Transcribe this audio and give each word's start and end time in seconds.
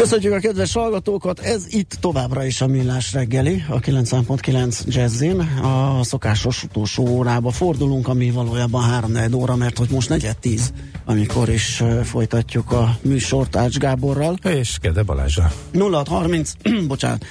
Köszönjük 0.00 0.32
a 0.32 0.38
kedves 0.38 0.72
hallgatókat, 0.72 1.38
ez 1.38 1.64
itt 1.68 1.96
továbbra 2.00 2.44
is 2.44 2.60
a 2.60 2.66
Millás 2.66 3.12
reggeli, 3.12 3.64
a 3.68 3.80
90.9 3.80 4.84
Jazzin. 4.86 5.40
A 5.40 6.04
szokásos 6.04 6.64
utolsó 6.64 7.08
órába 7.08 7.50
fordulunk, 7.50 8.08
ami 8.08 8.30
valójában 8.30 8.82
3 8.82 9.34
óra, 9.34 9.56
mert 9.56 9.78
hogy 9.78 9.90
most 9.90 10.08
negyed 10.08 10.36
tíz, 10.36 10.72
amikor 11.04 11.48
is 11.48 11.82
folytatjuk 12.04 12.72
a 12.72 12.98
műsort 13.02 13.56
Ács 13.56 13.78
Gáborral. 13.78 14.36
És 14.42 14.78
Kede 14.80 15.02
Balázsa. 15.02 15.52
0630, 15.72 16.52
bocsánat, 16.88 17.24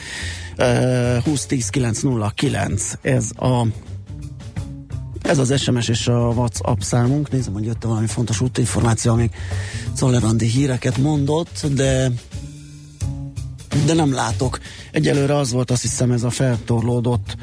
2010 0.55 1.69
909, 1.69 2.93
ez 3.01 3.29
a 3.35 3.65
ez 5.21 5.37
az 5.37 5.61
SMS 5.61 5.87
és 5.87 6.07
a 6.07 6.17
WhatsApp 6.35 6.79
számunk. 6.79 7.31
Nézem, 7.31 7.53
hogy 7.53 7.65
jött 7.65 7.83
valami 7.83 8.07
fontos 8.07 8.41
útinformáció, 8.41 9.11
amíg 9.11 9.29
Czollerandi 9.97 10.45
híreket 10.45 10.97
mondott, 10.97 11.67
de 11.73 12.11
de 13.85 13.93
nem 13.93 14.13
látok. 14.13 14.59
Egyelőre 14.91 15.35
az 15.35 15.51
volt, 15.51 15.71
azt 15.71 15.81
hiszem, 15.81 16.11
ez 16.11 16.23
a 16.23 16.29
feltorlódott 16.29 17.35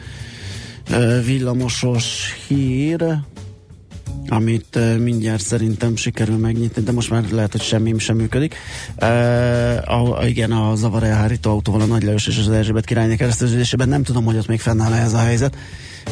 villamosos 1.24 2.34
hír, 2.46 3.04
amit 4.28 4.78
mindjárt 4.98 5.42
szerintem 5.42 5.96
sikerül 5.96 6.36
megnyitni, 6.36 6.82
de 6.82 6.92
most 6.92 7.10
már 7.10 7.30
lehet, 7.30 7.52
hogy 7.52 7.60
semmi 7.60 7.98
sem 7.98 8.16
működik. 8.16 8.54
Uh, 9.00 10.18
a, 10.18 10.26
igen, 10.26 10.52
a 10.52 10.74
zavar 10.74 11.02
elhárító 11.02 11.50
autóval 11.50 11.80
a 11.80 11.84
Nagy 11.84 12.02
Lajos 12.02 12.26
és 12.26 12.38
az 12.38 12.50
Erzsébet 12.50 12.84
királynak 12.84 13.16
kereszteződésében 13.16 13.88
nem 13.88 14.02
tudom, 14.02 14.24
hogy 14.24 14.36
ott 14.36 14.46
még 14.46 14.60
fennáll 14.60 14.92
ez 14.92 15.12
a 15.12 15.18
helyzet, 15.18 15.56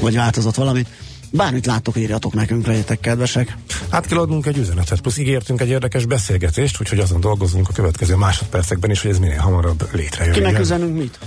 vagy 0.01 0.15
változott 0.15 0.55
valamit. 0.55 0.89
Bármit 1.37 1.67
látok, 1.67 1.97
írjatok 1.97 2.35
nekünk, 2.35 2.67
legyetek 2.67 3.01
kedvesek. 3.01 3.57
Hát 3.91 4.07
kell 4.07 4.19
adnunk 4.19 4.47
egy 4.47 4.57
üzenetet, 4.57 5.01
plusz 5.01 5.19
ígértünk 5.19 5.61
egy 5.61 5.69
érdekes 5.69 6.07
beszélgetést, 6.07 6.81
úgyhogy 6.81 6.99
azon 6.99 7.21
dolgozunk 7.21 7.69
a 7.69 7.73
következő 7.73 8.17
másodpercekben 8.17 8.91
is, 8.91 9.03
hogy 9.03 9.11
ez 9.11 9.19
minél 9.19 9.39
hamarabb 9.39 9.89
létrejön. 9.93 10.33
Kinek 10.33 10.59
üzenünk 10.59 10.97
mit? 10.97 11.19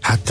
Hát 0.00 0.30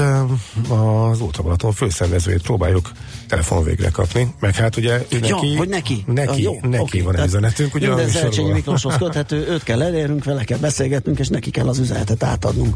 az 0.69 1.21
Ultrabalaton 1.21 1.71
főszervezőjét 1.71 2.41
próbáljuk 2.41 2.91
telefon 3.27 3.63
végre 3.63 3.89
kapni, 3.89 4.33
meg 4.39 4.55
hát 4.55 4.77
ugye 4.77 5.05
ja, 5.09 5.19
neki, 5.19 5.55
hogy 5.55 5.69
neki, 5.69 6.03
neki, 6.07 6.41
jó, 6.41 6.57
neki 6.61 6.77
okay, 6.81 7.01
van 7.01 7.15
egy 7.15 7.25
üzenetünk. 7.25 7.75
Ugye 7.75 7.87
minden 7.87 8.09
Zelcsényi 8.09 8.51
Miklóshoz 8.51 8.95
köthető, 8.97 9.47
őt 9.47 9.63
kell 9.63 9.81
elérnünk, 9.81 10.23
vele 10.23 10.43
kell 10.43 10.57
beszélgetnünk, 10.57 11.19
és 11.19 11.27
neki 11.27 11.49
kell 11.49 11.67
az 11.67 11.79
üzenetet 11.79 12.23
átadnunk. 12.23 12.75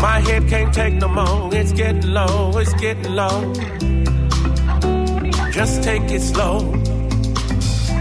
My 0.00 0.20
head 0.20 0.48
can't 0.48 0.72
take 0.74 0.94
no 0.94 1.08
more. 1.08 1.54
It's 1.54 1.72
getting 1.72 2.12
low, 2.12 2.56
it's 2.58 2.74
getting 2.74 3.14
low. 3.14 3.52
Just 5.50 5.82
take 5.82 6.02
it 6.10 6.20
slow. 6.20 6.72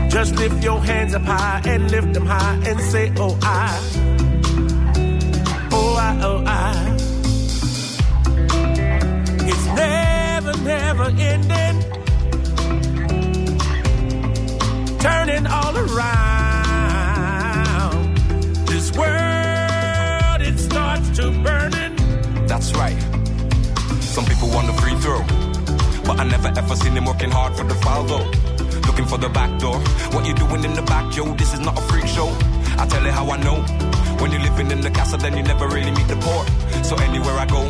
Just 0.09 0.35
lift 0.35 0.63
your 0.63 0.79
hands 0.79 1.15
up 1.15 1.23
high 1.23 1.61
and 1.65 1.89
lift 1.91 2.13
them 2.13 2.25
high 2.25 2.55
and 2.65 2.79
say, 2.79 3.13
Oh, 3.17 3.37
I. 3.41 4.04
but 26.15 26.25
I 26.25 26.29
never 26.29 26.47
ever 26.47 26.75
seen 26.75 26.93
them 26.93 27.05
working 27.05 27.31
hard 27.31 27.55
for 27.55 27.63
the 27.63 27.75
though. 28.07 28.25
Looking 28.87 29.05
for 29.05 29.17
the 29.17 29.29
back 29.29 29.59
door. 29.59 29.77
What 30.13 30.25
you 30.25 30.33
doing 30.33 30.63
in 30.63 30.73
the 30.73 30.81
back, 30.81 31.15
yo? 31.15 31.33
This 31.35 31.53
is 31.53 31.59
not 31.59 31.77
a 31.77 31.81
freak 31.81 32.07
show. 32.07 32.29
I 32.77 32.85
tell 32.87 33.03
you 33.03 33.11
how 33.11 33.29
I 33.29 33.37
know. 33.37 33.61
When 34.19 34.31
you're 34.31 34.41
living 34.41 34.71
in 34.71 34.81
the 34.81 34.89
castle, 34.89 35.17
then 35.17 35.35
you 35.37 35.43
never 35.43 35.67
really 35.67 35.91
meet 35.91 36.07
the 36.07 36.15
poor. 36.15 36.43
So 36.83 36.95
anywhere 36.97 37.35
I 37.35 37.45
go, 37.45 37.63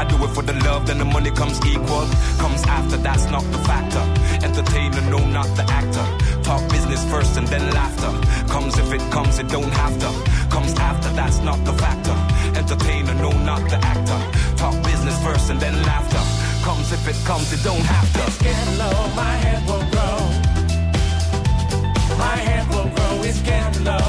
I 0.00 0.04
do 0.04 0.16
it 0.24 0.30
for 0.34 0.42
the 0.42 0.54
love, 0.64 0.86
then 0.86 0.98
the 0.98 1.04
money 1.04 1.30
comes 1.30 1.58
equal. 1.66 2.06
Comes 2.38 2.62
after, 2.64 2.96
that's 2.98 3.26
not 3.30 3.42
the 3.50 3.58
factor. 3.58 4.04
Entertainer, 4.46 5.02
no, 5.10 5.18
not 5.26 5.48
the 5.56 5.64
actor. 5.80 6.06
Talk 6.42 6.62
business 6.70 7.02
first 7.10 7.36
and 7.36 7.46
then 7.48 7.70
laughter. 7.72 8.12
Comes 8.52 8.78
if 8.78 8.92
it 8.92 9.04
comes, 9.10 9.38
it 9.38 9.48
don't 9.48 9.74
have 9.82 9.98
to. 9.98 10.10
Comes 10.50 10.72
after, 10.74 11.08
that's 11.10 11.38
not 11.40 11.58
the 11.64 11.72
factor 11.72 12.34
entertainer, 12.56 13.14
no, 13.14 13.30
not 13.44 13.60
the 13.68 13.76
actor. 13.76 14.56
Talk 14.56 14.74
business 14.84 15.22
first 15.22 15.50
and 15.50 15.60
then 15.60 15.74
laughter. 15.82 16.43
Comes 16.64 16.92
if 16.92 17.06
it 17.06 17.26
comes, 17.26 17.52
it 17.52 17.62
don't 17.62 17.84
have 17.84 18.10
to. 18.14 18.20
It's 18.26 18.38
getting 18.38 18.78
low, 18.78 18.96
my 19.14 19.34
head 19.44 19.60
will 19.68 19.84
grow. 19.92 20.16
My 22.16 22.36
head 22.46 22.64
will 22.72 22.88
grow, 22.88 23.14
it's 23.28 23.42
getting 23.42 23.84
low. 23.84 24.08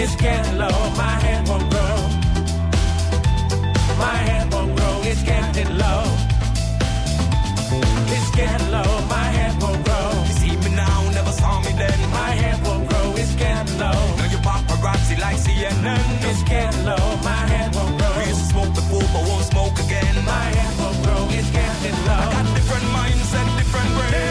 It's 0.00 0.14
getting 0.14 0.56
low, 0.56 0.78
my 0.94 1.16
head 1.26 1.42
will 1.48 1.66
grow. 1.72 1.96
My 3.98 4.18
head 4.28 4.46
will 4.54 4.70
grow, 4.76 5.02
it's 5.10 5.22
getting 5.24 5.72
low. 5.76 6.04
It's 8.14 8.30
getting 8.30 8.70
low, 8.70 8.90
my 9.10 9.26
head 9.36 9.54
will 9.60 9.82
grow. 9.82 10.10
You 10.28 10.34
see 10.38 10.56
me 10.62 10.70
now, 10.76 11.10
never 11.10 11.32
saw 11.32 11.58
me 11.58 11.72
then. 11.74 11.98
My 12.12 12.30
head 12.42 12.58
will 12.62 12.86
grow, 12.86 13.14
it's 13.16 13.34
getting 13.34 13.78
low 13.80 14.00
Now 14.18 14.30
your 14.30 14.42
paparazzi 14.46 15.18
like 15.18 15.38
CNN. 15.38 16.06
It's 16.30 16.44
getting 16.44 16.84
low, 16.84 17.18
my 17.24 17.42
hand 17.50 17.74
won't 17.74 17.89
again. 20.00 20.24
My 20.24 20.50
won't 20.78 21.02
grow, 21.04 21.26
it's 21.30 21.50
getting 21.50 21.96
low. 22.06 22.12
I 22.12 22.32
got 22.32 22.54
different 22.54 22.84
mindset, 22.94 23.58
different 23.58 23.90
brain. 23.94 24.29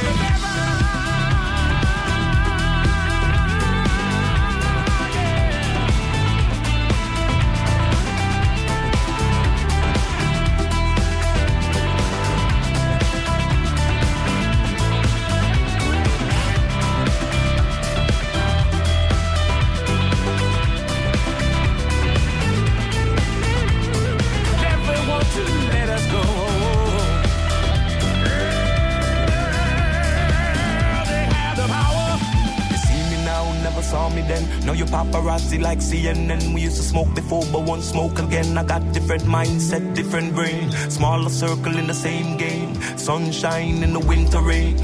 Like 35.70 35.82
CNN. 35.82 36.54
We 36.54 36.62
used 36.62 36.78
to 36.78 36.84
smoke 36.84 37.14
before, 37.14 37.44
but 37.52 37.62
won't 37.70 37.84
smoke 37.84 38.18
again. 38.20 38.58
I 38.58 38.64
got 38.64 38.82
different 38.92 39.24
mindset, 39.24 39.84
different 39.94 40.34
brain. 40.34 40.72
Smaller 40.90 41.30
circle 41.30 41.78
in 41.78 41.86
the 41.88 41.94
same 41.94 42.38
game. 42.38 42.72
Sunshine 42.98 43.84
in 43.86 43.92
the 43.94 44.04
winter 44.08 44.42
rain. 44.42 44.76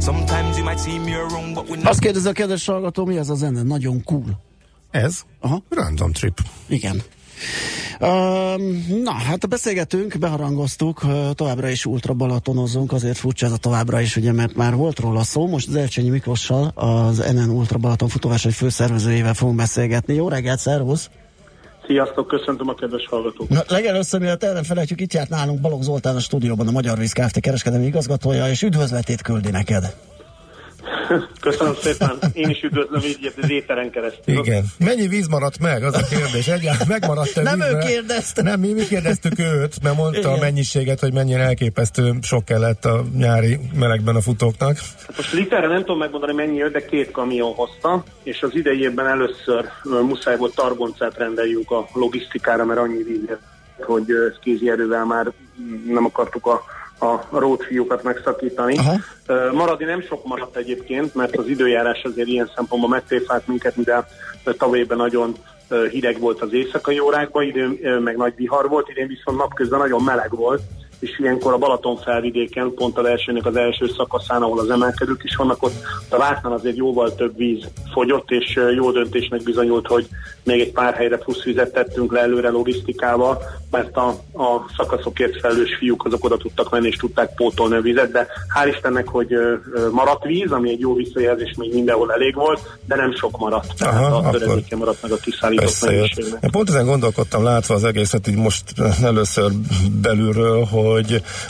Sometimes 0.00 0.58
you 0.58 0.64
might 0.64 0.80
see 0.80 0.98
me 0.98 1.14
around, 1.14 1.54
but 1.54 1.68
we 1.68 1.78
Azt 1.84 2.00
kérdezi 2.00 2.28
a 2.28 2.32
kedves 2.32 2.66
hallgató, 2.66 3.04
mi 3.04 3.16
ez 3.16 3.28
a 3.28 3.34
zene? 3.34 3.62
Nagyon 3.62 4.02
cool. 4.04 4.40
Ez? 4.90 5.22
Aha. 5.40 5.62
Random 5.68 6.12
trip. 6.12 6.38
Igen. 6.68 7.02
Na, 9.02 9.12
hát 9.12 9.48
beszélgetünk, 9.48 10.18
beharangoztuk, 10.18 11.00
továbbra 11.34 11.68
is 11.68 11.86
ultra 11.86 12.14
balatonozunk, 12.14 12.92
azért 12.92 13.16
furcsa 13.16 13.46
ez 13.46 13.52
a 13.52 13.56
továbbra 13.56 14.00
is, 14.00 14.16
ugye, 14.16 14.32
mert 14.32 14.54
már 14.54 14.74
volt 14.74 14.98
róla 14.98 15.22
szó, 15.22 15.48
most 15.48 15.68
az 15.68 15.74
Elcsényi 15.74 16.08
Miklossal, 16.08 16.72
az 16.74 17.32
NN 17.32 17.50
Ultra 17.50 17.78
Balaton 17.78 18.08
futóverseny 18.08 18.52
főszervezőjével 18.52 19.34
fogunk 19.34 19.56
beszélgetni. 19.56 20.14
Jó 20.14 20.28
reggelt, 20.28 20.58
szervusz! 20.58 21.10
Sziasztok, 21.86 22.26
köszöntöm 22.26 22.68
a 22.68 22.74
kedves 22.74 23.06
hallgatókat. 23.06 23.48
Na, 23.48 23.74
legelőször, 23.74 24.20
mielőtt 24.20 24.42
erre 24.42 24.62
felejtjük, 24.62 25.00
itt 25.00 25.12
járt 25.12 25.28
nálunk 25.28 25.60
Balogh 25.60 25.82
Zoltán 25.82 26.16
a 26.16 26.20
stúdióban, 26.20 26.68
a 26.68 26.70
Magyar 26.70 26.98
Víz 26.98 27.12
Kft. 27.12 27.40
kereskedelmi 27.40 27.86
igazgatója, 27.86 28.48
és 28.48 28.62
üdvözletét 28.62 29.22
küldi 29.22 29.50
neked. 29.50 29.96
Köszönöm 31.40 31.74
szépen. 31.74 32.18
Én 32.32 32.48
is 32.48 32.62
üdvözlöm 32.62 33.02
így 33.02 33.32
az 33.42 33.50
éteren 33.50 33.90
keresztül. 33.90 34.34
Igen. 34.38 34.64
Mennyi 34.78 35.06
víz 35.06 35.26
maradt 35.26 35.58
meg? 35.58 35.84
Az 35.84 35.94
a 35.94 36.02
kérdés. 36.10 36.48
Egyáltalán 36.48 36.88
megmaradt 36.88 37.36
a 37.36 37.42
Nem 37.42 37.58
víz, 37.58 37.68
ő 37.72 37.78
kérdezte. 37.78 38.42
Nem, 38.42 38.60
mi, 38.60 38.72
mi 38.72 38.84
kérdeztük 38.84 39.38
őt, 39.38 39.82
mert 39.82 39.96
mondta 39.96 40.18
Igen. 40.18 40.32
a 40.32 40.36
mennyiséget, 40.36 41.00
hogy 41.00 41.12
mennyire 41.12 41.42
elképesztő 41.42 42.12
sok 42.22 42.44
kellett 42.44 42.84
a 42.84 43.04
nyári 43.16 43.58
melegben 43.78 44.16
a 44.16 44.20
futóknak. 44.20 44.76
Hát 45.06 45.16
most 45.16 45.32
literre 45.32 45.66
nem 45.66 45.80
tudom 45.80 45.98
megmondani 45.98 46.32
mennyi 46.32 46.56
jött, 46.56 46.72
de 46.72 46.84
két 46.84 47.10
kamion 47.10 47.54
hozta, 47.54 48.04
és 48.22 48.42
az 48.42 48.54
idei 48.54 48.80
évben 48.80 49.06
először 49.06 49.68
muszáj 49.82 50.36
volt 50.36 50.54
targoncát 50.54 51.16
rendeljünk 51.18 51.70
a 51.70 51.88
logisztikára, 51.92 52.64
mert 52.64 52.80
annyi 52.80 53.02
víz 53.02 53.38
hogy 53.84 54.06
kézi 54.40 54.70
erővel 54.70 55.04
már 55.04 55.32
nem 55.86 56.04
akartuk 56.04 56.46
a 56.46 56.62
a 57.02 57.26
rótfiúkat 57.30 58.02
megszakítani. 58.02 58.76
Aha. 58.78 58.94
Ö, 59.26 59.52
Maradni 59.52 59.84
nem 59.84 60.02
sok 60.02 60.26
maradt 60.26 60.56
egyébként, 60.56 61.14
mert 61.14 61.36
az 61.36 61.48
időjárás 61.48 62.02
azért 62.02 62.28
ilyen 62.28 62.50
szempontból 62.54 62.90
megtréfált 62.90 63.46
minket, 63.46 63.76
mivel 63.76 64.08
tavaly 64.58 64.78
évben 64.78 64.96
nagyon 64.96 65.36
hideg 65.90 66.18
volt 66.18 66.40
az 66.40 66.52
éjszakai 66.52 66.98
órákban, 66.98 67.42
idén 67.42 67.78
meg 68.00 68.16
nagy 68.16 68.34
vihar 68.36 68.68
volt, 68.68 68.88
idén 68.88 69.06
viszont 69.06 69.38
napközben 69.38 69.78
nagyon 69.78 70.02
meleg 70.02 70.30
volt, 70.30 70.62
és 71.02 71.18
ilyenkor 71.18 71.52
a 71.52 71.58
Balaton 71.58 71.96
felvidéken, 71.96 72.74
pont 72.74 72.98
a 72.98 73.02
versenynek 73.02 73.46
az 73.46 73.56
első 73.56 73.86
szakaszán, 73.96 74.42
ahol 74.42 74.58
az 74.58 74.70
emelkedők 74.70 75.20
is 75.24 75.36
vannak, 75.36 75.62
ott 75.62 75.74
a 76.08 76.16
Vártnál 76.16 76.52
azért 76.52 76.76
jóval 76.76 77.14
több 77.14 77.36
víz 77.36 77.68
fogyott, 77.92 78.30
és 78.30 78.60
jó 78.76 78.90
döntésnek 78.90 79.42
bizonyult, 79.42 79.86
hogy 79.86 80.08
még 80.44 80.60
egy 80.60 80.72
pár 80.72 80.94
helyre 80.94 81.16
plusz 81.16 81.42
vizet 81.42 81.72
tettünk 81.72 82.12
le 82.12 82.20
előre 82.20 82.50
logisztikával, 82.50 83.42
mert 83.70 83.96
a, 83.96 84.08
a 84.32 84.64
szakaszokért 84.76 85.40
felelős 85.40 85.76
fiúk 85.78 86.04
azok 86.04 86.24
oda 86.24 86.36
tudtak 86.36 86.70
menni, 86.70 86.86
és 86.86 86.96
tudták 86.96 87.34
pótolni 87.34 87.74
a 87.74 87.80
vizet, 87.80 88.12
de 88.12 88.26
hál' 88.54 88.68
Istennek, 88.68 89.08
hogy 89.08 89.34
maradt 89.90 90.24
víz, 90.24 90.50
ami 90.50 90.70
egy 90.70 90.80
jó 90.80 90.94
visszajelzés, 90.94 91.54
még 91.56 91.74
mindenhol 91.74 92.12
elég 92.12 92.34
volt, 92.34 92.60
de 92.86 92.96
nem 92.96 93.14
sok 93.14 93.38
maradt. 93.38 93.74
Tehát 93.78 94.02
Aha, 94.02 94.16
a 94.16 94.30
töredéke 94.30 94.76
maradt 94.76 95.02
meg 95.02 95.12
a 95.12 95.16
kiszállított 95.16 95.80
mennyiségnek. 95.86 96.50
Pont 96.50 96.68
ezen 96.68 96.86
gondolkodtam, 96.86 97.42
látva 97.42 97.74
az 97.74 97.84
egészet 97.84 98.28
így 98.28 98.36
most 98.36 98.64
először 99.02 99.52
belülről, 100.02 100.64
hogy 100.64 100.91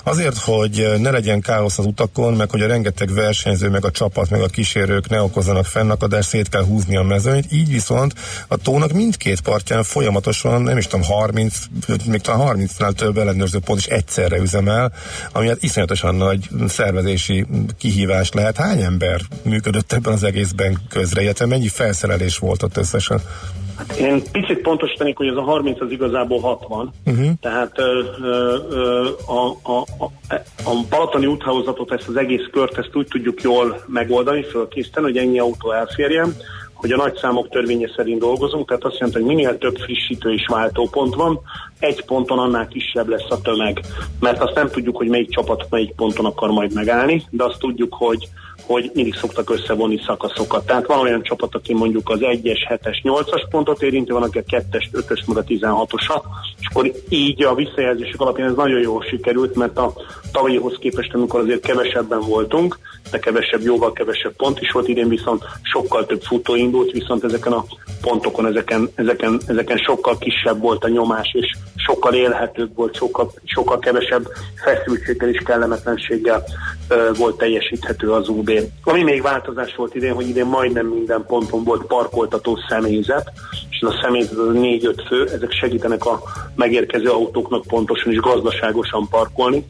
azért, 0.03 0.39
hogy 0.39 0.93
ne 0.99 1.11
legyen 1.11 1.41
káosz 1.41 1.79
az 1.79 1.87
utakon, 1.87 2.35
meg 2.35 2.50
hogy 2.50 2.62
a 2.62 2.67
rengeteg 2.67 3.15
versenyző, 3.15 3.69
meg 3.69 3.85
a 3.85 3.91
csapat, 3.91 4.31
meg 4.31 4.41
a 4.43 4.47
kísérők 4.47 5.09
ne 5.09 5.23
okozzanak 5.23 5.67
fennakadást, 5.67 6.29
szét 6.29 6.49
kell 6.49 6.65
húzni 6.65 6.97
a 6.97 7.03
mezőnyt, 7.03 7.53
így 7.53 7.69
viszont 7.69 8.15
a 8.49 8.56
tónak 8.56 8.93
mindkét 8.93 9.41
partján 9.41 9.83
folyamatosan, 9.83 10.62
nem 10.62 10.79
is 10.79 10.87
tudom, 10.87 11.06
30, 11.06 11.56
még 12.06 12.21
talán 12.21 12.56
30-nál 12.56 12.93
több 12.93 13.19
ellenőrző 13.19 13.59
pont 13.59 13.79
is 13.79 13.87
egyszerre 13.87 14.37
üzemel, 14.37 14.93
ami 15.33 15.49
hát 15.49 15.62
iszonyatosan 15.62 16.15
nagy 16.15 16.49
szervezési 16.69 17.47
kihívás 17.79 18.31
lehet. 18.33 18.56
Hány 18.56 18.83
ember 18.83 19.21
működött 19.43 19.93
ebben 19.93 20.12
az 20.12 20.23
egészben 20.23 20.81
közre, 20.89 21.23
illetve 21.23 21.47
mennyi 21.47 21.69
felszerelés 21.69 22.39
volt 22.39 22.62
ott 22.62 22.77
összesen? 22.77 23.21
Én 23.99 24.23
picit 24.33 24.59
pontosítanék, 24.59 25.17
hogy 25.17 25.27
ez 25.27 25.37
a 25.37 25.43
30 25.43 25.81
az 25.81 25.91
igazából 25.91 26.41
60. 26.41 26.93
Uh-huh. 27.07 27.27
Tehát 27.41 27.79
ö, 27.79 28.03
ö, 28.23 28.57
ö, 28.71 29.09
a, 29.27 29.71
a, 29.73 29.79
a, 29.99 30.35
a 30.65 30.87
balatoni 30.91 31.27
úthálózatot, 31.27 31.93
ezt 31.93 32.09
az 32.09 32.17
egész 32.17 32.49
kört, 32.53 32.79
ezt 32.79 32.97
úgy 32.97 33.07
tudjuk 33.07 33.43
jól 33.43 33.85
megoldani, 33.87 34.43
fölkészíteni, 34.43 35.07
hogy 35.07 35.17
ennyi 35.17 35.39
autó 35.39 35.73
elférjen, 35.73 36.35
hogy 36.83 36.93
a 36.93 36.97
nagy 36.97 37.17
számok 37.17 37.49
törvénye 37.49 37.91
szerint 37.97 38.21
dolgozunk, 38.21 38.67
tehát 38.67 38.85
azt 38.85 38.99
jelenti, 38.99 39.19
hogy 39.19 39.29
minél 39.29 39.59
több 39.59 39.77
frissítő 39.77 40.33
és 40.33 40.47
váltópont 40.47 41.15
van, 41.15 41.41
egy 41.79 42.05
ponton 42.05 42.39
annál 42.39 42.69
kisebb 42.69 43.09
lesz 43.09 43.31
a 43.31 43.41
tömeg. 43.41 43.81
Mert 44.21 44.43
azt 44.43 44.55
nem 44.55 44.69
tudjuk, 44.69 44.97
hogy 44.97 45.09
melyik 45.09 45.31
csapat 45.31 45.67
melyik 45.71 45.95
ponton 45.95 46.25
akar 46.25 46.51
majd 46.51 46.75
megállni, 46.75 47.23
de 47.31 47.45
azt 47.45 47.59
tudjuk, 47.59 47.95
hogy 47.95 48.29
hogy 48.67 48.91
mindig 48.94 49.14
szoktak 49.14 49.50
összevonni 49.50 50.00
szakaszokat. 50.06 50.67
Tehát 50.67 50.87
van 50.87 50.99
olyan 50.99 51.23
csapat, 51.23 51.55
aki 51.55 51.75
mondjuk 51.75 52.11
az 52.11 52.19
1-es, 52.20 52.59
7-es, 52.69 52.97
8-as 53.03 53.47
pontot 53.50 53.82
érinti, 53.82 54.12
van, 54.12 54.23
aki 54.23 54.38
a 54.38 54.43
2-es, 54.43 54.85
5-ös, 54.93 55.26
meg 55.26 55.37
a 55.37 55.44
16-osat, 55.44 56.23
és 56.61 56.67
akkor 56.70 56.93
így 57.09 57.43
a 57.43 57.55
visszajelzések 57.55 58.20
alapján 58.20 58.49
ez 58.49 58.56
nagyon 58.56 58.81
jól 58.81 59.03
sikerült, 59.03 59.55
mert 59.55 59.79
a 59.79 59.93
tavalyihoz 60.32 60.76
képest, 60.81 61.14
amikor 61.14 61.41
azért 61.41 61.67
kevesebben 61.67 62.20
voltunk, 62.20 62.79
de 63.11 63.19
kevesebb, 63.19 63.61
jóval 63.61 63.93
kevesebb 63.93 64.37
pont 64.37 64.61
is 64.61 64.70
volt, 64.70 64.88
idén 64.88 65.08
viszont 65.08 65.44
sokkal 65.62 66.06
több 66.06 66.23
futó 66.23 66.55
indult, 66.55 66.91
viszont 66.91 67.25
ezeken 67.25 67.53
a 67.53 67.65
pontokon, 68.00 68.47
ezeken, 68.47 68.88
ezeken, 68.94 69.41
ezeken 69.47 69.76
sokkal 69.76 70.19
kisebb 70.19 70.61
volt 70.61 70.85
a 70.85 70.88
nyomás, 70.88 71.31
és 71.32 71.47
sokkal 71.76 72.15
élhetőbb 72.15 72.75
volt, 72.75 72.97
sokkal, 72.97 73.32
sokkal 73.44 73.79
kevesebb 73.79 74.29
feszültséggel 74.65 75.29
és 75.29 75.43
kellemetlenséggel 75.44 76.44
volt 77.17 77.37
teljesíthető 77.37 78.11
az 78.12 78.29
UB. 78.29 78.50
Ami 78.85 79.03
még 79.03 79.23
változás 79.23 79.75
volt 79.77 79.94
idén, 79.94 80.15
hogy 80.15 80.29
idén 80.29 80.47
majdnem 80.47 80.87
minden 80.87 81.25
ponton 81.27 81.65
volt 81.65 81.87
parkoltató 81.87 82.59
személyzet, 82.69 83.33
és 83.71 83.79
ez 83.81 83.89
a 83.89 83.99
személyzet 84.03 84.39
az 84.39 84.55
4-5 84.55 85.05
fő, 85.09 85.29
ezek 85.29 85.53
segítenek 85.53 86.05
a 86.05 86.23
megérkező 86.55 87.09
autóknak 87.11 87.67
pontosan 87.67 88.12
és 88.12 88.19
gazdaságosan 88.19 89.09
parkolni, 89.09 89.65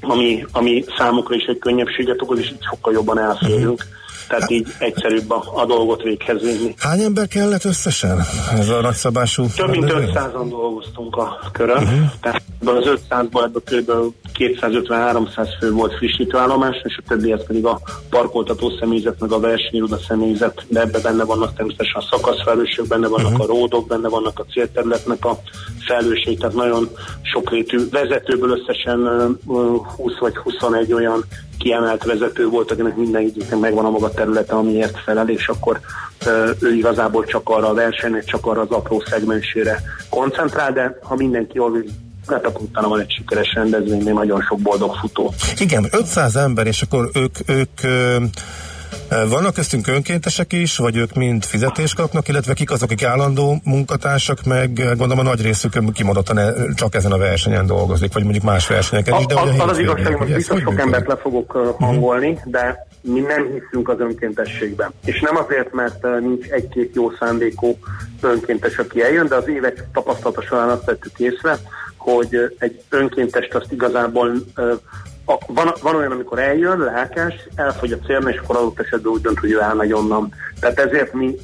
ami, 0.00 0.44
ami 0.52 0.84
számukra 0.98 1.34
is 1.34 1.44
egy 1.44 1.58
könnyebbséget 1.58 2.22
okoz, 2.22 2.38
és 2.38 2.50
így 2.50 2.64
sokkal 2.70 2.92
jobban 2.92 3.18
elférünk. 3.18 3.84
Tehát 4.28 4.50
így 4.50 4.66
egyszerűbb 4.78 5.30
a, 5.30 5.44
a 5.54 5.66
dolgot 5.66 6.02
véghez 6.02 6.40
vinni. 6.40 6.74
Hány 6.78 7.00
ember 7.00 7.26
kellett 7.26 7.64
összesen 7.64 8.18
ez 8.58 8.68
a 8.68 8.80
nagyszabású? 8.80 9.46
Több 9.56 9.70
mint 9.70 9.90
rendezvény? 9.90 10.14
500-an 10.14 10.46
dolgoztunk 10.48 11.16
a 11.16 11.38
körön, 11.52 11.82
uh-huh. 11.82 12.10
tehát 12.20 12.42
ebből 12.60 12.76
az 12.76 13.00
500-ból 13.10 13.44
ebből 13.44 13.62
kb. 13.64 14.14
250-300 14.38 15.48
fő 15.60 15.72
volt 15.72 15.94
frissítőállomás, 15.94 16.80
és 16.84 16.96
a 16.96 17.08
többihez 17.08 17.46
pedig 17.46 17.64
a 17.64 17.80
parkoltató 18.10 18.70
személyzet, 18.80 19.20
meg 19.20 19.32
a 19.32 19.40
versenyiroda 19.40 19.98
személyzet, 20.08 20.64
de 20.68 20.80
ebben 20.80 21.00
benne 21.02 21.24
vannak 21.24 21.54
természetesen 21.54 22.00
a 22.00 22.08
szakaszfelelősök, 22.10 22.86
benne 22.86 23.08
vannak 23.08 23.30
uh-huh. 23.30 23.44
a 23.44 23.46
ródok, 23.46 23.86
benne 23.86 24.08
vannak 24.08 24.38
a 24.38 24.44
célterületnek 24.52 25.24
a 25.24 25.40
felelősség, 25.86 26.38
tehát 26.38 26.54
nagyon 26.54 26.88
sokrétű 27.22 27.78
vezetőből 27.90 28.50
összesen 28.50 29.00
ö, 29.00 29.28
20 29.96 30.18
vagy 30.18 30.36
21 30.36 30.92
olyan 30.92 31.24
kiemelt 31.58 32.04
vezető 32.04 32.48
volt, 32.48 32.70
akinek 32.70 32.96
minden 32.96 33.22
időknek 33.22 33.58
megvan 33.58 33.84
a 33.84 33.90
maga 33.90 34.10
területe, 34.10 34.54
amiért 34.54 34.98
felel, 34.98 35.28
és 35.28 35.48
akkor 35.48 35.80
ő 36.60 36.74
igazából 36.74 37.24
csak 37.24 37.48
arra 37.48 37.68
a 37.68 37.74
versenynek, 37.74 38.24
csak 38.24 38.46
arra 38.46 38.60
az 38.60 38.70
apró 38.70 39.02
szegmensére 39.06 39.82
koncentrál, 40.10 40.72
de 40.72 40.98
ha 41.02 41.16
mindenki 41.16 41.56
jól 41.56 41.84
hát 42.26 42.58
utána 42.58 42.88
van 42.88 43.00
egy 43.00 43.10
sikeres 43.10 43.52
rendezvény, 43.54 44.02
még 44.02 44.14
nagyon 44.14 44.40
sok 44.40 44.58
boldog 44.58 44.94
futó. 44.94 45.34
Igen, 45.58 45.86
500 45.90 46.36
ember, 46.36 46.66
és 46.66 46.82
akkor 46.82 47.10
ők, 47.14 47.36
ők 47.46 47.82
ö, 47.82 48.16
vannak 49.28 49.54
köztünk 49.54 49.86
önkéntesek 49.86 50.52
is, 50.52 50.76
vagy 50.76 50.96
ők 50.96 51.14
mind 51.14 51.44
fizetést 51.44 51.94
kapnak, 51.94 52.28
illetve 52.28 52.52
kik 52.54 52.70
azok, 52.70 52.90
akik 52.90 53.06
állandó 53.06 53.60
munkatársak, 53.64 54.44
meg 54.44 54.78
ö, 54.78 54.84
gondolom 54.84 55.18
a 55.18 55.22
nagy 55.22 55.42
részük 55.42 55.92
kimondottan 55.92 56.38
e- 56.38 56.52
csak 56.74 56.94
ezen 56.94 57.12
a 57.12 57.18
versenyen 57.18 57.66
dolgozik, 57.66 58.12
vagy 58.12 58.22
mondjuk 58.22 58.44
más 58.44 58.66
versenyeken 58.66 59.20
is, 59.20 59.26
de 59.26 59.34
A- 59.34 59.38
a- 59.58 59.68
az 59.68 59.78
igazság, 59.78 60.14
hogy 60.14 60.34
biztos 60.34 60.60
sok 60.60 60.78
embert 60.80 61.06
le 61.06 61.16
fogok 61.16 61.54
uh, 61.54 61.74
hangolni, 61.78 62.38
de 62.44 62.86
mi 63.00 63.20
nem 63.20 63.46
hiszünk 63.52 63.88
az 63.88 64.00
önkéntességben. 64.00 64.92
És 65.04 65.20
nem 65.20 65.36
azért, 65.36 65.72
mert 65.72 66.20
nincs 66.20 66.46
egy-két 66.46 66.94
jó 66.94 67.10
szándékú 67.18 67.78
önkéntes, 68.20 68.76
aki 68.76 69.02
eljön, 69.02 69.26
de 69.28 69.34
az 69.34 69.48
évek 69.48 69.84
tapasztalata 69.92 70.42
során 70.42 70.68
azt 70.68 70.84
vettük 70.84 71.18
észre, 71.18 71.58
hogy 72.00 72.56
egy 72.58 72.82
önkéntest 72.88 73.54
azt 73.54 73.72
igazából 73.72 74.32
van, 75.46 75.72
van 75.82 75.94
olyan, 75.94 76.12
amikor 76.12 76.38
eljön, 76.38 76.78
lelkes, 76.78 77.34
elfogy 77.54 77.92
a 77.92 77.98
célna, 78.06 78.30
és 78.30 78.36
akkor 78.36 78.56
adott 78.56 78.80
esetben 78.80 79.12
úgy 79.12 79.20
dönt, 79.20 79.38
hogy 79.38 79.50
ő 79.50 79.60
elmegy 79.60 79.92
onnan. 79.92 80.34
Tehát 80.60 80.78
ezért 80.78 81.12
mi 81.12 81.36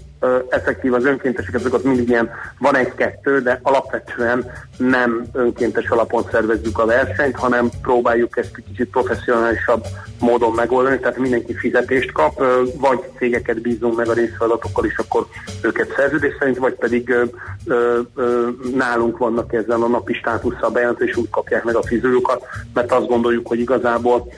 effektív 0.48 0.94
az 0.94 1.04
önkéntesek, 1.04 1.74
ott 1.74 1.84
mindig 1.84 2.08
ilyen 2.08 2.30
van 2.58 2.76
egy-kettő, 2.76 3.40
de 3.40 3.60
alapvetően 3.62 4.50
nem 4.76 5.26
önkéntes 5.32 5.88
alapon 5.88 6.24
szervezzük 6.30 6.78
a 6.78 6.86
versenyt, 6.86 7.36
hanem 7.36 7.68
próbáljuk 7.82 8.36
ezt 8.36 8.62
kicsit 8.68 8.90
professzionálisabb 8.90 9.84
módon 10.20 10.52
megoldani, 10.52 10.98
tehát 10.98 11.18
mindenki 11.18 11.54
fizetést 11.54 12.12
kap, 12.12 12.42
vagy 12.78 13.00
cégeket 13.18 13.60
bízunk 13.60 13.96
meg 13.96 14.08
a 14.08 14.12
részfeladatokkal, 14.12 14.84
és 14.84 14.96
akkor 14.96 15.26
őket 15.62 15.92
szerződés 15.96 16.34
szerint, 16.38 16.58
vagy 16.58 16.74
pedig 16.74 17.08
ö, 17.08 17.24
ö, 17.66 18.00
ö, 18.14 18.48
nálunk 18.74 19.18
vannak 19.18 19.52
ezzel 19.52 19.82
a 19.82 19.88
napi 19.88 20.12
státusszal 20.12 20.70
bejelentve, 20.70 21.04
és 21.04 21.16
úgy 21.16 21.30
kapják 21.30 21.64
meg 21.64 21.74
a 21.74 21.82
fizetőkat, 21.82 22.44
mert 22.74 22.92
azt 22.92 23.08
gondoljuk, 23.08 23.46
hogy 23.46 23.58
igazából 23.58 24.32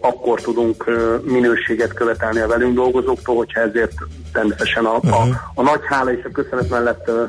akkor 0.00 0.40
tudunk 0.40 0.84
minőséget 1.24 1.92
követelni 1.92 2.40
a 2.40 2.46
velünk 2.46 2.74
dolgozóktól, 2.74 3.36
hogyha 3.36 3.60
ezért 3.60 3.92
természetesen 4.32 4.84
a, 4.84 4.92
uh-huh. 4.92 5.20
a, 5.20 5.52
a 5.54 5.62
nagy 5.62 5.80
hála 5.88 6.12
és 6.12 6.24
a 6.24 6.30
köszönet 6.32 6.70
mellett 6.70 7.08
ö, 7.08 7.24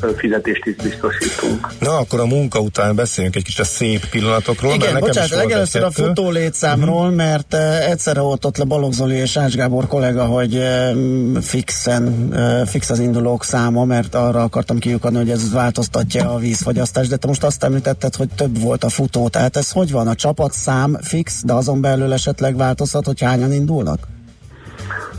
ö, 0.00 0.10
fizetést 0.16 0.66
is 0.66 0.76
biztosítunk. 0.76 1.68
Na, 1.78 1.96
akkor 1.98 2.20
a 2.20 2.26
munka 2.26 2.60
után 2.60 2.94
beszéljünk 2.94 3.36
egy 3.36 3.44
kicsit 3.44 3.60
a 3.60 3.64
szép 3.64 4.06
pillanatokról. 4.06 4.74
Igen, 4.74 4.92
mert 4.92 5.04
bocsánat, 5.04 5.30
legelőször 5.30 5.82
a 5.82 5.90
futó 5.90 6.30
létszámról, 6.30 7.02
uh-huh. 7.02 7.14
mert 7.14 7.54
uh, 7.54 7.90
egyszerre 7.90 8.20
volt 8.20 8.44
ott 8.44 8.56
le 8.56 8.64
Balogh 8.64 8.94
Zoli 8.94 9.14
és 9.14 9.36
Ács 9.36 9.54
Gábor 9.54 9.86
kollega, 9.86 10.24
hogy 10.24 10.54
uh, 10.54 11.40
fixen, 11.40 12.28
uh, 12.32 12.66
fix 12.66 12.90
az 12.90 12.98
indulók 12.98 13.44
száma, 13.44 13.84
mert 13.84 14.14
arra 14.14 14.42
akartam 14.42 14.78
kiukadni, 14.78 15.18
hogy 15.18 15.30
ez 15.30 15.52
változtatja 15.52 16.30
a 16.32 16.38
vízfogyasztást, 16.38 17.10
de 17.10 17.16
te 17.16 17.26
most 17.26 17.44
azt 17.44 17.64
említetted, 17.64 18.14
hogy 18.14 18.28
több 18.36 18.60
volt 18.60 18.84
a 18.84 18.88
futó, 18.88 19.28
tehát 19.28 19.56
ez 19.56 19.70
hogy 19.70 19.90
van? 19.92 20.08
A 20.08 20.14
csapatszám 20.14 20.98
fix, 21.02 21.42
de 21.44 21.51
azon 21.54 21.80
belül 21.80 22.12
esetleg 22.12 22.56
változhat, 22.56 23.06
hogy 23.06 23.20
hányan 23.20 23.52
indulnak? 23.52 23.98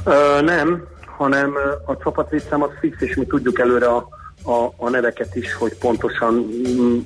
Ö, 0.05 0.41
nem, 0.41 0.83
hanem 1.17 1.53
a 1.85 1.97
csapatrészszám 1.97 2.63
az 2.63 2.69
fix, 2.79 3.01
és 3.01 3.15
mi 3.15 3.25
tudjuk 3.25 3.59
előre 3.59 3.85
a, 3.85 4.07
a, 4.43 4.73
a 4.77 4.89
neveket 4.89 5.35
is, 5.35 5.53
hogy 5.53 5.77
pontosan 5.77 6.33
mm, 6.33 6.97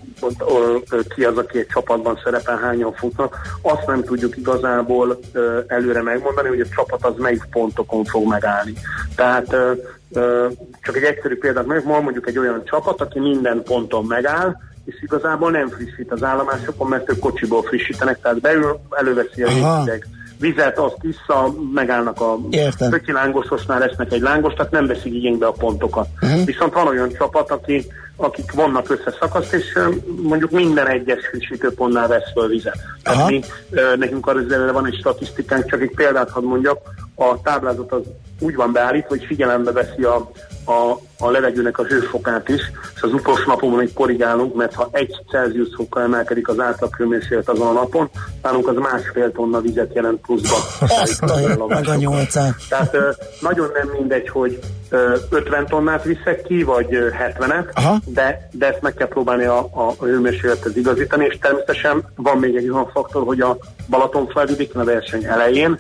ki 1.16 1.24
az, 1.24 1.38
aki 1.38 1.60
egy 1.60 1.68
csapatban 1.68 2.20
szerepel, 2.24 2.58
hányan 2.58 2.94
futnak. 2.94 3.36
Azt 3.62 3.88
nem 3.88 4.04
tudjuk 4.04 4.38
igazából 4.38 5.20
előre 5.68 6.02
megmondani, 6.02 6.48
hogy 6.48 6.60
a 6.60 6.76
csapat 6.76 7.06
az 7.06 7.14
melyik 7.18 7.44
pontokon 7.52 8.06
fog 8.06 8.28
megállni. 8.28 8.74
Tehát 9.16 9.56
csak 10.82 10.96
egy 10.96 11.04
egyszerű 11.04 11.38
példát 11.38 11.66
meg, 11.66 11.86
ma 11.86 12.00
mondjuk 12.00 12.28
egy 12.28 12.38
olyan 12.38 12.64
csapat, 12.66 13.02
aki 13.02 13.20
minden 13.20 13.64
ponton 13.64 14.06
megáll, 14.06 14.56
és 14.88 15.02
igazából 15.02 15.52
nem 15.52 15.70
frissít 15.70 16.12
az 16.12 16.24
állomásokon, 16.24 16.88
mert 16.88 17.10
ők 17.10 17.20
kocsiból 17.20 17.62
frissítenek, 17.62 18.20
tehát 18.22 18.42
beül, 18.42 18.80
előveszi 18.90 19.44
a 19.44 19.48
rétegek 19.48 20.08
vizet, 20.40 20.78
azt 20.78 20.98
vissza, 21.02 21.54
megállnak 21.74 22.22
a 22.22 22.38
pöki 22.90 23.12
lángososnál, 23.12 23.80
lesznek 23.80 24.12
egy 24.12 24.22
lángos, 24.22 24.54
tehát 24.54 24.72
nem 24.72 24.88
veszik 24.88 25.14
igénybe 25.14 25.46
a 25.46 25.52
pontokat. 25.52 26.08
Uh-huh. 26.22 26.46
Viszont 26.46 26.74
van 26.74 26.88
olyan 26.88 27.10
csapat, 27.18 27.52
aki, 27.52 27.86
akik 28.16 28.52
vannak 28.52 28.90
összeszakaszt, 28.90 29.54
és 29.54 29.80
mondjuk 30.22 30.52
minden 30.52 30.88
egyes 30.88 31.28
frissítőpontnál 31.28 32.08
vesz 32.08 32.32
föl 32.34 32.48
vizet. 32.48 32.78
Tehát 33.04 33.30
mi, 33.30 33.42
nekünk 33.98 34.28
arra 34.28 34.72
van 34.74 34.86
egy 34.86 34.98
statisztikánk, 35.00 35.70
csak 35.70 35.82
egy 35.82 35.94
példát 35.96 36.30
hadd 36.30 36.44
mondjak, 36.44 36.80
a 37.16 37.42
táblázat 37.42 37.92
az 37.92 38.02
úgy 38.40 38.56
van 38.56 38.72
beállítva, 38.72 39.10
hogy 39.10 39.26
figyelembe 39.26 39.72
veszi 39.72 40.04
a, 40.04 40.32
a, 40.68 41.00
a 41.20 41.30
levegőnek 41.30 41.80
a 41.80 41.84
hőfokát 41.84 42.50
is, 42.50 42.62
és 42.96 43.02
az 43.02 43.14
utolsó 43.14 43.44
napon 43.48 43.72
még 43.72 43.94
korrigálunk, 43.94 44.56
mert 44.56 44.74
ha 44.74 44.90
egy 44.92 45.16
Celsius 45.30 45.68
fokkal 45.76 46.04
emelkedik 46.04 46.48
az 46.48 46.60
átlag 46.60 46.96
hőmérséklet 46.96 47.50
azon 47.50 47.68
a 47.68 47.72
napon, 47.72 48.10
nálunk 48.42 48.68
az 48.68 48.76
másfél 48.76 49.32
tonna 49.32 49.62
vizet 49.62 49.94
jelent 49.94 50.22
pluszba. 50.22 50.56
Azt 51.02 51.22
a, 51.22 51.36
meg 51.68 51.88
a. 51.88 52.26
Tehát 52.70 52.98
nagyon 53.42 53.70
nem 53.74 53.90
mindegy, 53.98 54.30
hogy 54.30 54.60
50 55.30 55.66
tonnát 55.66 56.04
viszek 56.04 56.42
ki, 56.42 56.64
vagy 56.64 56.88
70-et, 56.90 58.00
de, 58.06 58.50
de 58.52 58.68
ezt 58.68 58.82
meg 58.82 58.94
kell 58.94 59.08
próbálni 59.08 59.44
a, 59.44 59.58
a 59.72 59.94
hőmérsékletet 60.00 60.76
igazítani, 60.76 61.26
és 61.26 61.38
természetesen 61.42 62.04
van 62.16 62.38
még 62.38 62.56
egy 62.56 62.70
olyan 62.70 62.90
faktor, 62.94 63.24
hogy 63.24 63.42
a 63.42 63.58
Balaton 63.90 64.28
felvidéken 64.28 64.82
a 64.82 64.86
verseny 64.86 65.26
elején 65.26 65.80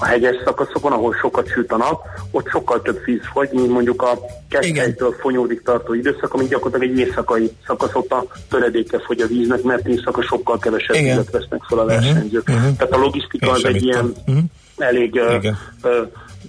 a 0.00 0.04
hegyes 0.04 0.36
szakaszokon, 0.44 0.92
ahol 0.92 1.14
sokat 1.20 1.48
süt 1.48 1.72
a 1.72 1.76
nap, 1.76 2.06
ott 2.30 2.48
sokkal 2.48 2.82
több 2.82 3.04
víz 3.04 3.20
fogy, 3.32 3.48
mint 3.52 3.70
mondjuk 3.70 4.02
a 4.02 4.18
Keszthelytől 4.48 5.14
Fonyódig 5.20 5.62
tartó 5.62 5.94
időszak, 5.94 6.34
ami 6.34 6.46
gyakorlatilag 6.46 6.92
egy 6.92 7.06
éjszakai 7.06 7.50
szakasz, 7.66 7.94
ott 7.94 8.12
a 8.12 8.24
töredéke 8.48 8.98
fogy 8.98 9.20
a 9.20 9.26
víznek, 9.26 9.62
mert 9.62 9.86
éjszaka 9.86 10.22
sokkal 10.22 10.58
kevesebb 10.58 10.96
Igen. 10.96 11.16
vizet 11.16 11.32
vesznek 11.32 11.62
fel 11.68 11.78
a 11.78 11.84
mhm. 11.84 11.92
versenyzők. 11.92 12.48
Uh-huh. 12.48 12.76
Tehát 12.76 12.92
a 12.92 12.98
logisztika 12.98 13.50
az 13.50 13.64
egy 13.64 13.84
ilyen 13.84 14.14
uh-huh. 14.26 14.44
elég 14.76 15.14
uh, 15.14 16.00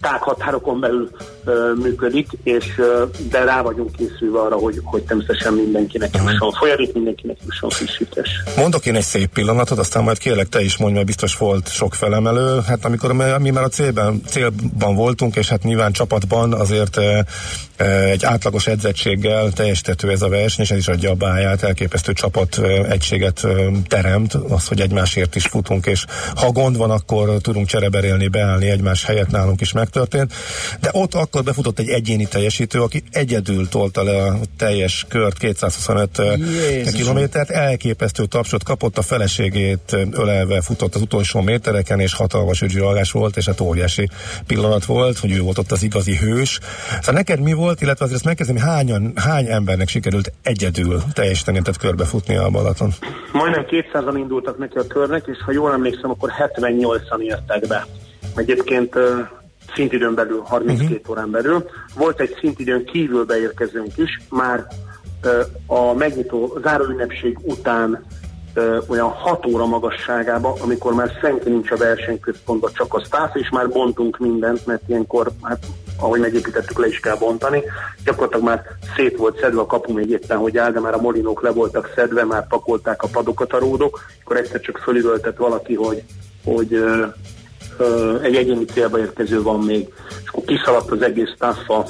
tághatárokon 0.01 0.79
belül 0.79 1.09
ö, 1.45 1.71
működik, 1.81 2.27
és 2.43 2.65
ö, 2.77 3.03
de 3.29 3.43
rá 3.43 3.61
vagyunk 3.61 3.91
készülve 3.95 4.39
arra, 4.39 4.55
hogy, 4.55 4.81
hogy 4.83 5.03
természetesen 5.03 5.53
mindenkinek 5.53 6.15
jusson 6.15 6.51
folyadék, 6.51 6.93
mindenkinek 6.93 7.37
jusson 7.45 7.69
frissítés. 7.69 8.29
Mondok 8.57 8.85
én 8.85 8.95
egy 8.95 9.03
szép 9.03 9.29
pillanatot, 9.33 9.77
aztán 9.77 10.03
majd 10.03 10.17
kérlek 10.17 10.49
te 10.49 10.61
is 10.61 10.77
mondj, 10.77 10.93
mert 10.93 11.05
biztos 11.05 11.37
volt 11.37 11.71
sok 11.71 11.93
felemelő. 11.93 12.59
Hát 12.67 12.85
amikor 12.85 13.13
mi 13.39 13.49
már 13.49 13.63
a 13.63 13.67
célban, 13.67 14.21
célban 14.27 14.95
voltunk, 14.95 15.35
és 15.35 15.49
hát 15.49 15.63
nyilván 15.63 15.91
csapatban 15.91 16.53
azért 16.53 16.97
e, 16.97 17.25
e, 17.77 17.85
egy 17.85 18.25
átlagos 18.25 18.67
edzettséggel 18.67 19.51
teljesítető 19.51 20.09
ez 20.09 20.21
a 20.21 20.29
verseny, 20.29 20.65
és 20.65 20.71
ez 20.71 20.77
is 20.77 20.87
adja 20.87 21.09
a 21.09 21.15
báját, 21.15 21.63
elképesztő 21.63 22.13
csapat 22.13 22.57
e, 22.57 22.67
egységet 22.67 23.43
e, 23.43 23.49
teremt, 23.87 24.33
az, 24.33 24.67
hogy 24.67 24.81
egymásért 24.81 25.35
is 25.35 25.45
futunk, 25.45 25.85
és 25.85 26.05
ha 26.35 26.51
gond 26.51 26.77
van, 26.77 26.91
akkor 26.91 27.29
tudunk 27.41 27.67
csereberélni, 27.67 28.27
beállni 28.27 28.69
egymás 28.69 29.05
helyett 29.05 29.29
nálunk 29.29 29.61
is 29.61 29.71
megtörtént. 29.81 30.33
De 30.81 30.89
ott 30.93 31.13
akkor 31.13 31.43
befutott 31.43 31.79
egy 31.79 31.89
egyéni 31.89 32.27
teljesítő, 32.27 32.81
aki 32.81 33.03
egyedül 33.11 33.69
tolta 33.69 34.03
le 34.03 34.23
a 34.23 34.39
teljes 34.57 35.05
kört, 35.09 35.37
225 35.37 36.17
Jézusom. 36.17 36.93
kilométert, 36.93 37.49
elképesztő 37.49 38.25
tapsot 38.25 38.63
kapott, 38.63 38.97
a 38.97 39.01
feleségét 39.01 39.97
ölelve 40.11 40.61
futott 40.61 40.95
az 40.95 41.01
utolsó 41.01 41.41
métereken, 41.41 41.99
és 41.99 42.13
hatalmas 42.13 42.61
ügyvilagás 42.61 43.11
volt, 43.11 43.37
és 43.37 43.45
hát 43.45 43.61
óriási 43.61 44.09
pillanat 44.47 44.85
volt, 44.85 45.17
hogy 45.17 45.31
ő 45.31 45.41
volt 45.41 45.57
ott 45.57 45.71
az 45.71 45.83
igazi 45.83 46.15
hős. 46.17 46.59
Szóval 46.99 47.13
neked 47.13 47.39
mi 47.39 47.53
volt, 47.53 47.81
illetve 47.81 48.05
azért 48.05 48.19
ezt 48.19 48.27
megkezdeni, 48.27 48.59
hányan, 48.59 49.11
hány 49.15 49.45
embernek 49.45 49.87
sikerült 49.87 50.31
egyedül 50.43 51.03
teljesíteni, 51.13 51.59
tehát 51.59 51.77
körbefutni 51.79 52.35
a 52.35 52.49
Balaton? 52.49 52.93
Majdnem 53.31 53.65
200-an 53.69 54.17
indultak 54.17 54.57
neki 54.57 54.77
a 54.77 54.87
körnek, 54.87 55.23
és 55.27 55.37
ha 55.45 55.51
jól 55.51 55.71
emlékszem, 55.71 56.09
akkor 56.09 56.29
78-an 56.39 57.19
értek 57.19 57.67
be. 57.67 57.87
Egyébként 58.35 58.95
szintidőn 59.75 60.15
belül, 60.15 60.41
32 60.43 60.83
uh-huh. 60.83 60.99
Mhm. 60.99 61.11
órán 61.11 61.31
belül. 61.31 61.69
Volt 61.95 62.19
egy 62.19 62.35
szintidőn 62.39 62.85
kívül 62.85 63.25
beérkezőnk 63.25 63.97
is, 63.97 64.21
már 64.29 64.67
a 65.65 65.93
megnyitó 65.93 66.57
záróünnepség 66.63 67.37
után 67.43 68.05
olyan 68.87 69.09
6 69.09 69.45
óra 69.45 69.65
magasságában, 69.65 70.59
amikor 70.61 70.93
már 70.93 71.17
senki 71.21 71.49
nincs 71.49 71.71
a 71.71 71.75
versenyközpontban, 71.75 72.71
csak 72.73 72.93
a 72.93 73.03
staff, 73.03 73.35
és 73.35 73.49
már 73.49 73.69
bontunk 73.69 74.17
mindent, 74.17 74.65
mert 74.65 74.81
ilyenkor, 74.87 75.31
hát, 75.41 75.65
ahogy 75.99 76.19
megépítettük, 76.19 76.79
le 76.79 76.87
is 76.87 76.99
kell 76.99 77.15
bontani. 77.15 77.63
Gyakorlatilag 78.05 78.45
már 78.45 78.63
szét 78.95 79.17
volt 79.17 79.39
szedve 79.39 79.61
a 79.61 79.65
kapu 79.65 79.93
még 79.93 80.09
éppen, 80.09 80.37
hogy 80.37 80.57
áll, 80.57 80.71
de 80.71 80.79
már 80.79 80.93
a 80.93 81.01
molinók 81.01 81.41
le 81.41 81.51
voltak 81.51 81.91
szedve, 81.95 82.23
már 82.23 82.47
pakolták 82.47 83.03
a 83.03 83.07
padokat 83.07 83.53
a 83.53 83.59
ródok, 83.59 84.05
akkor 84.23 84.37
egyszer 84.37 84.59
csak 84.59 84.77
fölülöltett 84.77 85.37
valaki, 85.37 85.75
hogy, 85.75 86.03
hogy 86.43 86.83
egy 88.21 88.35
egyéni 88.35 88.65
célba 88.65 88.99
érkező 88.99 89.41
van 89.41 89.59
még, 89.59 89.93
és 90.23 90.27
akkor 90.27 90.43
kiszaladt 90.43 90.91
az 90.91 91.01
egész 91.01 91.33
taffa 91.37 91.87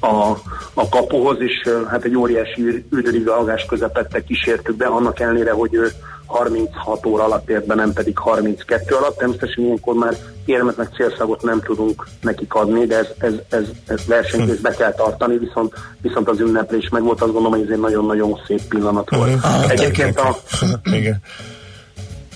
a, 0.00 0.36
a 0.74 0.88
kapuhoz, 0.88 1.36
és 1.40 1.68
hát 1.88 2.04
egy 2.04 2.16
óriási 2.16 2.84
üldörigalgás 2.90 3.64
közepette 3.64 4.24
kísértük 4.24 4.76
be, 4.76 4.86
annak 4.86 5.20
ellenére, 5.20 5.52
hogy 5.52 5.74
ő 5.74 5.88
36 6.26 7.06
óra 7.06 7.24
alatt 7.24 7.50
ért 7.50 7.66
be, 7.66 7.74
nem 7.74 7.92
pedig 7.92 8.18
32 8.18 8.94
alatt. 8.94 9.18
Természetesen 9.18 9.64
ilyenkor 9.64 9.94
már 9.94 10.16
érmet 10.44 10.76
meg 10.76 10.88
célszagot 10.96 11.42
nem 11.42 11.60
tudunk 11.60 12.06
nekik 12.20 12.54
adni, 12.54 12.86
de 12.86 12.96
ez, 12.96 13.06
ez, 13.18 13.34
ez, 13.48 13.64
ez 13.86 14.06
versenyt 14.06 14.60
be 14.60 14.70
kell 14.70 14.92
tartani, 14.92 15.38
viszont, 15.38 15.74
viszont 16.00 16.28
az 16.28 16.40
ünneplés 16.40 16.88
meg 16.88 17.02
volt, 17.02 17.20
azt 17.22 17.32
gondolom, 17.32 17.58
hogy 17.58 17.66
ez 17.66 17.72
egy 17.74 17.80
nagyon-nagyon 17.80 18.40
szép 18.46 18.62
pillanat 18.68 19.10
volt. 19.10 19.34
Uh-huh. 19.34 19.70
Egyébként 19.70 20.18
a... 20.18 20.36
Igen. 20.84 21.20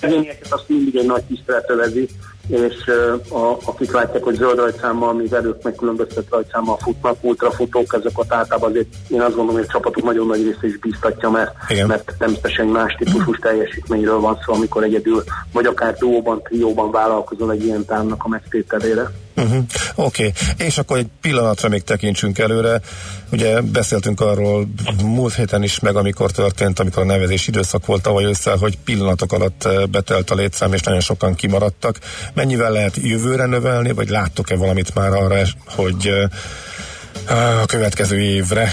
Egyénieket 0.00 0.52
azt 0.52 0.64
mindig 0.66 0.96
egy 0.96 1.06
nagy 1.06 1.22
tisztelet 1.22 1.70
övezi, 1.70 2.08
és 2.46 2.90
a, 3.30 3.56
akik 3.64 3.92
látják, 3.92 4.22
hogy 4.22 4.34
zöld 4.34 4.58
rajtszámmal, 4.58 5.12
mi 5.12 5.26
velük 5.26 5.62
megkülönböztet 5.62 6.24
rajtszámmal 6.30 6.76
futnak, 6.76 7.16
ultrafutók, 7.20 8.00
ott 8.14 8.32
általában 8.32 8.70
azért 8.70 8.86
én 9.08 9.20
azt 9.20 9.34
gondolom, 9.34 9.54
hogy 9.54 9.66
a 9.68 9.72
csapatok 9.72 10.04
nagyon 10.04 10.26
nagy 10.26 10.42
része 10.42 10.66
is 10.66 10.78
biztatja, 10.78 11.30
mert, 11.30 11.52
mert 11.86 12.14
természetesen 12.18 12.66
más 12.66 12.94
típusú 12.98 13.34
teljesítményről 13.34 14.20
van 14.20 14.38
szó, 14.44 14.52
amikor 14.52 14.82
egyedül, 14.82 15.24
vagy 15.52 15.66
akár 15.66 15.94
duóban, 15.94 16.42
trióban 16.42 16.90
vállalkozol 16.90 17.52
egy 17.52 17.64
ilyen 17.64 17.84
támnak 17.84 18.24
a 18.24 18.28
megtételére. 18.28 19.10
Uh-huh. 19.36 19.64
Oké, 19.94 20.26
okay. 20.26 20.66
és 20.66 20.78
akkor 20.78 20.98
egy 20.98 21.08
pillanatra 21.20 21.68
még 21.68 21.84
tekintsünk 21.84 22.38
előre. 22.38 22.80
Ugye 23.32 23.60
beszéltünk 23.60 24.20
arról 24.20 24.68
múlt 25.04 25.34
héten 25.34 25.62
is, 25.62 25.80
meg 25.80 25.96
amikor 25.96 26.30
történt, 26.30 26.78
amikor 26.78 27.02
a 27.02 27.06
nevezés 27.06 27.46
időszak 27.46 27.86
volt 27.86 28.02
tavaly 28.02 28.24
össze, 28.24 28.56
hogy 28.60 28.78
pillanatok 28.78 29.32
alatt 29.32 29.64
eh, 29.64 29.86
betelt 29.86 30.30
a 30.30 30.34
létszám, 30.34 30.72
és 30.72 30.80
nagyon 30.80 31.00
sokan 31.00 31.34
kimaradtak. 31.34 31.98
Mennyivel 32.34 32.70
lehet 32.70 32.96
jövőre 32.96 33.46
növelni, 33.46 33.92
vagy 33.92 34.08
láttok-e 34.08 34.56
valamit 34.56 34.94
már 34.94 35.12
arra, 35.12 35.42
hogy 35.66 36.06
eh, 36.06 36.28
a 37.28 37.66
következő 37.66 38.18
évre 38.18 38.68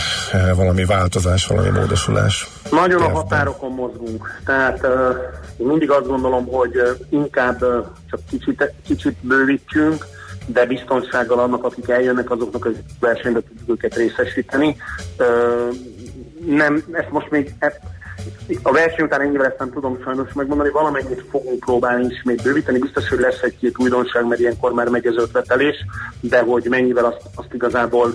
valami 0.55 0.85
változás, 0.85 1.47
valami 1.47 1.69
módosulás? 1.69 2.47
Nagyon 2.71 3.01
a 3.01 3.09
határokon 3.09 3.71
mozgunk. 3.71 4.41
Tehát 4.45 4.79
uh, 4.83 5.67
mindig 5.67 5.91
azt 5.91 6.07
gondolom, 6.07 6.45
hogy 6.45 6.71
inkább 7.09 7.61
uh, 7.61 7.85
csak 8.09 8.19
kicsit, 8.29 8.73
kicsit 8.87 9.15
bővítsünk, 9.21 10.05
de 10.45 10.65
biztonsággal 10.65 11.39
annak, 11.39 11.63
akik 11.63 11.89
eljönnek, 11.89 12.31
azoknak 12.31 12.65
az 12.65 12.73
versenybe 12.99 13.39
tudjuk 13.41 13.69
őket 13.69 13.95
részesíteni. 13.95 14.77
Nem, 16.45 16.83
ezt 16.91 17.09
most 17.09 17.29
még 17.29 17.53
a 18.61 18.71
verseny 18.71 19.05
után 19.05 19.21
ennyivel 19.21 19.45
ezt 19.45 19.59
nem 19.59 19.71
tudom 19.71 20.01
sajnos 20.03 20.33
megmondani, 20.33 20.69
valamennyit 20.69 21.25
fogunk 21.29 21.59
próbálni 21.59 22.05
ismét 22.05 22.43
bővíteni, 22.43 22.77
biztos, 22.77 23.09
hogy 23.09 23.19
lesz 23.19 23.41
egy-két 23.41 23.79
újdonság, 23.79 24.27
mert 24.27 24.41
ilyenkor 24.41 24.73
már 24.73 24.87
megy 24.87 25.05
az 25.05 25.17
ötletelés, 25.17 25.75
de 26.19 26.41
hogy 26.41 26.65
mennyivel 26.69 27.05
azt, 27.05 27.21
azt 27.35 27.53
igazából 27.53 28.13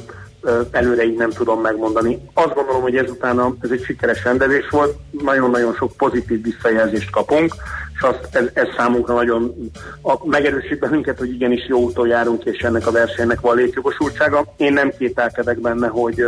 előre 0.71 1.05
így 1.05 1.17
nem 1.17 1.31
tudom 1.31 1.61
megmondani. 1.61 2.19
Azt 2.35 2.55
gondolom, 2.55 2.83
hogy 2.83 2.97
ezután 2.97 3.57
ez 3.61 3.71
egy 3.71 3.85
sikeres 3.85 4.25
rendezés 4.25 4.69
volt, 4.71 4.97
nagyon-nagyon 5.11 5.75
sok 5.75 5.93
pozitív 5.97 6.43
visszajelzést 6.43 7.11
kapunk, 7.11 7.55
és 7.99 8.05
azt, 8.05 8.29
ez, 8.35 8.45
ez 8.53 8.67
számunkra 8.77 9.15
nagyon 9.15 9.71
a, 10.03 10.27
megerősít 10.27 10.79
bennünket, 10.79 11.19
hogy 11.19 11.33
igenis 11.33 11.67
jó 11.69 11.79
úton 11.79 12.09
járunk, 12.09 12.45
és 12.45 12.59
ennek 12.59 12.87
a 12.87 12.91
versenynek 12.91 13.41
van 13.41 13.57
létjogosultsága. 13.57 14.55
Én 14.57 14.73
nem 14.73 14.93
kételkedek 14.99 15.61
benne, 15.61 15.87
hogy 15.87 16.25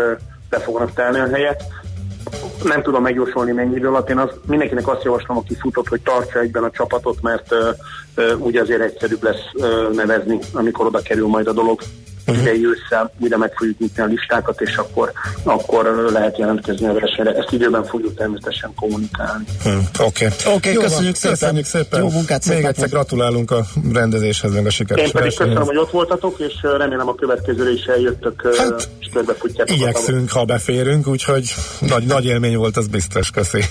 be 0.48 0.58
fognak 0.58 0.94
telni 0.94 1.18
a 1.18 1.28
helyet. 1.28 1.64
Nem 2.62 2.82
tudom 2.82 3.02
megjósolni 3.02 3.52
mennyi 3.52 3.76
idő 3.76 3.88
alatt. 3.88 4.10
Én 4.10 4.18
az, 4.18 4.30
mindenkinek 4.46 4.88
azt 4.88 5.02
javaslom, 5.02 5.36
aki 5.36 5.54
futott, 5.54 5.88
hogy 5.88 6.00
tartsa 6.00 6.40
egyben 6.40 6.62
a 6.62 6.70
csapatot, 6.70 7.22
mert 7.22 7.52
uh, 7.52 7.58
uh, 8.16 8.46
úgy 8.46 8.56
azért 8.56 8.80
egyszerűbb 8.80 9.22
lesz 9.22 9.44
uh, 9.54 9.94
nevezni, 9.94 10.38
amikor 10.52 10.86
oda 10.86 11.02
kerül 11.02 11.26
majd 11.26 11.46
a 11.46 11.52
dolog 11.52 11.80
uh-huh. 12.30 12.46
idei 12.46 12.66
ősszel 12.66 13.12
újra 13.18 13.36
meg 13.36 13.52
fogjuk 13.54 13.78
nyitni 13.78 14.02
a 14.02 14.06
listákat, 14.06 14.60
és 14.60 14.76
akkor, 14.76 15.12
akkor 15.42 16.08
lehet 16.12 16.38
jelentkezni 16.38 16.86
a 16.86 16.92
versenyre. 16.92 17.34
Ezt 17.34 17.52
időben 17.52 17.84
fogjuk 17.84 18.16
természetesen 18.16 18.72
kommunikálni. 18.74 19.44
Hmm, 19.62 19.88
Oké, 19.98 20.26
okay. 20.26 20.54
okay, 20.54 20.72
köszönjük, 20.74 21.14
szépen. 21.14 21.38
köszönjük 21.38 21.64
szépen. 21.64 22.00
Jó 22.00 22.10
munkát 22.10 22.46
Még 22.46 22.64
egyszer 22.64 22.88
gratulálunk 22.88 23.50
a 23.50 23.64
rendezéshez, 23.92 24.54
meg 24.54 24.66
a 24.66 24.70
sikeres 24.70 25.04
Én 25.04 25.12
pedig 25.12 25.36
köszönöm, 25.36 25.64
hogy 25.64 25.76
ott 25.76 25.90
voltatok, 25.90 26.38
és 26.38 26.54
remélem 26.62 27.08
a 27.08 27.14
következőre 27.14 27.70
is 27.70 27.84
eljöttök, 27.84 28.56
hát, 28.56 28.88
és 29.00 29.08
körbefutjátok. 29.12 29.76
Igyekszünk, 29.76 30.30
ha 30.30 30.44
beférünk, 30.44 31.06
úgyhogy 31.06 31.54
nagy, 31.80 32.04
nagy 32.04 32.24
élmény 32.24 32.56
volt, 32.56 32.76
az 32.76 32.86
biztos, 32.86 33.30
köszi. 33.30 33.64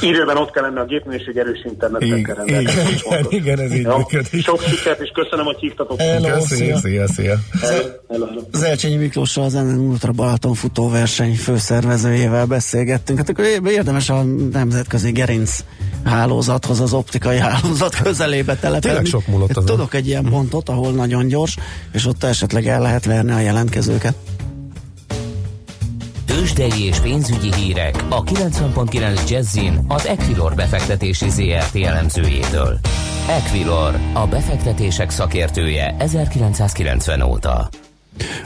Időben 0.00 0.36
ott 0.36 0.50
kell 0.50 0.62
lenni 0.62 0.78
a 0.78 0.84
gépnél, 0.84 1.18
és 1.18 1.26
egy 1.26 1.38
erős 1.38 1.64
internetet 1.64 2.22
kell 2.22 2.34
rendelni. 2.34 2.70
Igen, 3.06 3.26
igen, 3.28 3.58
ez 3.58 3.72
így 3.72 3.86
működik. 3.86 4.42
Sok 4.42 4.62
sikert, 4.62 5.00
és 5.00 5.10
köszönöm, 5.14 5.44
hogy 5.44 5.56
hívtatok. 5.58 6.00
Hello, 6.00 6.40
szia, 6.40 6.76
szia. 6.76 7.06
szia. 7.08 7.38
Zelcsényi 8.52 8.96
Miklóssal 8.96 9.44
az 9.44 9.52
NN 9.52 9.78
Ultra 9.78 10.12
Balaton 10.12 10.54
futóverseny 10.54 11.36
főszervezőjével 11.36 12.46
beszélgettünk. 12.46 13.18
Hát 13.18 13.28
akkor 13.28 13.44
érdemes 13.66 14.10
a 14.10 14.22
nemzetközi 14.52 15.10
gerinc 15.10 15.64
hálózathoz, 16.04 16.80
az 16.80 16.92
optikai 16.92 17.38
hálózat 17.38 17.94
közelébe 17.94 18.56
telepedni. 18.56 18.88
Tényleg 18.88 19.04
sok 19.04 19.26
múlott 19.26 19.50
azon. 19.50 19.64
Tudok 19.64 19.94
egy 19.94 20.06
ilyen 20.06 20.24
pontot, 20.24 20.68
ahol 20.68 20.92
nagyon 20.92 21.26
gyors, 21.26 21.56
és 21.92 22.06
ott 22.06 22.24
esetleg 22.24 22.66
el 22.66 22.80
lehet 22.80 23.04
verni 23.04 23.32
a 23.32 23.40
jelentkezőket. 23.40 24.14
Tőzsdei 26.24 26.84
és 26.84 26.98
pénzügyi 26.98 27.54
hírek 27.54 28.04
a 28.08 28.22
90.9 28.22 29.28
Jazzin 29.28 29.84
az 29.88 30.06
Equilor 30.06 30.54
befektetési 30.54 31.28
ZRT 31.28 31.76
elemzőjétől. 31.76 32.80
Equilor, 33.28 33.98
a 34.12 34.26
befektetések 34.26 35.10
szakértője 35.10 35.94
1990 35.98 37.22
óta. 37.22 37.68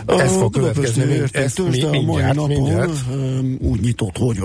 Ez 0.07 0.33
fog 0.37 0.53
következni, 0.53 1.23
ezt 1.33 1.59
mi, 1.59 1.87
mindjárt, 1.91 2.35
napon, 2.35 2.49
mindjárt. 2.49 2.91
úgy 3.59 3.81
nyitott, 3.81 4.19
hogy... 4.19 4.39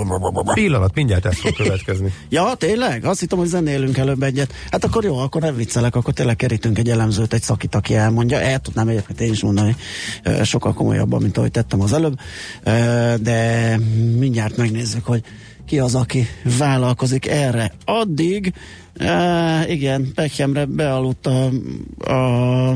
Pillanat, 0.54 0.96
mindjárt 0.96 1.26
ez 1.26 1.38
fog 1.38 1.54
következni. 1.56 2.14
ja, 2.30 2.54
tényleg? 2.58 3.06
Azt 3.06 3.20
hittem, 3.20 3.38
hogy 3.38 3.48
zenélünk 3.48 3.98
előbb 3.98 4.24
egyet. 4.24 4.54
Hát 4.72 4.84
akkor 4.84 5.04
jó, 5.04 5.18
akkor 5.18 5.42
nem 5.42 5.56
viccelek, 5.56 5.96
akkor 5.96 6.14
tényleg 6.14 6.36
kerítünk 6.36 6.78
egy 6.78 6.90
elemzőt, 6.90 7.34
egy 7.34 7.42
szakit, 7.42 7.76
aki 7.76 7.96
elmondja. 7.96 8.40
El 8.40 8.60
tudnám 8.60 8.88
egyébként 8.88 9.22
én 9.22 9.32
is 9.32 9.42
mondani 9.42 9.76
sokkal 10.44 10.74
komolyabban, 10.74 11.22
mint 11.22 11.38
ahogy 11.38 11.52
tettem 11.52 11.82
az 11.82 11.94
előbb. 11.94 12.20
De 13.22 13.80
mindjárt 14.18 14.58
megnézzük, 14.58 15.06
hogy 15.06 15.22
ki 15.68 15.80
az, 15.80 15.96
aki 15.96 16.28
vállalkozik 16.58 17.28
erre. 17.28 17.72
Addig, 17.86 18.54
igen, 19.68 20.12
Beckhamre 20.16 20.66
bealudt 20.66 21.28
a, 21.28 21.50
a 22.14 22.76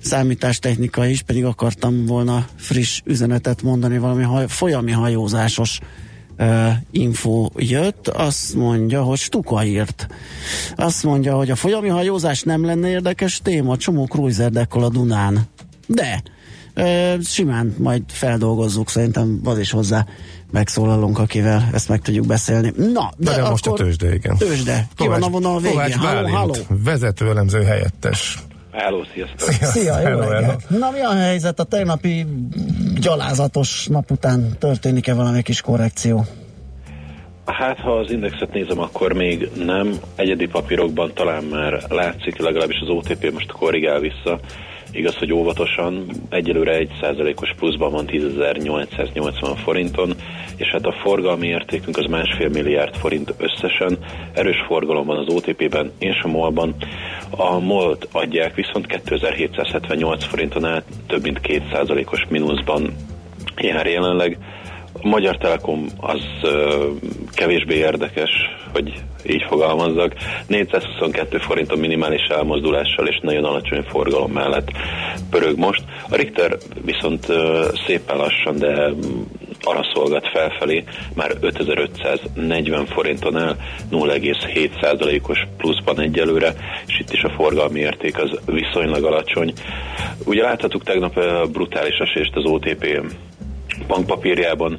számítástechnika 0.00 1.06
is, 1.06 1.22
pedig 1.22 1.44
akartam 1.44 2.06
volna 2.06 2.46
friss 2.56 3.00
üzenetet 3.04 3.62
mondani, 3.62 3.98
valami 3.98 4.22
haj, 4.22 4.44
folyami 4.48 4.90
hajózásos 4.90 5.78
uh, 6.38 6.72
info 6.90 7.48
jött, 7.56 8.08
azt 8.08 8.54
mondja, 8.54 9.02
hogy 9.02 9.18
Stuka 9.18 9.64
írt. 9.64 10.06
Azt 10.76 11.02
mondja, 11.02 11.36
hogy 11.36 11.50
a 11.50 11.56
folyami 11.56 11.88
hajózás 11.88 12.42
nem 12.42 12.64
lenne 12.64 12.88
érdekes 12.88 13.40
téma, 13.42 13.76
csomó 13.76 14.04
cruiser 14.04 14.66
a 14.70 14.88
Dunán. 14.88 15.40
De 15.86 16.22
uh, 16.76 17.22
simán 17.22 17.74
majd 17.78 18.02
feldolgozzuk, 18.06 18.90
szerintem 18.90 19.40
van 19.42 19.60
is 19.60 19.70
hozzá 19.70 20.06
megszólalunk, 20.50 21.18
akivel 21.18 21.68
ezt 21.72 21.88
meg 21.88 22.00
tudjuk 22.00 22.26
beszélni. 22.26 22.72
Na, 22.92 23.10
de, 23.16 23.34
de 23.34 23.48
most 23.48 23.66
a 23.66 23.72
tőzsde, 23.72 24.14
igen. 24.14 24.36
Tőzsde. 24.36 24.86
Ki 24.96 25.06
van 25.06 25.22
a 25.22 25.28
vonal 25.28 25.60
végén? 25.60 25.98
Halló, 25.98 26.28
halló. 26.28 26.54
Vezető 26.68 27.28
elemző 27.28 27.62
helyettes. 27.62 28.38
Hello, 28.72 29.02
sziasztok! 29.14 29.38
Szia, 29.38 29.66
Szia 29.66 29.98
jó 29.98 30.06
hello, 30.06 30.20
hello. 30.20 30.52
Na 30.68 30.90
mi 30.90 31.00
a 31.00 31.14
helyzet? 31.14 31.60
A 31.60 31.64
tegnapi 31.64 32.26
gyalázatos 33.00 33.86
nap 33.86 34.10
után 34.10 34.56
történik-e 34.58 35.14
valami 35.14 35.42
kis 35.42 35.60
korrekció? 35.60 36.24
Hát, 37.44 37.78
ha 37.78 37.90
az 37.90 38.10
indexet 38.10 38.52
nézem, 38.52 38.80
akkor 38.80 39.12
még 39.12 39.50
nem. 39.64 39.98
Egyedi 40.14 40.46
papírokban 40.46 41.12
talán 41.14 41.44
már 41.44 41.82
látszik, 41.88 42.38
legalábbis 42.38 42.78
az 42.80 42.88
OTP 42.88 43.32
most 43.32 43.52
korrigál 43.52 44.00
vissza. 44.00 44.40
Igaz, 44.96 45.16
hogy 45.16 45.32
óvatosan, 45.32 46.06
egyelőre 46.28 46.72
egy 46.72 46.90
százalékos 47.00 47.54
pluszban 47.56 47.92
van 47.92 48.06
10.880 48.06 49.56
forinton, 49.64 50.14
és 50.56 50.68
hát 50.70 50.86
a 50.86 50.92
forgalmi 50.92 51.46
értékünk 51.46 51.96
az 51.96 52.04
másfél 52.04 52.48
milliárd 52.48 52.94
forint 52.94 53.34
összesen. 53.38 53.98
Erős 54.32 54.64
forgalom 54.66 55.06
van 55.06 55.18
az 55.18 55.34
OTP-ben 55.34 55.92
és 55.98 56.20
a 56.22 56.28
MOL-ban. 56.28 56.74
A 57.30 57.58
MOL-t 57.58 58.08
adják 58.12 58.54
viszont 58.54 58.86
2778 58.86 60.24
forinton 60.24 60.64
át, 60.64 60.84
több 61.06 61.22
mint 61.22 61.40
2 61.40 61.62
százalékos 61.72 62.26
mínuszban 62.28 62.94
jár 63.56 63.86
jelenleg. 63.86 64.38
A 65.02 65.08
Magyar 65.08 65.36
Telekom 65.36 65.86
az 65.96 66.20
kevésbé 67.32 67.74
érdekes, 67.74 68.30
hogy 68.72 68.92
így 69.26 69.44
fogalmazzak. 69.48 70.14
422 70.46 71.38
forint 71.38 71.72
a 71.72 71.76
minimális 71.76 72.26
elmozdulással 72.28 73.06
és 73.06 73.18
nagyon 73.22 73.44
alacsony 73.44 73.82
forgalom 73.82 74.32
mellett 74.32 74.70
pörög 75.30 75.58
most. 75.58 75.82
A 76.08 76.16
Richter 76.16 76.56
viszont 76.84 77.28
uh, 77.28 77.36
szépen 77.86 78.16
lassan, 78.16 78.58
de 78.58 78.90
arra 79.62 79.90
szolgat 79.94 80.28
felfelé, 80.28 80.84
már 81.14 81.30
5540 81.40 82.86
forinton 82.86 83.36
el, 83.36 83.56
0,7%-os 83.90 85.46
pluszban 85.56 86.00
egyelőre, 86.00 86.54
és 86.86 86.98
itt 86.98 87.12
is 87.12 87.22
a 87.22 87.32
forgalmi 87.36 87.80
érték 87.80 88.18
az 88.18 88.30
viszonylag 88.46 89.04
alacsony. 89.04 89.52
Ugye 90.24 90.42
láthattuk 90.42 90.84
tegnap 90.84 91.14
brutális 91.52 91.96
esést 91.96 92.36
az 92.36 92.44
OTP 92.44 93.00
bankpapírjában. 93.86 94.78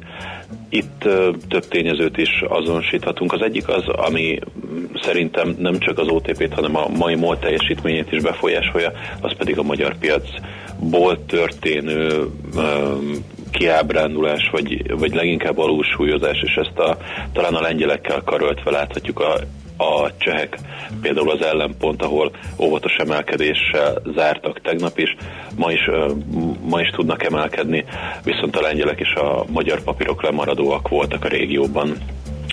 Itt 0.68 1.08
több 1.48 1.68
tényezőt 1.68 2.16
is 2.16 2.42
azonosíthatunk. 2.48 3.32
Az 3.32 3.42
egyik 3.42 3.68
az, 3.68 3.88
ami 3.88 4.38
szerintem 5.02 5.54
nem 5.58 5.78
csak 5.78 5.98
az 5.98 6.08
OTP-t, 6.08 6.54
hanem 6.54 6.76
a 6.76 6.88
mai 6.88 7.14
MOL 7.14 7.38
teljesítményét 7.38 8.12
is 8.12 8.22
befolyásolja, 8.22 8.92
az 9.20 9.32
pedig 9.36 9.58
a 9.58 9.62
magyar 9.62 9.98
piacból 9.98 11.24
történő 11.26 12.28
kiábrándulás, 13.50 14.48
vagy, 14.52 14.98
vagy 14.98 15.14
leginkább 15.14 15.58
alulsúlyozás, 15.58 16.42
és 16.42 16.54
ezt 16.54 16.78
a, 16.78 16.96
talán 17.32 17.54
a 17.54 17.60
lengyelekkel 17.60 18.22
karöltve 18.24 18.70
láthatjuk 18.70 19.20
a 19.20 19.38
a 19.78 20.10
csehek 20.18 20.58
például 21.00 21.30
az 21.30 21.42
ellenpont, 21.42 22.02
ahol 22.02 22.32
óvatos 22.58 22.96
emelkedéssel 22.96 24.02
zártak 24.14 24.60
tegnap 24.60 24.98
is, 24.98 25.16
ma 25.56 25.72
is, 25.72 25.90
ma 26.60 26.80
is 26.80 26.90
tudnak 26.90 27.24
emelkedni, 27.24 27.84
viszont 28.24 28.56
a 28.56 28.60
lengyelek 28.60 29.00
és 29.00 29.12
a 29.14 29.44
magyar 29.48 29.82
papírok 29.82 30.22
lemaradóak 30.22 30.88
voltak 30.88 31.24
a 31.24 31.28
régióban, 31.28 31.96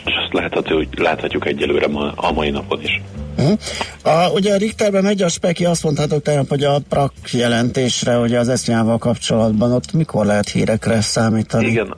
és 0.05 0.13
azt 0.23 0.33
láthatjuk, 0.33 0.99
láthatjuk 0.99 1.47
egyelőre 1.47 1.87
ma, 1.87 2.11
a 2.15 2.31
mai 2.31 2.49
napon 2.49 2.81
is. 2.81 3.01
Uh-huh. 3.37 3.59
A, 4.03 4.29
ugye 4.33 4.53
a 4.53 4.57
Richterben 4.57 5.03
megy 5.03 5.21
a 5.21 5.27
speki, 5.27 5.65
azt 5.65 5.83
mondhatok 5.83 6.21
tegnap, 6.21 6.47
hogy 6.47 6.63
a 6.63 6.79
PRAK 6.89 7.11
jelentésre, 7.31 8.17
ugye 8.17 8.39
az 8.39 8.49
esznyával 8.49 8.97
kapcsolatban, 8.97 9.71
ott 9.71 9.93
mikor 9.93 10.25
lehet 10.25 10.49
hírekre 10.49 11.01
számítani? 11.01 11.67
Igen, 11.67 11.95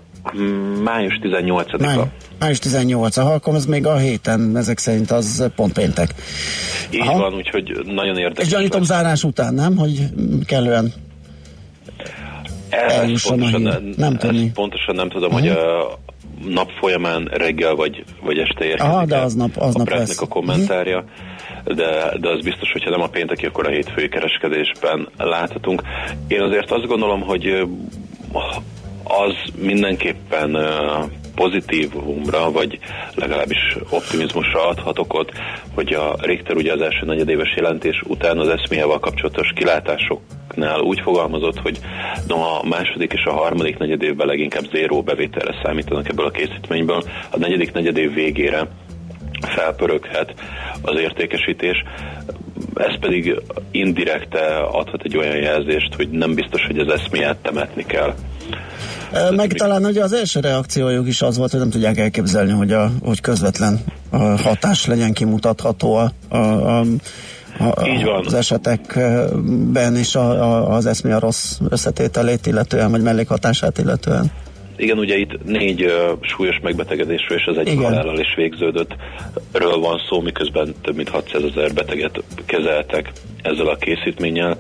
május 0.84 1.20
18-a. 1.24 1.82
Máj, 1.82 1.98
május 2.40 2.60
18 2.60 3.18
a 3.18 3.24
halkom, 3.24 3.56
ez 3.56 3.66
még 3.66 3.86
a 3.86 3.98
héten, 3.98 4.58
ezek 4.58 4.78
szerint 4.78 5.12
az 5.12 5.50
pont 5.56 5.74
péntek. 5.74 6.14
Így 6.92 7.00
Aha. 7.00 7.20
van, 7.20 7.34
úgyhogy 7.34 7.82
nagyon 7.86 8.18
érdekes. 8.18 8.46
És 8.46 8.52
gyanítom 8.52 8.84
zárás 8.84 9.24
után, 9.24 9.54
nem? 9.54 9.78
Hogy 9.78 10.00
kellően 10.46 10.94
Ezt 12.70 13.28
pontosan, 13.28 13.62
nem, 13.62 13.94
nem 13.98 14.18
tudni. 14.18 14.52
pontosan 14.52 14.96
nem 14.96 15.10
tudom, 15.10 15.34
uh-huh. 15.34 15.48
hogy 15.48 15.58
a 15.58 16.00
nap 16.46 16.70
folyamán 16.80 17.30
reggel 17.32 17.76
vagy, 17.76 18.04
vagy 18.22 18.38
este 18.38 18.66
érkezik 18.66 18.92
Aha, 18.92 19.06
de 19.06 19.18
az 19.18 19.34
nap, 19.34 19.58
az 19.58 19.76
a 19.76 19.84
lesz. 19.86 20.22
a 20.22 20.28
kommentárja. 20.28 21.04
De, 21.64 22.18
de 22.20 22.30
az 22.30 22.44
biztos, 22.44 22.72
hogyha 22.72 22.90
nem 22.90 23.02
a 23.02 23.08
pénteki, 23.08 23.46
akkor 23.46 23.68
a 23.68 23.70
hétfői 23.70 24.10
kereskedésben 24.10 25.08
láthatunk. 25.18 25.82
Én 26.28 26.42
azért 26.42 26.72
azt 26.72 26.88
gondolom, 26.88 27.22
hogy 27.22 27.68
az 29.04 29.34
mindenképpen 29.56 30.58
pozitívumra, 31.38 32.52
vagy 32.52 32.80
legalábbis 33.16 33.78
optimizmusra 33.90 34.68
adhatok 34.68 35.14
ott, 35.14 35.32
hogy 35.76 35.94
a 35.94 36.16
Richter 36.20 36.56
ugye 36.56 36.74
az 36.74 36.82
első 36.82 37.06
negyedéves 37.06 37.56
jelentés 37.56 38.02
után 38.08 38.38
az 38.38 38.48
eszméjával 38.48 39.00
kapcsolatos 39.00 39.52
kilátásoknál 39.56 40.80
úgy 40.80 41.00
fogalmazott, 41.00 41.60
hogy 41.60 41.80
no, 42.28 42.36
a 42.36 42.64
második 42.64 43.14
és 43.14 43.24
a 43.24 43.34
harmadik 43.34 43.78
negyedévben 43.78 44.28
leginkább 44.28 44.66
zéró 44.72 45.02
bevételre 45.02 45.56
számítanak 45.64 46.10
ebből 46.10 46.26
a 46.26 46.32
készítményből, 46.32 47.04
a 47.30 47.38
negyedik 47.38 47.72
negyedév 47.72 48.14
végére 48.14 48.68
felpöröghet 49.42 50.34
az 50.82 51.00
értékesítés, 51.00 51.84
ez 52.76 53.00
pedig 53.00 53.42
indirekte 53.72 54.58
adhat 54.58 55.04
egy 55.04 55.18
olyan 55.18 55.38
jelzést, 55.38 55.94
hogy 55.94 56.10
nem 56.10 56.34
biztos, 56.34 56.66
hogy 56.66 56.80
az 56.80 56.92
eszméját 56.92 57.38
temetni 57.38 57.86
kell. 57.86 58.14
Meg 59.36 59.54
talán 59.54 59.86
ugye 59.86 60.04
az 60.04 60.14
első 60.14 60.40
reakciójuk 60.40 61.08
is 61.08 61.22
az 61.22 61.38
volt, 61.38 61.52
hogy 61.52 61.60
nem 61.60 61.70
tudják 61.70 61.98
elképzelni, 61.98 62.52
hogy, 62.52 62.72
a, 62.72 62.92
hogy 63.04 63.22
közvetlen 63.22 63.80
a 64.10 64.18
hatás 64.18 64.86
legyen 64.86 65.14
kimutatható 65.14 65.96
a, 65.96 66.12
a, 66.30 66.38
a 66.80 66.86
a, 67.60 67.88
Így 67.88 68.04
van. 68.04 68.26
az 68.26 68.34
esetekben 68.34 69.96
is 69.96 70.16
a, 70.16 70.30
a, 70.30 70.76
az 70.76 70.86
eszmé 70.86 71.12
a 71.12 71.20
rossz 71.20 71.58
összetételét 71.70 72.46
illetően, 72.46 72.92
vagy 72.92 73.02
mellékhatását 73.02 73.78
illetően. 73.78 74.32
Igen, 74.78 74.98
ugye 74.98 75.18
itt 75.18 75.44
négy 75.44 75.84
uh, 75.84 75.92
súlyos 76.22 76.60
megbetegedésről 76.62 77.38
és 77.38 77.46
az 77.46 77.58
egy 77.58 77.76
halállal 77.76 78.20
is 78.20 78.36
végződött. 78.36 78.96
Ről 79.52 79.80
van 79.80 80.02
szó, 80.10 80.22
miközben 80.22 80.76
több 80.82 80.96
mint 80.96 81.10
600 81.10 81.44
ezer 81.44 81.74
beteget 81.74 82.24
kezeltek 82.46 83.12
ezzel 83.42 83.68
a 83.68 83.76
készítménnyel. 83.76 84.58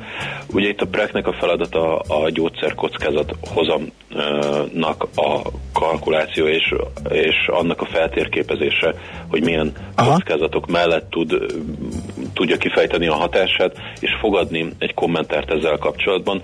Ugye 0.53 0.67
itt 0.67 0.81
a 0.81 0.87
preknek 0.87 1.27
a 1.27 1.33
feladata 1.33 1.99
a 1.99 2.29
gyógyszerkockázat 2.29 3.35
hozamnak 3.41 5.07
a 5.15 5.41
kalkuláció 5.73 6.47
és, 6.47 6.73
és 7.09 7.47
annak 7.47 7.81
a 7.81 7.85
feltérképezése, 7.85 8.93
hogy 9.27 9.43
milyen 9.43 9.71
Aha. 9.95 10.11
kockázatok 10.11 10.67
mellett 10.67 11.09
tud, 11.09 11.45
tudja 12.33 12.57
kifejteni 12.57 13.07
a 13.07 13.13
hatását, 13.13 13.75
és 13.99 14.09
fogadni 14.19 14.69
egy 14.79 14.93
kommentárt 14.93 15.51
ezzel 15.51 15.77
kapcsolatban. 15.77 16.41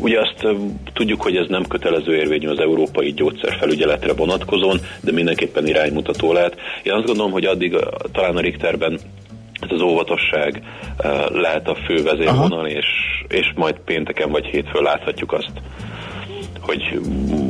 Ugye 0.00 0.20
azt 0.20 0.56
tudjuk, 0.92 1.22
hogy 1.22 1.36
ez 1.36 1.48
nem 1.48 1.66
kötelező 1.66 2.16
érvényű 2.16 2.48
az 2.48 2.58
európai 2.58 2.95
gyógyszerfelügyeletre 3.02 4.12
vonatkozóan, 4.12 4.80
de 5.00 5.12
mindenképpen 5.12 5.66
iránymutató 5.66 6.32
lehet. 6.32 6.56
Én 6.82 6.92
azt 6.92 7.06
gondolom, 7.06 7.32
hogy 7.32 7.44
addig 7.44 7.76
talán 8.12 8.36
a 8.36 8.40
Richterben 8.40 9.00
ez 9.60 9.68
az 9.70 9.80
óvatosság 9.80 10.62
lehet 11.28 11.68
a 11.68 11.76
fő 11.86 12.02
vezérvonal, 12.02 12.66
és, 12.66 12.86
és 13.28 13.52
majd 13.54 13.76
pénteken 13.84 14.30
vagy 14.30 14.44
hétfőn 14.44 14.82
láthatjuk 14.82 15.32
azt, 15.32 15.52
hogy 16.60 17.00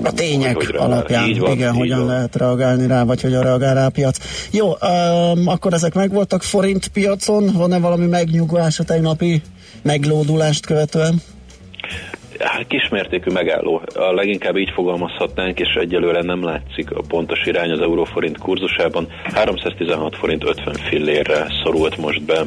a 0.02 0.12
tények 0.12 0.56
hogy, 0.56 0.66
hogy 0.66 0.76
alapján, 0.76 1.28
így 1.28 1.38
van, 1.38 1.52
igen, 1.52 1.72
így 1.72 1.78
hogyan 1.78 1.98
van. 1.98 2.06
lehet 2.06 2.36
reagálni 2.36 2.86
rá, 2.86 3.04
vagy 3.04 3.20
hogyan 3.20 3.42
reagál 3.42 3.74
rá 3.74 3.86
a 3.86 3.90
piac. 3.90 4.18
Jó, 4.50 4.66
um, 4.68 5.48
akkor 5.48 5.72
ezek 5.72 5.94
megvoltak 5.94 6.42
forint 6.42 6.88
piacon, 6.88 7.52
van-e 7.52 7.78
valami 7.78 8.06
megnyugvás 8.06 8.78
a 8.78 8.84
tegnapi 8.84 9.42
meglódulást 9.82 10.66
követően? 10.66 11.22
Hát 12.38 12.66
kismértékű 12.66 13.30
megálló. 13.30 13.82
A 13.94 14.12
leginkább 14.12 14.56
így 14.56 14.70
fogalmazhatnánk, 14.70 15.60
és 15.60 15.74
egyelőre 15.74 16.22
nem 16.22 16.44
látszik 16.44 16.90
a 16.90 17.02
pontos 17.08 17.46
irány 17.46 17.70
az 17.70 17.80
euróforint 17.80 18.38
kurzusában. 18.38 19.08
316 19.32 20.16
forint 20.16 20.44
50 20.44 20.74
fillérre 20.74 21.46
szorult 21.64 21.96
most 21.96 22.22
be 22.22 22.40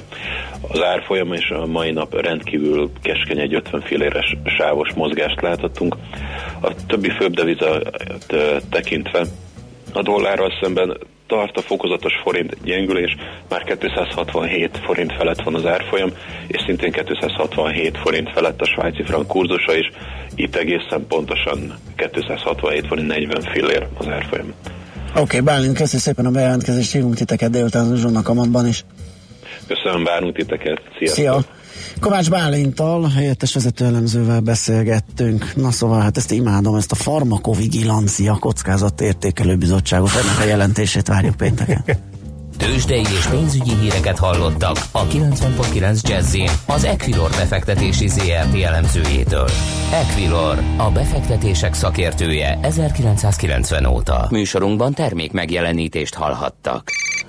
az 0.72 0.84
árfolyam, 0.84 1.34
és 1.34 1.50
a 1.50 1.66
mai 1.66 1.92
nap 1.92 2.22
rendkívül 2.22 2.92
keskeny 3.02 3.40
egy 3.40 3.54
50 3.54 3.82
filléres 3.82 4.36
sávos 4.58 4.94
mozgást 4.94 5.42
láthatunk. 5.42 5.96
A 6.62 6.86
többi 6.88 7.10
főbb 7.10 7.34
devizát 7.34 8.02
tekintve 8.70 9.26
a 9.94 10.02
dollárral 10.02 10.52
szemben 10.62 10.98
tart 11.32 11.58
a 11.58 11.62
fokozatos 11.62 12.14
forint 12.24 12.52
gyengülés, 12.64 13.16
már 13.50 13.64
267 13.64 14.80
forint 14.86 15.14
felett 15.18 15.42
van 15.42 15.56
az 15.56 15.66
árfolyam, 15.66 16.10
és 16.48 16.62
szintén 16.66 16.92
267 16.92 17.98
forint 17.98 18.30
felett 18.34 18.62
a 18.62 18.66
svájci 18.66 19.04
frank 19.04 19.28
kurzusa 19.28 19.76
is, 19.76 19.92
itt 20.36 20.56
egészen 20.56 21.06
pontosan 21.08 21.60
267 21.96 22.88
forint 22.88 23.08
40 23.08 23.42
fillér 23.42 23.88
az 23.98 24.08
árfolyam. 24.08 24.54
Oké, 25.10 25.20
okay, 25.20 25.40
Bálint, 25.40 25.78
köszönjük 25.78 26.08
szépen 26.08 26.26
a 26.26 26.32
bejelentkezést, 26.32 26.92
hívunk 26.92 27.16
titeket 27.16 27.52
délután 27.52 27.86
az 27.86 27.92
Uzsonnak 27.92 28.30
Amatban 28.30 28.68
is. 28.68 28.84
Köszönöm, 29.68 30.04
várunk 30.04 30.36
titeket. 30.36 30.82
Sziasztok. 30.98 31.24
Szia! 31.24 31.59
Kovács 32.00 32.30
Bálintal, 32.30 33.10
helyettes 33.10 33.54
vezető 33.54 33.86
elemzővel 33.86 34.40
beszélgettünk. 34.40 35.56
Na 35.56 35.72
szóval, 35.72 36.02
hát 36.02 36.18
ezt 36.18 36.32
imádom, 36.32 36.76
ezt 36.76 36.92
a 36.92 36.96
farmakovigilancia 36.96 38.38
kockázat 38.40 39.02
értékelő 39.02 39.56
bizottságot, 39.56 40.10
ennek 40.10 40.40
a 40.40 40.44
jelentését 40.44 41.08
várjuk 41.08 41.36
pénteken. 41.36 41.84
Tőzsdei 42.58 43.00
és 43.02 43.26
pénzügyi 43.30 43.74
híreket 43.76 44.18
hallottak 44.18 44.78
a 44.92 45.08
90.9 45.08 46.02
jazz 46.02 46.36
az 46.66 46.84
Equilor 46.84 47.30
befektetési 47.30 48.08
ZRT 48.08 48.62
elemzőjétől. 48.64 49.50
Equilor, 49.92 50.60
a 50.78 50.92
befektetések 50.92 51.74
szakértője 51.74 52.60
1990 52.62 53.86
óta. 53.86 54.28
Műsorunkban 54.30 54.94
termék 54.94 55.32
megjelenítést 55.32 56.14
hallhattak. 56.14 56.92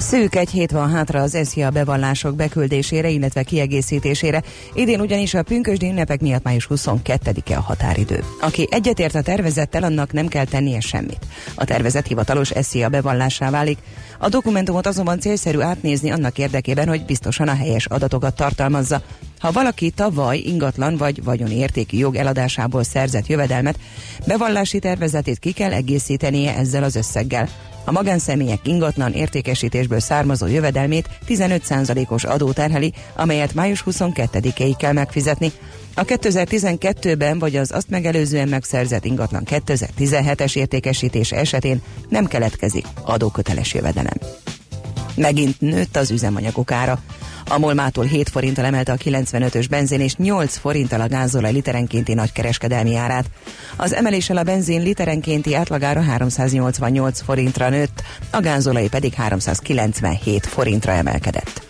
Szűk 0.00 0.34
egy 0.34 0.50
hét 0.50 0.70
van 0.70 0.90
hátra 0.90 1.20
az 1.20 1.38
SZIA 1.44 1.70
bevallások 1.70 2.36
beküldésére, 2.36 3.08
illetve 3.08 3.42
kiegészítésére. 3.42 4.42
Idén 4.74 5.00
ugyanis 5.00 5.34
a 5.34 5.42
pünkösdi 5.42 5.86
ünnepek 5.86 6.20
miatt 6.20 6.42
május 6.42 6.66
22-e 6.70 7.56
a 7.56 7.60
határidő. 7.60 8.24
Aki 8.40 8.68
egyetért 8.70 9.14
a 9.14 9.22
tervezettel, 9.22 9.82
annak 9.82 10.12
nem 10.12 10.26
kell 10.26 10.44
tennie 10.44 10.80
semmit. 10.80 11.26
A 11.54 11.64
tervezet 11.64 12.06
hivatalos 12.06 12.50
SZIA 12.60 12.88
bevallásá 12.88 13.50
válik. 13.50 13.78
A 14.18 14.28
dokumentumot 14.28 14.86
azonban 14.86 15.20
célszerű 15.20 15.60
átnézni 15.60 16.10
annak 16.10 16.38
érdekében, 16.38 16.88
hogy 16.88 17.04
biztosan 17.04 17.48
a 17.48 17.54
helyes 17.54 17.86
adatokat 17.86 18.34
tartalmazza. 18.34 19.02
Ha 19.40 19.52
valaki 19.52 19.90
tavaly 19.90 20.38
ingatlan 20.38 20.96
vagy 20.96 21.24
vagyoni 21.24 21.54
értékű 21.54 21.98
jog 21.98 22.14
eladásából 22.14 22.82
szerzett 22.82 23.26
jövedelmet, 23.26 23.78
bevallási 24.26 24.78
tervezetét 24.78 25.38
ki 25.38 25.52
kell 25.52 25.72
egészítenie 25.72 26.56
ezzel 26.56 26.82
az 26.82 26.96
összeggel. 26.96 27.48
A 27.84 27.92
magánszemélyek 27.92 28.66
ingatlan 28.66 29.12
értékesítésből 29.12 30.00
származó 30.00 30.46
jövedelmét 30.46 31.08
15%-os 31.28 32.24
adó 32.24 32.52
terheli, 32.52 32.92
amelyet 33.16 33.54
május 33.54 33.82
22-ig 33.86 34.74
kell 34.78 34.92
megfizetni. 34.92 35.52
A 35.94 36.04
2012-ben 36.04 37.38
vagy 37.38 37.56
az 37.56 37.72
azt 37.72 37.90
megelőzően 37.90 38.48
megszerzett 38.48 39.04
ingatlan 39.04 39.42
2017-es 39.46 40.56
értékesítés 40.56 41.32
esetén 41.32 41.82
nem 42.08 42.26
keletkezik 42.26 42.86
adóköteles 43.02 43.74
jövedelem. 43.74 44.16
Megint 45.20 45.60
nőtt 45.60 45.96
az 45.96 46.10
üzemanyagok 46.10 46.72
ára. 46.72 46.98
A 47.48 47.58
Molmától 47.58 48.04
7 48.04 48.28
forinttal 48.28 48.64
emelte 48.64 48.92
a 48.92 48.96
95-ös 48.96 49.66
benzin 49.70 50.00
és 50.00 50.16
8 50.16 50.56
forinttal 50.56 51.00
a 51.00 51.08
gázolaj 51.08 51.52
literenkénti 51.52 52.14
nagykereskedelmi 52.14 52.96
árát. 52.96 53.30
Az 53.76 53.92
emeléssel 53.92 54.36
a 54.36 54.42
benzin 54.42 54.82
literenkénti 54.82 55.54
átlagára 55.54 56.00
388 56.00 57.20
forintra 57.20 57.68
nőtt, 57.68 58.02
a 58.30 58.40
gázolaj 58.40 58.88
pedig 58.88 59.14
397 59.14 60.46
forintra 60.46 60.92
emelkedett. 60.92 61.69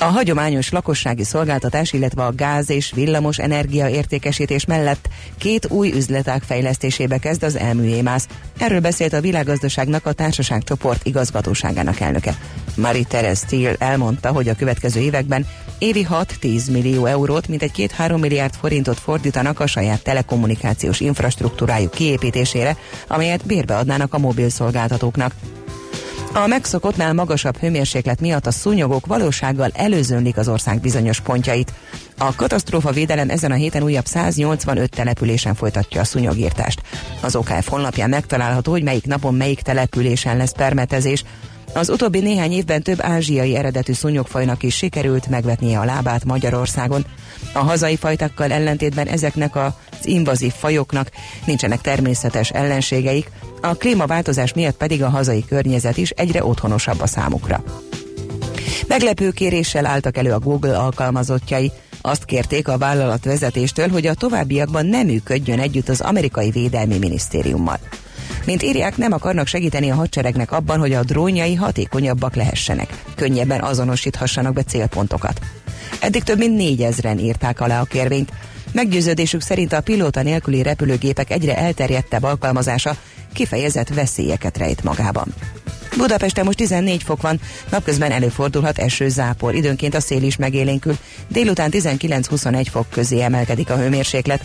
A 0.00 0.04
hagyományos 0.04 0.70
lakossági 0.70 1.24
szolgáltatás, 1.24 1.92
illetve 1.92 2.24
a 2.24 2.32
gáz 2.34 2.70
és 2.70 2.92
villamos 2.94 3.38
energia 3.38 3.88
értékesítés 3.88 4.64
mellett 4.64 5.08
két 5.38 5.70
új 5.70 5.92
üzletág 5.92 6.42
fejlesztésébe 6.42 7.18
kezd 7.18 7.42
az 7.42 7.56
elműémász. 7.56 8.26
Erről 8.58 8.80
beszélt 8.80 9.12
a 9.12 9.20
világgazdaságnak 9.20 10.06
a 10.06 10.12
társaság 10.12 10.62
csoport 10.64 11.06
igazgatóságának 11.06 12.00
elnöke. 12.00 12.36
Marie 12.76 13.04
Teres 13.04 13.38
Steele 13.38 13.74
elmondta, 13.78 14.32
hogy 14.32 14.48
a 14.48 14.54
következő 14.54 15.00
években 15.00 15.46
évi 15.78 16.06
6-10 16.10 16.72
millió 16.72 17.06
eurót, 17.06 17.48
mint 17.48 17.62
egy 17.62 17.90
2-3 17.98 18.20
milliárd 18.20 18.54
forintot 18.54 18.98
fordítanak 18.98 19.60
a 19.60 19.66
saját 19.66 20.02
telekommunikációs 20.02 21.00
infrastruktúrájuk 21.00 21.90
kiépítésére, 21.90 22.76
amelyet 23.08 23.46
bérbe 23.46 23.76
adnának 23.76 24.14
a 24.14 24.18
mobil 24.18 24.48
szolgáltatóknak. 24.48 25.34
A 26.36 26.46
megszokottnál 26.46 27.12
magasabb 27.12 27.56
hőmérséklet 27.56 28.20
miatt 28.20 28.46
a 28.46 28.50
szúnyogok 28.50 29.06
valósággal 29.06 29.70
előzönlik 29.74 30.36
az 30.36 30.48
ország 30.48 30.80
bizonyos 30.80 31.20
pontjait. 31.20 31.72
A 32.18 32.34
katasztrófa 32.34 32.90
védelem 32.90 33.30
ezen 33.30 33.50
a 33.50 33.54
héten 33.54 33.82
újabb 33.82 34.04
185 34.04 34.90
településen 34.90 35.54
folytatja 35.54 36.00
a 36.00 36.04
szúnyogírtást. 36.04 36.82
Az 37.20 37.36
OKF 37.36 37.68
honlapján 37.68 38.08
megtalálható, 38.08 38.70
hogy 38.70 38.82
melyik 38.82 39.06
napon 39.06 39.34
melyik 39.34 39.60
településen 39.60 40.36
lesz 40.36 40.52
permetezés. 40.52 41.24
Az 41.76 41.88
utóbbi 41.88 42.20
néhány 42.20 42.52
évben 42.52 42.82
több 42.82 42.98
ázsiai 43.00 43.56
eredetű 43.56 43.92
szúnyogfajnak 43.92 44.62
is 44.62 44.76
sikerült 44.76 45.28
megvetnie 45.28 45.78
a 45.78 45.84
lábát 45.84 46.24
Magyarországon. 46.24 47.06
A 47.52 47.58
hazai 47.58 47.96
fajtákkal 47.96 48.52
ellentétben 48.52 49.06
ezeknek 49.06 49.56
az 49.56 49.72
invazív 50.02 50.52
fajoknak 50.52 51.10
nincsenek 51.46 51.80
természetes 51.80 52.50
ellenségeik, 52.50 53.30
a 53.60 53.74
klímaváltozás 53.74 54.52
miatt 54.52 54.76
pedig 54.76 55.02
a 55.02 55.08
hazai 55.08 55.44
környezet 55.44 55.96
is 55.96 56.10
egyre 56.10 56.44
otthonosabb 56.44 57.00
a 57.00 57.06
számukra. 57.06 57.64
Meglepő 58.86 59.30
kéréssel 59.30 59.86
álltak 59.86 60.16
elő 60.16 60.32
a 60.32 60.38
Google 60.38 60.78
alkalmazottjai. 60.78 61.72
Azt 62.00 62.24
kérték 62.24 62.68
a 62.68 62.78
vállalat 62.78 63.24
vezetéstől, 63.24 63.88
hogy 63.88 64.06
a 64.06 64.14
továbbiakban 64.14 64.86
nem 64.86 65.06
működjön 65.06 65.60
együtt 65.60 65.88
az 65.88 66.00
amerikai 66.00 66.50
védelmi 66.50 66.98
minisztériummal. 66.98 67.78
Mint 68.46 68.62
írják, 68.62 68.96
nem 68.96 69.12
akarnak 69.12 69.46
segíteni 69.46 69.90
a 69.90 69.94
hadseregnek 69.94 70.52
abban, 70.52 70.78
hogy 70.78 70.92
a 70.92 71.02
drónjai 71.02 71.54
hatékonyabbak 71.54 72.34
lehessenek, 72.34 73.02
könnyebben 73.14 73.60
azonosíthassanak 73.60 74.52
be 74.52 74.62
célpontokat. 74.62 75.40
Eddig 76.00 76.22
több 76.22 76.38
mint 76.38 76.56
négyezren 76.56 77.18
írták 77.18 77.60
alá 77.60 77.80
a 77.80 77.84
kérvényt. 77.84 78.32
Meggyőződésük 78.72 79.40
szerint 79.40 79.72
a 79.72 79.80
pilóta 79.80 80.22
nélküli 80.22 80.62
repülőgépek 80.62 81.30
egyre 81.30 81.56
elterjedtebb 81.56 82.22
alkalmazása 82.22 82.96
kifejezett 83.32 83.88
veszélyeket 83.88 84.58
rejt 84.58 84.82
magában. 84.82 85.34
Budapesten 85.96 86.44
most 86.44 86.56
14 86.56 87.02
fok 87.02 87.22
van, 87.22 87.40
napközben 87.70 88.10
előfordulhat 88.10 88.78
eső 88.78 89.08
zápor, 89.08 89.54
időnként 89.54 89.94
a 89.94 90.00
szél 90.00 90.22
is 90.22 90.36
megélénkül, 90.36 90.96
délután 91.28 91.70
19-21 91.72 92.66
fok 92.70 92.90
közé 92.90 93.20
emelkedik 93.20 93.70
a 93.70 93.76
hőmérséklet. 93.76 94.44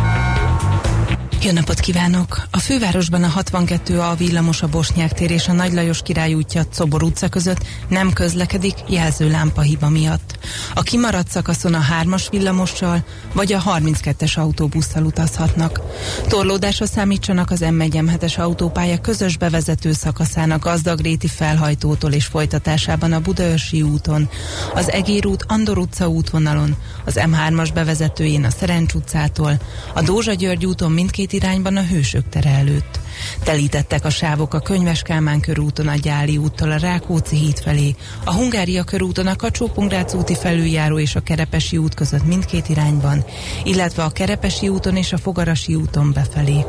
jó 1.43 1.51
napot 1.51 1.79
kívánok! 1.79 2.47
A 2.51 2.59
fővárosban 2.59 3.23
a 3.23 3.27
62 3.27 3.99
a 3.99 4.15
villamos 4.15 4.61
a 4.61 4.67
Bosnyák 4.67 5.13
tér 5.13 5.31
és 5.31 5.47
a 5.47 5.53
Nagy 5.53 5.73
Lajos 5.73 6.01
Király 6.01 6.33
útja 6.33 6.63
Cobor 6.63 7.03
utca 7.03 7.29
között 7.29 7.65
nem 7.87 8.13
közlekedik 8.13 8.73
jelzőlámpa 8.87 9.61
hiba 9.61 9.89
miatt. 9.89 10.37
A 10.73 10.81
kimaradt 10.81 11.29
szakaszon 11.29 11.73
a 11.73 11.81
3-as 12.03 12.27
villamossal 12.29 13.03
vagy 13.33 13.53
a 13.53 13.63
32-es 13.63 14.37
autóbusszal 14.37 15.03
utazhatnak. 15.03 15.79
Torlódásra 16.27 16.85
számítsanak 16.85 17.51
az 17.51 17.59
M1-es 17.63 18.37
autópálya 18.37 18.97
közös 18.97 19.37
bevezető 19.37 19.91
szakaszának 19.91 20.63
Gazdagréti 20.63 21.27
felhajtótól 21.27 22.11
és 22.11 22.25
folytatásában 22.25 23.13
a 23.13 23.19
Budaörsi 23.19 23.81
úton, 23.81 24.29
az 24.73 24.91
Egér 24.91 25.25
út 25.25 25.45
Andor 25.47 25.77
utca 25.77 26.07
útvonalon, 26.07 26.75
az 27.05 27.13
M3-as 27.17 27.69
bevezetőjén 27.73 28.43
a 28.43 28.49
Szerencs 28.49 28.93
utcától, 28.93 29.61
a 29.93 30.01
Dózsa 30.01 30.33
György 30.33 30.65
úton 30.65 30.91
mindkét 30.91 31.29
irányban 31.33 31.77
a 31.77 31.85
Hősök 31.85 32.29
tere 32.29 32.49
előtt. 32.49 32.99
Telítettek 33.43 34.05
a 34.05 34.09
sávok 34.09 34.53
a 34.53 34.59
Könyves 34.59 35.01
Kálmán 35.01 35.39
körúton 35.39 35.87
a 35.87 35.95
Gyáli 35.95 36.37
úttal 36.37 36.71
a 36.71 36.77
Rákóczi 36.77 37.35
híd 37.35 37.59
felé, 37.59 37.95
a 38.25 38.33
Hungária 38.33 38.83
körúton 38.83 39.27
a 39.27 39.35
kacsó 39.35 39.71
úti 40.13 40.35
felüljáró 40.35 40.99
és 40.99 41.15
a 41.15 41.19
Kerepesi 41.19 41.77
út 41.77 41.93
között 41.93 42.25
mindkét 42.25 42.69
irányban, 42.69 43.25
illetve 43.63 44.03
a 44.03 44.09
Kerepesi 44.09 44.67
úton 44.67 44.95
és 44.95 45.13
a 45.13 45.17
Fogarasi 45.17 45.75
úton 45.75 46.11
befelé. 46.13 46.65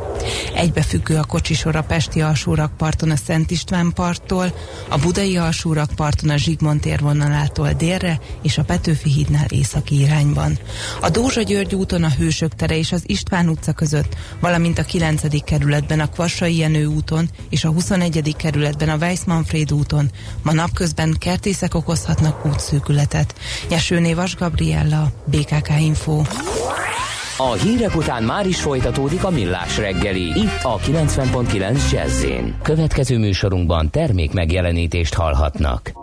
Egybefüggő 0.54 1.16
a 1.16 1.24
kocsisor 1.24 1.76
a 1.76 1.82
Pesti 1.82 2.20
alsórakparton 2.20 3.10
a 3.10 3.16
Szent 3.16 3.50
István 3.50 3.92
parttól, 3.94 4.54
a 4.88 4.98
Budai 4.98 5.36
alsórakparton 5.36 6.30
a 6.30 6.36
Zsigmond 6.36 6.80
térvonalától 6.80 7.72
délre 7.72 8.20
és 8.42 8.58
a 8.58 8.62
Petőfi 8.62 9.10
hídnál 9.10 9.46
északi 9.48 10.00
irányban. 10.00 10.58
A 11.00 11.08
Dózsa 11.08 11.42
György 11.42 11.74
úton 11.74 12.04
a 12.04 12.10
Hősök 12.18 12.54
tere 12.54 12.76
és 12.76 12.92
az 12.92 13.02
István 13.06 13.48
utca 13.48 13.72
között, 13.72 14.16
valamint 14.40 14.78
a 14.78 14.82
9. 14.82 15.44
kerületben 15.44 16.00
a 16.00 16.08
Kvassai 16.42 16.60
Jenő 16.60 16.86
úton 16.86 17.28
és 17.48 17.64
a 17.64 17.70
21. 17.70 18.34
kerületben 18.36 18.88
a 18.88 18.96
Weiss-Manfred 18.96 19.72
úton 19.72 20.10
ma 20.42 20.52
napközben 20.52 21.16
kertészek 21.18 21.74
okozhatnak 21.74 22.46
útszűkületet. 22.46 23.34
Nyesőné 23.68 24.14
Vas 24.14 24.36
Gabriella, 24.36 25.12
BKK 25.24 25.68
Info. 25.80 26.22
A 27.36 27.52
hírek 27.52 27.96
után 27.96 28.22
már 28.22 28.46
is 28.46 28.60
folytatódik 28.60 29.24
a 29.24 29.30
millás 29.30 29.78
reggeli, 29.78 30.22
itt 30.22 30.62
a 30.62 30.78
90.9 30.78 31.90
jazz 31.92 32.24
Következő 32.62 33.18
műsorunkban 33.18 33.90
termék 33.90 34.32
megjelenítést 34.32 35.14
hallhatnak. 35.14 36.01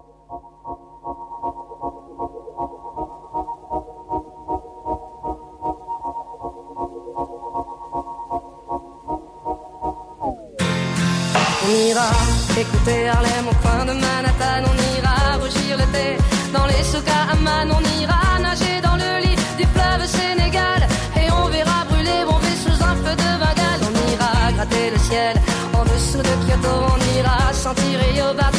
sentirai 27.70 28.22
au 28.22 28.34
bas 28.34 28.59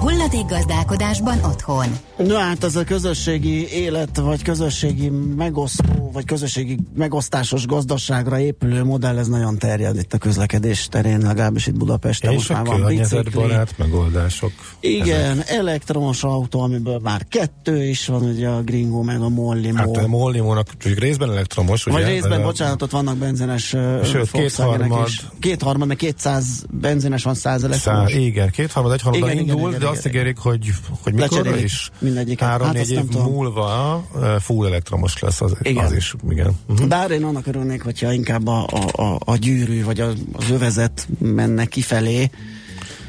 Hulladék 0.00 0.46
gazdálkodásban 0.46 1.44
otthon. 1.44 1.88
Na 2.16 2.38
hát 2.38 2.64
ez 2.64 2.76
a 2.76 2.84
közösségi 2.84 3.68
élet, 3.72 4.16
vagy 4.18 4.42
közösségi 4.42 5.08
megosztó, 5.36 6.10
vagy 6.12 6.24
közösségi 6.24 6.78
megosztásos 6.96 7.66
gazdaságra 7.66 8.38
épülő 8.40 8.84
modell, 8.84 9.18
ez 9.18 9.28
nagyon 9.28 9.58
terjed 9.58 9.96
itt 9.96 10.12
a 10.12 10.18
közlekedés 10.18 10.88
terén, 10.88 11.18
legalábbis 11.20 11.66
itt 11.66 11.74
Budapesten. 11.76 12.30
És 12.30 12.36
Most 12.36 12.48
már 12.48 12.64
van 12.64 12.84
bicikli. 12.86 13.52
megoldások. 13.76 14.52
Igen, 14.80 15.42
elektromos 15.46 16.22
autó, 16.24 16.60
amiből 16.60 16.98
már 17.02 17.26
kettő 17.28 17.84
is 17.84 18.06
van, 18.06 18.22
ugye 18.22 18.48
a 18.48 18.62
Gringo 18.62 19.02
meg 19.02 19.20
a 19.20 19.28
Mollimo. 19.28 19.76
Hát 19.76 19.96
a 19.96 20.06
Mollimónak 20.06 20.76
csak 20.76 20.98
részben 20.98 21.30
elektromos, 21.30 21.84
Vagy 21.84 21.94
ugye? 21.94 22.06
részben, 22.06 22.38
De- 22.38 22.44
bocsánat, 22.44 22.82
ott 22.82 22.90
vannak 22.90 23.16
benzines 23.16 23.64
Sőt, 24.04 24.30
kétharmad- 24.30 25.08
is. 25.08 25.26
Kétharmad, 25.40 25.88
meg 25.88 25.96
200 25.96 26.64
benzines 26.70 27.22
van, 27.22 27.34
100 27.34 27.60
Szá, 27.60 27.66
elektromos. 27.66 28.12
igen, 28.14 28.50
harmad 28.72 29.00
Igen, 29.12 29.30
igen, 29.30 29.36
indul, 29.38 29.58
igen, 29.58 29.70
de 29.70 29.76
igen, 29.76 29.88
azt 29.88 30.06
ígérik, 30.06 30.38
hogy, 30.38 30.70
hogy 31.02 31.12
mikor 31.12 31.30
Lecserélik 31.38 31.64
is 31.64 31.90
mindegyiket. 32.06 32.48
Hát 32.48 32.60
három-négy 32.60 32.94
nem 32.94 33.04
év 33.04 33.10
tudom. 33.10 33.32
múlva 33.32 34.02
uh, 34.14 34.34
full 34.40 34.66
elektromos 34.66 35.18
lesz 35.18 35.40
az, 35.40 35.56
Igen. 35.62 35.84
az 35.84 35.92
is. 35.92 36.14
Igen. 36.30 36.58
Uh-huh. 36.68 36.86
Bár 36.86 37.10
én 37.10 37.24
annak 37.24 37.46
örülnék, 37.46 37.82
hogyha 37.82 38.12
inkább 38.12 38.46
a, 38.46 38.66
a, 38.70 39.02
a, 39.02 39.18
a 39.24 39.36
gyűrű 39.36 39.84
vagy 39.84 40.00
a, 40.00 40.08
az 40.32 40.50
övezet 40.50 41.08
menne 41.18 41.64
kifelé, 41.64 42.30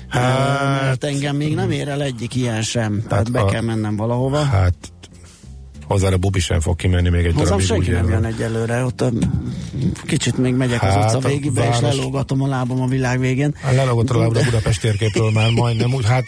hát, 0.07 0.81
mert 0.81 1.03
engem 1.03 1.35
még 1.35 1.55
nem 1.55 1.71
ér 1.71 1.87
el 1.87 2.01
egyik 2.01 2.35
ilyen 2.35 2.61
sem, 2.61 3.03
tehát 3.07 3.31
be 3.31 3.39
a- 3.39 3.45
kell 3.45 3.61
mennem 3.61 3.95
valahova. 3.95 4.43
Hát 4.43 4.75
hozzá 5.87 6.09
a 6.09 6.17
Bubi 6.17 6.39
sem 6.39 6.59
fog 6.59 6.75
kimenni 6.75 7.09
még 7.09 7.25
egy 7.25 7.33
Hozzám 7.33 7.45
darabig. 7.45 7.65
senki 7.65 7.89
nem 7.89 8.09
jön 8.09 8.25
egyelőre, 8.25 8.83
ott 8.83 9.01
a, 9.01 9.11
kicsit 10.05 10.37
még 10.37 10.53
megyek 10.53 10.83
az 10.83 10.93
Hát, 10.93 11.15
utca 11.15 11.27
a 11.27 11.29
végébe, 11.29 11.61
és 11.61 11.79
város- 11.79 11.95
lelógatom 11.95 12.41
a 12.41 12.47
lábam 12.47 12.81
a 12.81 12.87
világ 12.87 13.19
végén. 13.19 13.55
Hát 13.61 13.75
Lelogott 13.75 14.09
a 14.09 14.17
lábra 14.17 14.39
a 14.39 14.43
Budapest 14.43 14.81
térképről 14.81 15.31
már 15.31 15.51
majdnem 15.51 15.93
úgy, 15.93 16.05
hát, 16.05 16.23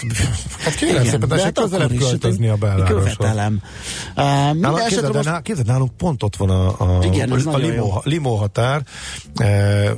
hát 0.60 0.76
kérem 0.76 0.96
Igen, 0.96 1.06
szépen, 1.06 1.40
hát 1.40 1.54
közelebb 1.54 1.98
költözni 1.98 2.48
a 2.48 2.50
hát 2.50 2.64
én 2.64 2.70
belvároshoz. 2.70 3.16
Követelem. 3.16 3.62
Uh, 4.16 4.26
esetre 4.26 4.88
képzeld, 4.88 5.14
most 5.14 5.30
most... 5.30 5.42
képzeld, 5.42 5.68
nálunk 5.68 5.92
pont 5.98 6.24
ott 6.24 6.36
van 6.36 6.50
a, 6.50 6.68
a, 6.68 7.04
Igen, 7.04 7.32
a 7.32 7.36
nagyon 7.36 8.02
limó, 8.04 8.36
határ, 8.36 8.84
e, 9.36 9.92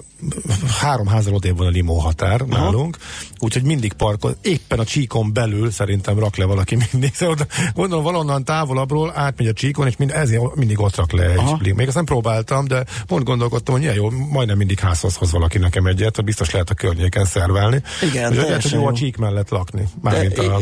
három 0.79 1.07
házal 1.07 1.33
odébb 1.33 1.57
van 1.57 1.67
a 1.67 1.69
limó 1.69 1.97
határ 1.97 2.41
Aha. 2.49 2.63
nálunk, 2.63 2.97
úgyhogy 3.39 3.63
mindig 3.63 3.93
parkol, 3.93 4.35
éppen 4.41 4.79
a 4.79 4.83
csíkon 4.83 5.33
belül 5.33 5.71
szerintem 5.71 6.19
rak 6.19 6.35
le 6.37 6.45
valaki 6.45 6.77
mindig. 6.91 7.13
Szóval 7.13 7.35
Gondolom 7.73 8.03
valonnan 8.03 8.43
távolabbról 8.43 9.11
átmegy 9.15 9.47
a 9.51 9.53
csíkon, 9.53 9.87
és 9.87 9.97
mind, 9.97 10.11
ezért 10.11 10.55
mindig 10.55 10.79
ott 10.79 10.95
rak 10.95 11.11
le 11.11 11.23
egy 11.29 11.37
Aha. 11.37 11.57
limó. 11.61 11.75
Még 11.75 11.87
azt 11.87 11.95
nem 11.95 12.05
próbáltam, 12.05 12.67
de 12.67 12.83
pont 13.07 13.23
gondolkodtam, 13.23 13.73
hogy 13.73 13.83
ilyen 13.83 13.95
jó, 13.95 14.09
majdnem 14.09 14.57
mindig 14.57 14.79
házhoz 14.79 15.15
hoz 15.15 15.31
valaki 15.31 15.57
nekem 15.57 15.85
egyet, 15.85 16.15
hogy 16.15 16.25
biztos 16.25 16.51
lehet 16.51 16.69
a 16.69 16.73
környéken 16.73 17.25
szervelni. 17.25 17.81
Igen, 18.01 18.09
és 18.09 18.13
lehet, 18.13 18.35
hogy 18.35 18.43
teljesen 18.45 18.79
jó 18.79 18.85
a 18.85 18.89
jó. 18.89 18.95
csík 18.95 19.17
mellett 19.17 19.49
lakni. 19.49 19.87
Mármint 20.01 20.33
De, 20.33 20.41
a, 20.43 20.59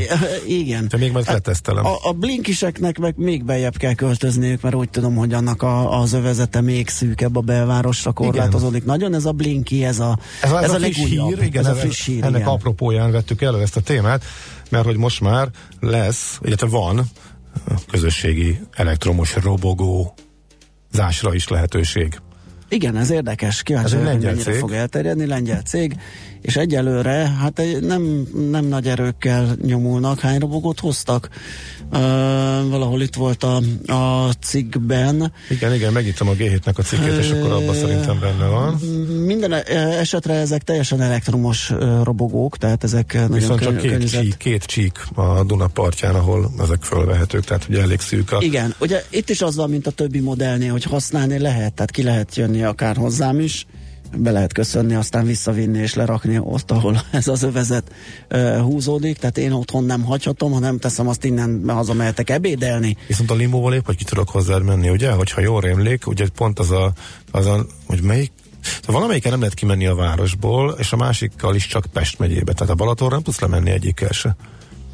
igen. 0.48 0.88
de 0.90 0.98
még 0.98 1.12
majd 1.12 1.26
Hát 1.26 1.34
letesztelem. 1.34 1.86
A, 1.86 1.96
a 2.04 2.12
blinkiseknek 2.12 2.98
meg 3.00 3.14
még 3.18 3.44
beljebb 3.46 3.78
kell 3.78 3.94
költözniük, 3.94 4.62
mert 4.62 4.76
úgy 4.76 4.90
tudom, 4.90 5.16
hogy 5.16 5.34
annak 5.34 5.64
a, 5.64 6.00
az 6.00 6.14
övezete 6.14 6.62
még 6.62 6.90
szűkebb 6.90 7.36
a 7.36 7.42
belvárosra 7.42 8.12
korlátozódik. 8.12 8.86
Nagyon 8.86 9.14
ez 9.14 9.26
a 9.26 9.32
blinki, 9.32 9.86
ez 9.86 10.00
a, 10.00 10.18
Ez 10.42 10.52
a, 10.52 10.64
ez 10.64 10.72
a, 10.72 10.80
legújabb, 10.80 11.28
hír, 11.28 11.44
igen, 11.44 11.66
ez 11.66 11.70
a 11.70 11.76
ez- 11.76 11.80
friss 11.80 12.06
hír, 12.06 12.24
ennek 12.24 12.36
igen. 12.42 12.48
apropóján 12.54 13.12
vettük 13.12 13.42
elő 13.42 13.62
ezt 13.62 13.78
a 13.78 13.82
témát, 13.82 14.24
mert 14.70 14.86
hogy 14.86 14.98
most 14.98 15.22
már 15.22 15.50
lesz, 15.80 16.40
illetve 16.44 16.68
van 16.68 17.06
közösségi 17.92 18.60
elektromos 18.72 19.36
robogó 19.36 20.14
zásra 20.92 21.34
is 21.34 21.48
lehetőség. 21.48 22.20
Igen, 22.70 22.98
ez 22.98 23.10
érdekes, 23.10 23.64
kíváncsi 23.64 23.96
Ez 23.96 23.98
hogy 23.98 24.08
mennyire 24.08 24.34
cég. 24.34 24.54
fog 24.54 24.72
elterjedni, 24.72 25.26
lengyel 25.26 25.62
cég, 25.62 25.96
és 26.42 26.56
egyelőre 26.56 27.12
hát 27.40 27.60
egy- 27.60 27.84
nem, 27.84 28.28
nem 28.52 28.66
nagy 28.66 28.88
erőkkel 28.88 29.56
nyomulnak, 29.66 30.20
hány 30.20 30.40
robogót 30.40 30.80
hoztak? 30.80 31.30
Uh, 31.92 32.00
valahol 32.70 33.02
itt 33.02 33.16
volt 33.16 33.44
a, 33.44 33.56
a 33.94 34.30
cikkben. 34.42 35.34
Igen, 35.50 35.74
igen, 35.74 35.94
megnyitom 35.94 36.28
a 36.28 36.32
G7-nek 36.34 36.76
a 36.76 36.82
cikket, 36.82 37.18
és 37.18 37.30
akkor 37.32 37.52
abban 37.52 37.76
szerintem 37.76 38.20
benne 38.20 38.46
van. 38.46 38.74
Minden 39.26 39.54
esetre 40.00 40.34
ezek 40.34 40.64
teljesen 40.64 41.02
elektromos 41.02 41.72
ö, 41.72 42.04
robogók, 42.04 42.58
tehát 42.58 42.84
ezek 42.84 43.14
ö, 43.14 43.18
nagyon 43.20 43.34
Viszont 43.36 43.62
csak 43.62 43.78
két 43.78 43.90
környezet- 43.90 44.22
csík, 44.22 44.38
két 44.38 44.64
csík 44.64 44.98
a 45.16 45.44
Duna 45.44 45.68
partján, 45.68 46.16
ahol 46.16 46.52
ezek 46.60 46.84
fölvehetők, 46.84 47.44
tehát 47.44 47.66
ugye 47.70 47.82
elég 47.82 48.00
szűk 48.00 48.32
a... 48.32 48.38
Igen, 48.42 48.74
ugye 48.80 49.04
itt 49.10 49.30
is 49.30 49.42
az 49.42 49.56
van, 49.56 49.70
mint 49.70 49.88
a 49.88 49.92
többi 49.92 50.20
modellnél, 50.20 50.72
hogy 50.72 50.84
használni 50.84 51.40
lehet, 51.40 51.74
tehát 51.74 51.92
ki 51.92 52.04
lehet 52.04 52.36
jönni 52.36 52.59
akár 52.64 52.96
hozzám 52.96 53.40
is, 53.40 53.66
be 54.18 54.32
lehet 54.32 54.54
köszönni, 54.54 54.96
aztán 54.96 55.26
visszavinni 55.26 55.78
és 55.78 55.94
lerakni 55.94 56.40
ott, 56.40 56.72
ahol 56.72 57.02
ez 57.12 57.28
az 57.28 57.44
övezet 57.44 57.92
uh, 58.32 58.58
húzódik, 58.58 59.18
tehát 59.18 59.38
én 59.38 59.52
otthon 59.52 59.84
nem 59.84 60.04
hagyhatom, 60.04 60.52
ha 60.52 60.60
nem 60.60 60.78
teszem 60.78 61.08
azt 61.08 61.24
innen 61.24 61.64
hazamehetek 61.68 62.30
ebédelni. 62.30 62.98
Viszont 63.08 63.32
a 63.32 63.36
limóval 63.36 63.74
épp, 63.74 63.86
hogy 63.86 63.96
ki 63.96 64.04
tudok 64.04 64.30
hozzád 64.30 64.64
menni, 64.64 64.90
ugye? 64.90 65.12
Hogyha 65.12 65.42
jól 65.42 65.62
rémlik, 65.62 66.08
ugye 66.08 66.28
pont 66.36 66.60
az 66.60 66.72
a, 66.72 66.94
az 67.32 67.46
a 67.46 67.66
hogy 67.88 68.02
melyik 68.02 68.32
Szóval 68.62 68.96
valamelyiken 68.96 69.32
nem 69.32 69.40
lehet 69.40 69.56
kimenni 69.56 69.86
a 69.86 69.96
városból, 69.96 70.76
és 70.78 70.92
a 70.94 70.96
másikkal 70.96 71.56
is 71.56 71.68
csak 71.68 71.86
Pest 71.86 72.20
megyébe. 72.20 72.54
Tehát 72.54 72.74
a 72.74 72.76
Balatonra 72.76 73.14
nem 73.14 73.24
tudsz 73.24 73.40
lemenni 73.40 73.70
egyikkel 73.70 74.12
se. 74.12 74.36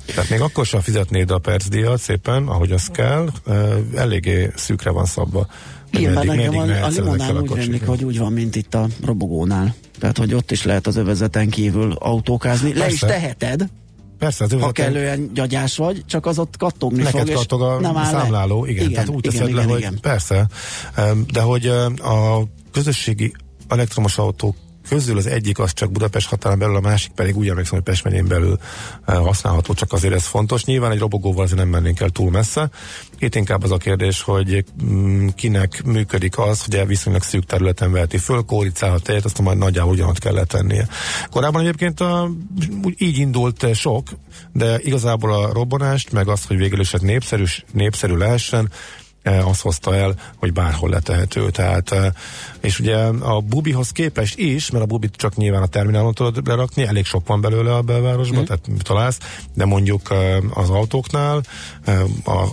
Tehát 0.06 0.30
még 0.30 0.41
akkor 0.41 0.65
sem 0.65 0.82
fizetnéd 0.82 1.32
a 1.32 1.38
percdíjat 1.38 1.99
szépen, 1.99 2.47
ahogy 2.47 2.71
az 2.71 2.88
kell, 2.88 3.30
eléggé 3.95 4.51
szűkre 4.56 4.89
van 4.89 5.06
szabva. 5.06 5.47
Igen, 5.99 6.13
mert 6.13 6.25
meddig- 6.25 6.45
nekem 6.45 6.65
meddig 6.65 6.81
a, 6.81 6.86
a 6.86 6.88
ezekkel 6.88 7.38
úgy 7.41 7.53
rémlik, 7.53 7.86
hogy 7.86 8.03
úgy 8.03 8.17
van, 8.17 8.34
mint 8.34 8.55
itt 8.55 8.73
a 8.73 8.88
robogónál. 9.05 9.75
Tehát, 9.99 10.17
hogy 10.17 10.34
ott 10.34 10.51
is 10.51 10.63
lehet 10.63 10.88
az 10.88 10.95
övezeten 10.95 11.49
kívül 11.49 11.91
autókázni. 11.91 12.73
Le 12.73 12.89
is 12.89 12.99
Persze. 12.99 13.08
teheted, 13.08 13.69
Persze, 14.19 14.43
az 14.43 14.49
ha 14.49 14.55
övezeten 14.55 14.91
kellően 14.93 15.31
gyagyás 15.34 15.77
vagy, 15.77 16.03
csak 16.05 16.25
az 16.25 16.39
ott 16.39 16.58
kattogni 16.58 17.01
fog, 17.03 17.13
Neked 17.13 17.27
és 17.27 17.36
kattog 17.36 17.62
a 17.62 17.79
nem 17.79 17.97
áll 17.97 18.12
számláló, 18.12 18.65
igen, 18.65 18.75
igen, 18.75 18.93
tehát 18.93 19.10
úgy 19.10 19.25
igen, 19.25 19.31
teszed 19.31 19.47
igen, 19.47 19.65
le, 19.65 19.71
hogy 19.71 19.79
igen. 19.79 19.97
persze, 20.01 20.47
de 21.31 21.41
hogy 21.41 21.67
a 21.97 22.43
közösségi 22.71 23.34
elektromos 23.67 24.17
autók 24.17 24.55
közül 24.88 25.17
az 25.17 25.26
egyik 25.26 25.60
az 25.60 25.74
csak 25.74 25.91
Budapest 25.91 26.30
határán 26.30 26.60
belül, 26.60 26.76
a 26.76 26.80
másik 26.80 27.12
pedig 27.12 27.38
úgy 27.38 27.48
emlékszem, 27.48 27.76
hogy 27.76 27.84
Pest 27.84 28.04
megyén 28.04 28.28
belül 28.28 28.58
eh, 29.06 29.15
használható, 29.15 29.74
csak 29.74 29.93
azért 29.93 30.13
ez 30.13 30.26
fontos. 30.26 30.65
Nyilván 30.65 30.91
egy 30.91 31.00
robogóval 31.00 31.43
azért 31.43 31.60
nem 31.60 31.67
mennénk 31.67 32.00
el 32.00 32.10
túl 32.10 32.32
messze. 32.32 32.69
Itt 33.19 33.36
inkább 33.36 33.63
az 33.63 33.71
a 33.71 33.78
kérdés, 33.78 34.21
hogy 34.21 34.65
mm, 34.84 35.28
kinek 35.28 35.84
működik 35.84 36.38
az, 36.38 36.65
hogy 36.65 36.88
viszonylag 36.88 37.21
szűk 37.21 37.45
területen 37.45 37.91
veheti 37.91 38.17
föl, 38.17 38.41
kóricálhat 38.41 39.04
tejet, 39.04 39.26
azt 39.26 39.41
majd 39.41 39.58
nagyjából 39.58 39.93
ugyanott 39.93 40.19
kell 40.19 40.34
letennie. 40.34 40.88
Korábban 41.32 41.62
egyébként 41.62 42.00
a, 42.00 42.32
úgy 42.84 42.95
így 42.98 43.17
indult 43.17 43.63
eh, 43.63 43.74
sok, 43.74 44.08
de 44.54 44.80
igazából 44.82 45.33
a 45.33 45.54
robbanást, 45.54 46.12
meg 46.12 46.27
azt, 46.27 46.48
hogy 46.48 46.58
végül 46.58 46.79
is 46.79 46.94
ez 46.94 47.02
népszerű, 47.02 47.44
népszerű 47.71 48.15
lehessen, 48.15 48.69
eh, 48.71 49.04
azt 49.26 49.62
hozta 49.62 49.96
el, 49.96 50.15
hogy 50.38 50.54
bárhol 50.54 50.90
letehető. 50.90 51.50
Tehát, 51.50 51.92
eh, 51.92 52.12
és 52.62 52.80
ugye 52.80 52.98
a 53.06 53.40
bubihoz 53.42 53.90
képest 53.90 54.38
is, 54.38 54.71
mert 54.71 54.84
a 54.84 54.88
bubit 54.88 55.15
csak 55.15 55.36
nyilván 55.36 55.62
a 55.62 55.67
terminálon 55.67 56.13
tudod 56.13 56.48
lerakni, 56.48 56.84
elég 56.84 57.06
sok 57.06 57.28
van 57.28 57.42
belőle 57.42 57.76
a 57.76 57.82
belvárosban, 57.82 58.38
Mhm. 58.38 58.46
tehát 58.46 58.84
találsz, 58.84 59.17
de 59.54 59.65
mondjuk 59.65 60.12
eh, 60.12 60.38
az 60.54 60.69
autóknál 60.69 61.44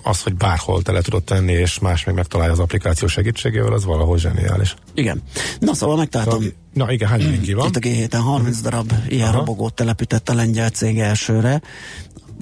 az, 0.03 0.23
hogy 0.23 0.35
bárhol 0.35 0.83
tele 0.83 1.01
tudod 1.01 1.23
tenni, 1.23 1.53
és 1.53 1.79
más 1.79 2.05
meg 2.05 2.15
megtalálja 2.15 2.53
az 2.53 2.59
applikáció 2.59 3.09
segítségével, 3.09 3.73
az 3.73 3.85
valahol 3.85 4.19
zseniális. 4.19 4.75
Igen. 4.95 5.23
Na 5.59 5.75
szóval 5.75 5.97
megtaláltam. 5.97 6.43
Na 6.73 6.93
igen, 6.93 7.09
hány 7.09 7.21
linki 7.31 7.53
van? 7.53 7.67
Itt 7.67 7.77
a 7.77 7.81
G7-en 7.81 8.21
30 8.25 8.61
darab 8.61 8.93
ilyen 9.09 9.29
Aha. 9.29 9.37
robogót 9.39 9.75
telepített 9.75 10.29
a 10.29 10.35
lengyel 10.35 10.69
cég 10.71 10.99
elsőre. 10.99 11.63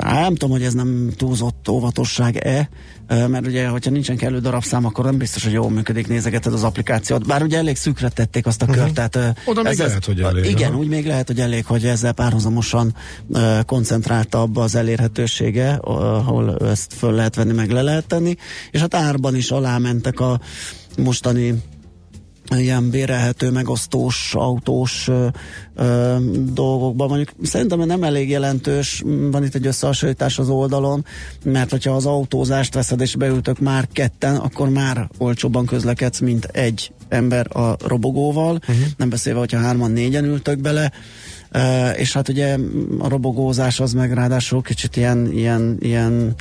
Nem 0.05 0.35
tudom, 0.35 0.51
hogy 0.51 0.63
ez 0.63 0.73
nem 0.75 1.11
túlzott 1.17 1.69
óvatosság-e, 1.69 2.69
mert 3.07 3.47
ugye, 3.47 3.67
hogyha 3.69 3.91
nincsen 3.91 4.17
kellő 4.17 4.39
darabszám, 4.41 4.85
akkor 4.85 5.05
nem 5.05 5.19
biztos, 5.19 5.45
hogy 5.45 5.53
jól 5.53 5.71
működik, 5.71 6.09
nézegeted 6.09 6.53
az 6.53 6.65
applikációt. 6.65 7.27
Bár 7.27 7.43
ugye 7.43 7.57
elég 7.59 7.77
szűkre 7.77 8.09
tették 8.09 8.47
azt 8.47 8.63
a 8.63 8.67
kört, 8.67 8.95
tehát... 8.95 9.17
ö, 9.17 9.19
Mhm. 9.21 9.29
Oda 9.45 9.63
még 9.63 9.79
lehet, 9.79 10.05
hogy 10.05 10.21
elég, 10.21 10.45
Igen, 10.45 10.71
aha. 10.71 10.79
úgy 10.79 10.89
még 10.89 11.07
lehet, 11.07 11.27
hogy 11.27 11.41
elég, 11.41 11.67
hogy 11.67 11.85
ezzel 11.87 12.13
párhuzamosan 12.13 12.95
koncentráltabb 13.67 14.57
az 14.57 14.75
elérhetősége, 14.75 15.73
ahol 15.75 16.57
ezt 16.69 16.95
föl 16.95 17.13
lehet 17.13 17.35
venni, 17.35 17.53
meg 17.53 17.71
le 17.71 17.83
lehet 17.83 18.07
tenni, 18.07 18.37
és 18.71 18.81
hát 18.81 18.95
árban 18.95 19.37
is 19.37 19.51
alámentek 19.51 20.21
a 20.21 20.41
mostani 20.97 21.55
ilyen 22.59 22.91
bérelhető, 22.91 23.51
megosztós, 23.51 24.35
autós 24.35 25.09
ö, 25.09 25.27
ö, 25.75 26.17
dolgokban. 26.53 27.09
Mondjuk 27.09 27.31
szerintem 27.43 27.79
nem 27.79 28.03
elég 28.03 28.29
jelentős, 28.29 29.03
van 29.31 29.45
itt 29.45 29.55
egy 29.55 29.67
összehasonlítás 29.67 30.39
az 30.39 30.49
oldalon, 30.49 31.05
mert 31.45 31.71
hogyha 31.71 31.95
az 31.95 32.07
autózást 32.07 32.75
veszed 32.75 33.01
és 33.01 33.17
beültök 33.17 33.59
már 33.59 33.89
ketten, 33.93 34.37
akkor 34.37 34.69
már 34.69 35.09
olcsóbban 35.19 35.67
közlekedsz, 35.67 36.19
mint 36.19 36.45
egy 36.45 36.93
ember 37.09 37.57
a 37.57 37.77
robogóval, 37.87 38.55
uh-huh. 38.55 38.77
nem 38.97 39.09
beszélve, 39.09 39.39
hogyha 39.39 39.59
hárman, 39.59 39.91
négyen 39.91 40.25
ültök 40.25 40.59
bele, 40.59 40.93
Uh, 41.55 42.01
és 42.01 42.13
hát 42.13 42.29
ugye 42.29 42.57
a 42.99 43.09
robogózás 43.09 43.81
az 43.81 43.93
meg 43.93 44.13
ráadásul 44.13 44.63
kicsit 44.63 44.97
ilyen, 44.97 45.33
ilyen, 45.33 45.77
ilyen 45.81 46.35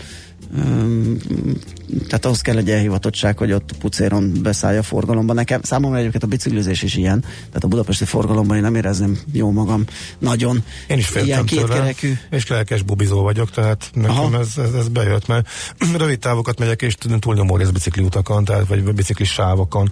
tehát 2.07 2.25
ahhoz 2.25 2.41
kell 2.41 2.57
egy 2.57 2.69
elhivatottság, 2.69 3.37
hogy 3.37 3.51
ott 3.51 3.71
pucéron 3.79 4.33
beszállj 4.41 4.77
a 4.77 4.83
forgalomba. 4.83 5.33
Nekem 5.33 5.61
számomra 5.63 5.97
egyébként 5.97 6.23
a 6.23 6.27
biciklizés 6.27 6.81
is 6.81 6.95
ilyen, 6.95 7.19
tehát 7.21 7.63
a 7.63 7.67
budapesti 7.67 8.05
forgalomban 8.05 8.55
én 8.55 8.61
nem 8.61 8.75
érezném 8.75 9.19
jó 9.31 9.51
magam 9.51 9.83
nagyon. 10.19 10.63
Én 10.87 10.97
is 10.97 11.07
féltem 11.07 11.27
Ilyen 11.27 11.45
tőle, 11.45 11.61
kétkerekű. 11.61 12.13
és 12.29 12.47
lelkes 12.47 12.81
bubizó 12.81 13.21
vagyok, 13.21 13.51
tehát 13.51 13.89
nekem 13.93 14.33
ez, 14.33 14.47
ez, 14.57 14.73
ez, 14.73 14.87
bejött, 14.87 15.27
mert 15.27 15.47
rövid 15.97 16.19
távokat 16.19 16.59
megyek, 16.59 16.81
és 16.81 16.95
túlnyomó 17.19 17.57
rész 17.57 17.69
bicikli 17.69 18.03
utakon, 18.03 18.45
tehát, 18.45 18.67
vagy 18.67 18.93
bicikli 18.93 19.25
sávokon. 19.25 19.91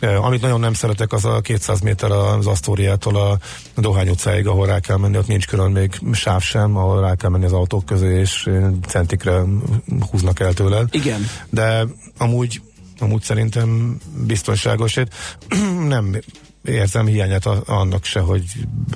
Amit 0.00 0.40
nagyon 0.40 0.60
nem 0.60 0.72
szeretek, 0.72 1.12
az 1.12 1.24
a 1.24 1.40
200 1.40 1.80
méter 1.80 2.10
az 2.10 2.46
Asztóriától 2.46 3.16
a 3.16 3.38
Dohány 3.76 4.08
utcáig, 4.08 4.46
ahol 4.46 4.66
rá 4.66 4.80
kell 4.80 4.96
menni, 4.96 5.16
ott 5.16 5.26
nincs 5.26 5.46
külön 5.46 5.70
még 5.70 5.98
sáv 6.12 6.40
sem, 6.40 6.76
ahol 6.76 7.00
rá 7.00 7.14
kell 7.14 7.30
menni 7.30 7.44
az 7.44 7.52
autók 7.52 7.84
közé, 7.84 8.18
és 8.18 8.50
centikre 8.86 9.42
húznak 10.10 10.40
el 10.40 10.52
tőled. 10.52 10.88
Igen. 10.90 11.26
De 11.50 11.86
amúgy 12.18 12.60
amúgy 12.98 13.22
szerintem 13.22 13.98
biztonságos. 14.26 14.96
Itt 14.96 15.12
nem 15.88 16.16
érzem 16.64 17.06
hiányát 17.06 17.46
a- 17.46 17.62
annak 17.66 18.04
se, 18.04 18.20
hogy 18.20 18.42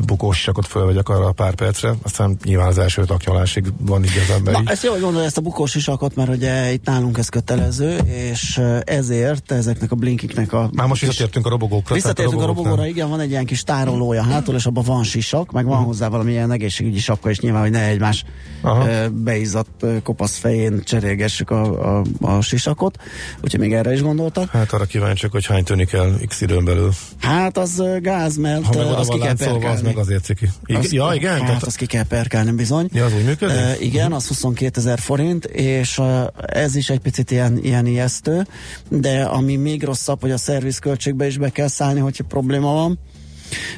bukós 0.06 0.40
sakot 0.40 0.66
fölvegyek 0.66 1.08
arra 1.08 1.26
a 1.26 1.32
pár 1.32 1.54
percre, 1.54 1.94
aztán 2.02 2.36
nyilván 2.44 2.66
az 2.66 2.78
első 2.78 3.04
taknyolásig 3.04 3.64
van 3.78 4.04
így 4.04 4.20
az 4.28 4.34
ember 4.34 4.52
Na, 4.54 4.60
így. 4.60 4.68
ezt 4.68 4.82
jól 4.84 4.98
gondolja 4.98 5.26
ezt 5.26 5.38
a 5.38 5.40
bukós 5.40 5.70
sisakot, 5.70 6.14
mert 6.14 6.28
ugye 6.28 6.72
itt 6.72 6.84
nálunk 6.86 7.18
ez 7.18 7.28
kötelező, 7.28 7.96
és 8.06 8.60
ezért 8.84 9.52
ezeknek 9.52 9.92
a 9.92 9.94
blinkiknek 9.96 10.52
a... 10.52 10.70
Már 10.72 10.86
most 10.86 11.00
visszatértünk 11.00 11.46
a 11.46 11.48
robogókra. 11.48 11.94
Visszatértünk 11.94 12.42
a 12.42 12.46
robogóknál. 12.46 12.64
robogóra, 12.64 12.88
igen, 12.96 13.08
van 13.08 13.20
egy 13.20 13.30
ilyen 13.30 13.44
kis 13.46 13.62
tárolója 13.62 14.22
hátul, 14.22 14.54
és 14.54 14.66
abban 14.66 14.84
van 14.84 15.02
sisak, 15.04 15.52
meg 15.52 15.64
van 15.64 15.82
hozzá 15.84 16.08
valamilyen 16.08 16.50
egészségügyi 16.50 16.98
sapka, 16.98 17.30
és 17.30 17.40
nyilván, 17.40 17.62
hogy 17.62 17.70
ne 17.70 17.82
egymás 17.86 18.24
Aha. 18.60 19.08
beizzadt 19.10 19.84
kopasz 20.02 20.36
fején 20.38 20.82
cserélgessük 20.84 21.50
a, 21.50 21.98
a, 21.98 22.04
a 22.20 22.40
sisakot, 22.40 22.98
úgyhogy 23.42 23.60
még 23.60 23.72
erre 23.72 23.92
is 23.92 24.02
gondoltak. 24.02 24.50
Hát 24.50 24.72
arra 24.72 24.84
kíváncsiak, 24.84 25.32
hogy 25.32 25.46
hány 25.46 25.64
tűnik 25.64 25.92
el 25.92 26.18
x 26.26 26.40
időn 26.40 26.64
belül. 26.64 26.90
Hát 27.20 27.57
az 27.58 27.82
gáz, 28.00 28.36
mert 28.36 28.64
Ha 28.64 28.76
meg 28.76 28.86
oda 28.86 28.94
van 28.94 29.04
ki 29.04 29.18
kell 29.18 29.26
láncolva, 29.26 29.68
az 29.70 29.82
meg 29.82 29.96
azért 29.98 30.24
ciki. 30.24 30.50
Igen, 30.66 30.80
Azt- 30.80 30.92
ja, 30.92 31.10
igen? 31.14 31.30
Hát 31.32 31.40
Tehát, 31.40 31.62
azt 31.62 31.76
ki 31.76 31.86
kell 31.86 32.02
perkálni 32.04 32.50
bizony. 32.50 32.88
ja, 32.92 33.04
az 33.04 33.12
úgy 33.14 33.24
működik? 33.24 33.56
E, 33.56 33.76
igen, 33.80 34.12
az 34.12 34.26
22 34.26 34.80
ezer 34.80 34.98
forint, 34.98 35.44
és 35.44 36.00
ez 36.36 36.74
is 36.74 36.90
egy 36.90 36.98
picit 37.00 37.30
ilyen, 37.30 37.58
ilyen 37.62 37.86
ijesztő, 37.86 38.46
de 38.88 39.22
ami 39.22 39.56
még 39.56 39.82
rosszabb, 39.82 40.20
hogy 40.20 40.30
a 40.30 40.38
szervizköltségbe 40.38 41.26
is 41.26 41.38
be 41.38 41.48
kell 41.50 41.68
szállni, 41.68 42.00
hogyha 42.00 42.24
probléma 42.24 42.72
van. 42.72 42.98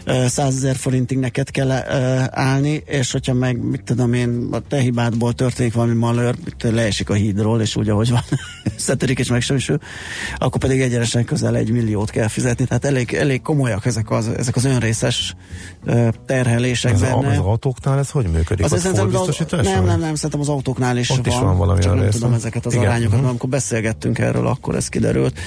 Ö, 0.05 0.27
100 0.29 0.55
ezer 0.55 0.77
forintig 0.77 1.19
neked 1.19 1.51
kell 1.51 1.71
állni, 2.31 2.83
és 2.87 3.13
hogyha 3.13 3.33
meg, 3.35 3.63
mit 3.65 3.83
tudom 3.83 4.13
én, 4.13 4.49
a 4.51 4.59
te 4.69 4.79
hibádból 4.81 5.33
történik 5.33 5.73
valami 5.73 5.95
malőr, 5.95 6.35
leesik 6.63 7.11
a 7.11 7.15
hídról, 7.15 7.61
és 7.61 7.77
úgy, 7.77 7.89
ahogy 7.89 8.11
van, 8.11 8.23
összetörik 8.77 9.19
és 9.19 9.29
megsemmisül, 9.29 9.79
akkor 10.37 10.61
pedig 10.61 10.81
egyenesen 10.81 11.25
közel 11.25 11.57
egy 11.57 11.71
milliót 11.71 12.11
kell 12.11 12.29
fizetni. 12.29 12.65
Tehát 12.65 12.85
elég, 12.85 13.13
elég 13.15 13.43
komolyak 13.43 13.87
ezek 13.87 14.11
az, 14.11 14.29
ezek 14.29 14.57
az 14.57 14.65
önrészes 14.65 15.35
terhelések 16.27 16.93
az, 16.95 17.01
benne. 17.01 17.29
az 17.31 17.37
autóknak 17.39 17.99
ez 17.99 18.11
hogy 18.11 18.27
működik? 18.27 18.65
Az 18.65 18.73
Az, 18.73 18.81
szerintem 18.81 19.11
full 19.11 19.21
az- 19.21 19.27
biztosítás? 19.27 19.67
nem, 19.67 19.85
nem, 19.85 20.01
nem, 20.01 20.15
szerintem 20.15 20.41
az 20.41 20.49
autóknál 20.49 20.97
is 20.97 21.11
Ott 21.11 21.17
van. 21.27 21.35
is 21.35 21.41
van 21.41 21.57
valami 21.57 21.81
csak 21.81 21.95
nem 21.95 22.05
része. 22.05 22.19
tudom 22.19 22.33
ezeket 22.33 22.67
az 22.67 22.73
Igen, 22.75 22.87
arányokat, 22.87 23.17
mert 23.17 23.29
amikor 23.29 23.49
beszélgettünk 23.49 24.19
erről, 24.19 24.47
akkor 24.47 24.75
ez 24.75 24.89
kiderült. 24.89 25.39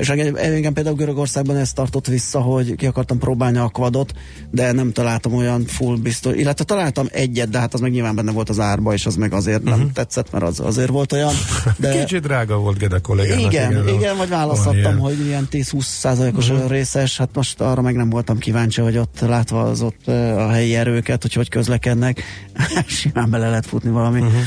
És 0.00 0.08
engem, 0.08 0.34
engem 0.36 0.72
például 0.72 0.96
Görögországban 0.96 1.56
ez 1.56 1.72
tartott 1.72 2.06
vissza, 2.06 2.40
hogy 2.40 2.74
ki 2.76 2.86
akartam 2.86 3.18
próbálni 3.18 3.58
a 3.64 3.68
quadot, 3.68 4.12
de 4.50 4.72
nem 4.72 4.92
találtam 4.92 5.34
olyan 5.34 5.64
full 5.66 5.96
biztos, 5.96 6.34
illetve 6.34 6.64
találtam 6.64 7.06
egyet, 7.12 7.48
de 7.48 7.58
hát 7.58 7.74
az 7.74 7.80
meg 7.80 7.90
nyilván 7.90 8.14
benne 8.14 8.32
volt 8.32 8.48
az 8.48 8.60
árba, 8.60 8.92
és 8.92 9.06
az 9.06 9.16
meg 9.16 9.32
azért 9.32 9.62
nem 9.62 9.92
tetszett, 9.92 10.32
mert 10.32 10.44
az 10.44 10.60
azért 10.60 10.90
volt 10.90 11.12
olyan. 11.12 11.34
De 11.76 11.98
Kicsit 11.98 12.22
drága 12.22 12.56
volt 12.56 12.78
Gede 12.78 12.98
kollégának. 12.98 13.52
igen, 13.52 13.88
igen, 13.88 14.16
vagy 14.16 14.28
van 14.28 14.38
választhattam, 14.38 14.80
ilyen. 14.80 14.98
hogy 14.98 15.26
ilyen 15.26 15.48
10-20 15.50 15.80
százalékos 15.80 16.48
uh-huh. 16.48 16.70
részes, 16.70 17.16
hát 17.16 17.30
most 17.34 17.60
arra 17.60 17.82
meg 17.82 17.96
nem 17.96 18.10
voltam 18.10 18.38
kíváncsi, 18.38 18.80
hogy 18.80 18.96
ott 18.96 19.20
látva 19.20 19.62
az 19.62 19.82
ott 19.82 20.00
ö, 20.04 20.12
a 20.12 20.50
helyi 20.50 20.74
erőket, 20.74 21.22
hogy 21.22 21.32
hogy 21.32 21.48
közlekednek, 21.48 22.22
simán 22.86 23.30
bele 23.30 23.48
lehet 23.48 23.66
futni 23.66 23.90
valami 23.90 24.20
uh-huh. 24.20 24.40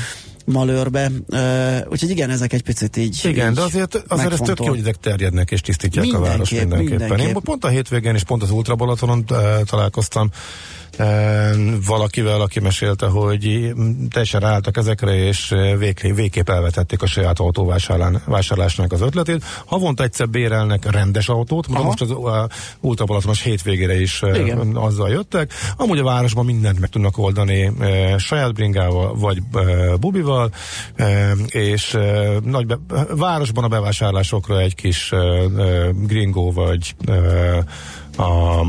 Malőrbe. 0.51 1.11
Uh, 1.27 1.91
úgyhogy 1.91 2.09
igen, 2.09 2.29
ezek 2.29 2.53
egy 2.53 2.61
picit 2.63 2.97
így 2.97 3.19
Igen, 3.23 3.49
így 3.49 3.55
de 3.55 3.61
azért, 3.61 3.95
azért 4.07 4.31
ez 4.31 4.37
tök 4.37 4.47
megfontol. 4.47 4.65
jó, 4.65 4.71
hogy 4.71 4.81
ezek 4.81 4.95
terjednek 4.95 5.51
és 5.51 5.61
tisztítják 5.61 6.05
a 6.13 6.19
város 6.19 6.49
Mindenképp, 6.49 6.77
mindenképpen. 6.77 7.07
mindenképp. 7.07 7.35
Én 7.35 7.43
pont 7.43 7.63
a 7.63 7.67
hétvégén 7.67 8.15
és 8.15 8.23
pont 8.23 8.43
az 8.43 8.51
Ultra 8.51 8.75
Balatonon 8.75 9.23
uh, 9.29 9.61
találkoztam 9.63 10.29
valakivel, 11.87 12.41
aki 12.41 12.59
mesélte, 12.59 13.05
hogy 13.05 13.73
teljesen 14.09 14.39
ráálltak 14.39 14.77
ezekre, 14.77 15.15
és 15.15 15.51
uh, 15.51 15.77
vég, 15.77 16.13
végképp 16.15 16.49
elvetették 16.49 17.01
a 17.01 17.07
saját 17.07 17.39
autóvásárlásnak 17.39 18.91
az 18.91 19.01
ötletét. 19.01 19.43
Havonta 19.65 20.03
egyszer 20.03 20.29
bérelnek 20.29 20.91
rendes 20.91 21.29
autót, 21.29 21.67
Aha. 21.71 21.83
most 21.83 22.01
az 22.01 22.15
Ultra 22.79 23.05
Balatonos 23.05 23.41
hétvégére 23.41 23.99
is 24.01 24.21
uh, 24.21 24.39
Igen. 24.39 24.75
azzal 24.75 25.09
jöttek. 25.09 25.51
Amúgy 25.77 25.99
a 25.99 26.03
városban 26.03 26.45
mindent 26.45 26.79
meg 26.79 26.89
tudnak 26.89 27.17
oldani 27.17 27.67
uh, 27.67 28.17
saját 28.17 28.53
bringával, 28.53 29.15
vagy 29.15 29.41
bubival, 29.99 30.51
és 31.47 31.97
nagy 32.43 32.65
be, 32.65 32.77
városban 33.15 33.63
a 33.63 33.67
bevásárlásokra 33.67 34.59
egy 34.59 34.75
kis 34.75 35.13
gringo, 35.93 36.51
vagy 36.51 36.95
a 38.17 38.63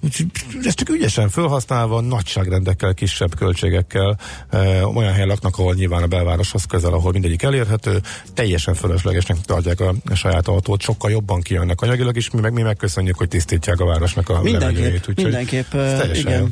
úgyhogy 0.00 0.26
ez 0.62 0.74
csak 0.74 0.88
ügyesen 0.88 1.28
felhasználva, 1.28 2.00
nagyságrendekkel, 2.00 2.94
kisebb 2.94 3.34
költségekkel, 3.34 4.18
uh, 4.52 4.96
olyan 4.96 5.12
helyen 5.12 5.28
laknak, 5.28 5.58
ahol 5.58 5.74
nyilván 5.74 6.02
a 6.02 6.06
belvároshoz 6.06 6.64
közel, 6.64 6.92
ahol 6.92 7.12
mindegyik 7.12 7.42
elérhető, 7.42 8.00
teljesen 8.34 8.74
fölöslegesnek 8.74 9.40
tartják 9.40 9.80
a, 9.80 9.94
a 10.10 10.14
saját 10.14 10.48
autót, 10.48 10.82
sokkal 10.82 11.10
jobban 11.10 11.40
kijönnek 11.40 11.80
anyagilag 11.80 12.16
is, 12.16 12.30
mi 12.30 12.40
meg, 12.40 12.52
mi 12.52 12.62
megköszönjük, 12.62 13.16
hogy 13.16 13.28
tisztítják 13.28 13.80
a 13.80 13.84
városnak 13.84 14.28
a 14.28 14.42
Mindenképp, 14.42 14.60
levegőjét, 14.60 15.08
úgyhogy 15.08 15.24
mindenképp, 15.24 15.70
teljesen 15.70 16.14
igen. 16.14 16.40
jó. 16.40 16.46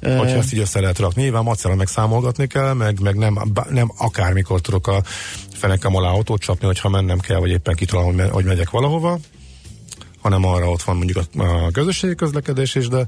Hogyha 0.00 0.36
ezt 0.36 0.52
így 0.52 0.58
össze 0.58 0.80
lehet 0.80 0.98
rakni. 0.98 1.22
Nyilván 1.22 1.42
macera 1.42 1.74
meg 1.74 1.86
számolgatni 1.86 2.46
kell, 2.46 2.72
meg, 2.72 3.00
meg 3.00 3.16
nem, 3.16 3.38
nem 3.70 3.92
akármikor 3.96 4.60
tudok 4.60 4.86
a 4.86 5.02
fenekem 5.52 5.96
alá 5.96 6.08
autót 6.08 6.40
csapni, 6.40 6.66
hogyha 6.66 6.88
mennem 6.88 7.18
kell, 7.18 7.38
vagy 7.38 7.50
éppen 7.50 7.74
kitalálom, 7.74 8.18
hogy 8.30 8.44
megyek 8.44 8.70
valahova. 8.70 9.18
Hanem 10.20 10.44
arra 10.44 10.70
ott 10.70 10.82
van 10.82 10.96
mondjuk 10.96 11.18
a, 11.36 11.42
a 11.42 11.70
közösségi 11.70 12.14
közlekedés 12.14 12.74
is, 12.74 12.88
de 12.88 13.06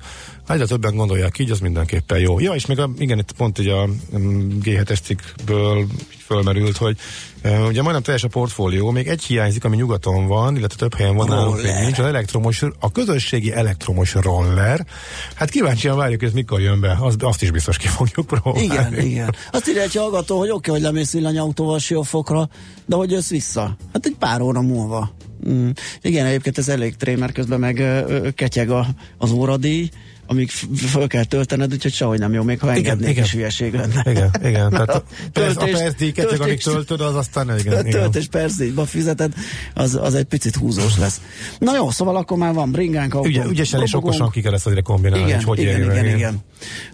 egyre 0.49 0.65
többen 0.65 0.97
gondolják 0.97 1.39
így, 1.39 1.51
az 1.51 1.59
mindenképpen 1.59 2.19
jó. 2.19 2.41
Ja, 2.41 2.53
és 2.53 2.67
még 2.67 2.79
a, 2.79 2.91
igen, 2.99 3.19
itt 3.19 3.33
pont 3.33 3.59
így 3.59 3.69
a 3.69 3.87
mm, 4.19 4.59
G7-es 4.63 5.03
cikkből 5.03 5.87
fölmerült, 6.27 6.77
hogy 6.77 6.97
uh, 7.45 7.67
ugye 7.67 7.83
majdnem 7.83 8.03
teljes 8.03 8.25
a 8.25 8.29
portfólió, 8.29 8.91
még 8.91 9.09
egy 9.09 9.23
hiányzik, 9.23 9.65
ami 9.65 9.77
nyugaton 9.77 10.27
van, 10.27 10.57
illetve 10.57 10.79
több 10.79 10.95
helyen 10.95 11.17
van 11.17 11.29
nálunk 11.29 11.63
még 11.63 11.73
nincs, 11.81 11.99
az 11.99 12.05
elektromos, 12.05 12.63
a 12.79 12.93
közösségi 12.93 13.53
elektromos 13.53 14.15
roller. 14.15 14.87
Hát 15.35 15.51
kíváncsian 15.51 15.97
várjuk, 15.97 16.21
hogy 16.21 16.29
ez 16.29 16.35
mikor 16.35 16.61
jön 16.61 16.81
be, 16.81 16.97
azt, 17.01 17.23
azt 17.23 17.43
is 17.43 17.51
biztos 17.51 17.77
ki 17.77 17.87
fogjuk 17.87 18.27
próbálni. 18.27 18.63
Igen, 18.63 19.01
igen. 19.01 19.35
Azt 19.51 19.69
írja 19.69 19.83
egy 19.83 19.95
hallgató, 19.95 20.39
hogy 20.39 20.51
oké, 20.51 20.71
okay, 20.71 20.75
hogy 20.75 20.93
lemész 20.93 21.13
villanyautóval 21.13 21.79
Siófokra, 21.79 22.49
de 22.87 22.97
hogy 22.97 23.11
jössz 23.11 23.31
vissza? 23.31 23.77
Hát 23.93 24.07
egy 24.07 24.17
pár 24.19 24.41
óra 24.41 24.61
múlva. 24.61 25.13
Mm. 25.49 25.69
Igen, 26.03 26.27
egyébként 26.27 26.59
ez 26.59 26.69
elég 26.69 26.97
trémer, 26.97 27.33
közben 27.33 27.61
meg 27.61 27.79
ö, 27.79 28.29
ketyeg 28.35 28.71
a, 28.71 28.87
az 29.19 29.31
óradíj, 29.31 29.89
amíg 30.27 30.51
föl 30.77 31.07
kell 31.07 31.25
töltened, 31.25 31.73
úgyhogy 31.73 31.93
sehogy 31.93 32.19
nem 32.19 32.33
jó, 32.33 32.43
még 32.43 32.61
ha 32.61 32.73
engednék 32.73 33.11
igen. 33.11 33.25
is 33.25 33.33
hülyeség 33.33 33.75
lenne. 33.75 34.03
Igen, 34.11 34.31
igen. 34.45 34.71
Tehát 34.71 34.89
a, 34.89 35.03
perc, 35.33 35.57
a 35.57 35.59
Töltés- 35.59 35.79
percdíjket, 35.81 36.25
amíg 36.25 36.39
töltés- 36.39 36.65
töltöd, 36.65 37.01
az 37.01 37.15
aztán 37.15 37.59
igen. 37.59 37.87
igen. 37.87 37.91
Töltés 38.01 38.27
percdíjba 38.27 38.85
fizeted, 38.85 39.33
az, 39.75 39.95
az 40.03 40.15
egy 40.15 40.25
picit 40.25 40.57
húzós 40.57 40.99
lesz. 40.99 41.21
Na 41.59 41.77
jó, 41.77 41.91
szóval 41.91 42.17
akkor 42.17 42.39
már 42.39 42.55
van 42.55 42.71
bringánk, 42.71 43.15
autó, 43.15 43.29
Ügye, 43.29 43.45
ügyesen 43.45 43.83
és 43.83 43.95
okosan 43.95 44.31
ki 44.31 44.41
kell 44.41 44.53
ezt 44.55 44.67
azért 44.67 44.83
kombinálni, 44.83 45.25
Igen, 45.25 45.37
hogy 45.37 45.45
hogy 45.47 45.59
igen, 45.59 45.81
meg, 45.81 46.05
igen, 46.05 46.17
igen. 46.17 46.39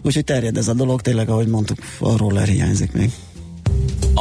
Úgyhogy 0.01 0.23
terjed 0.23 0.57
ez 0.57 0.67
a 0.67 0.73
dolog, 0.73 1.01
tényleg, 1.01 1.29
ahogy 1.29 1.47
mondtuk, 1.47 1.77
a 1.99 2.17
roller 2.17 2.47
hiányzik 2.47 2.91
még. 2.91 3.11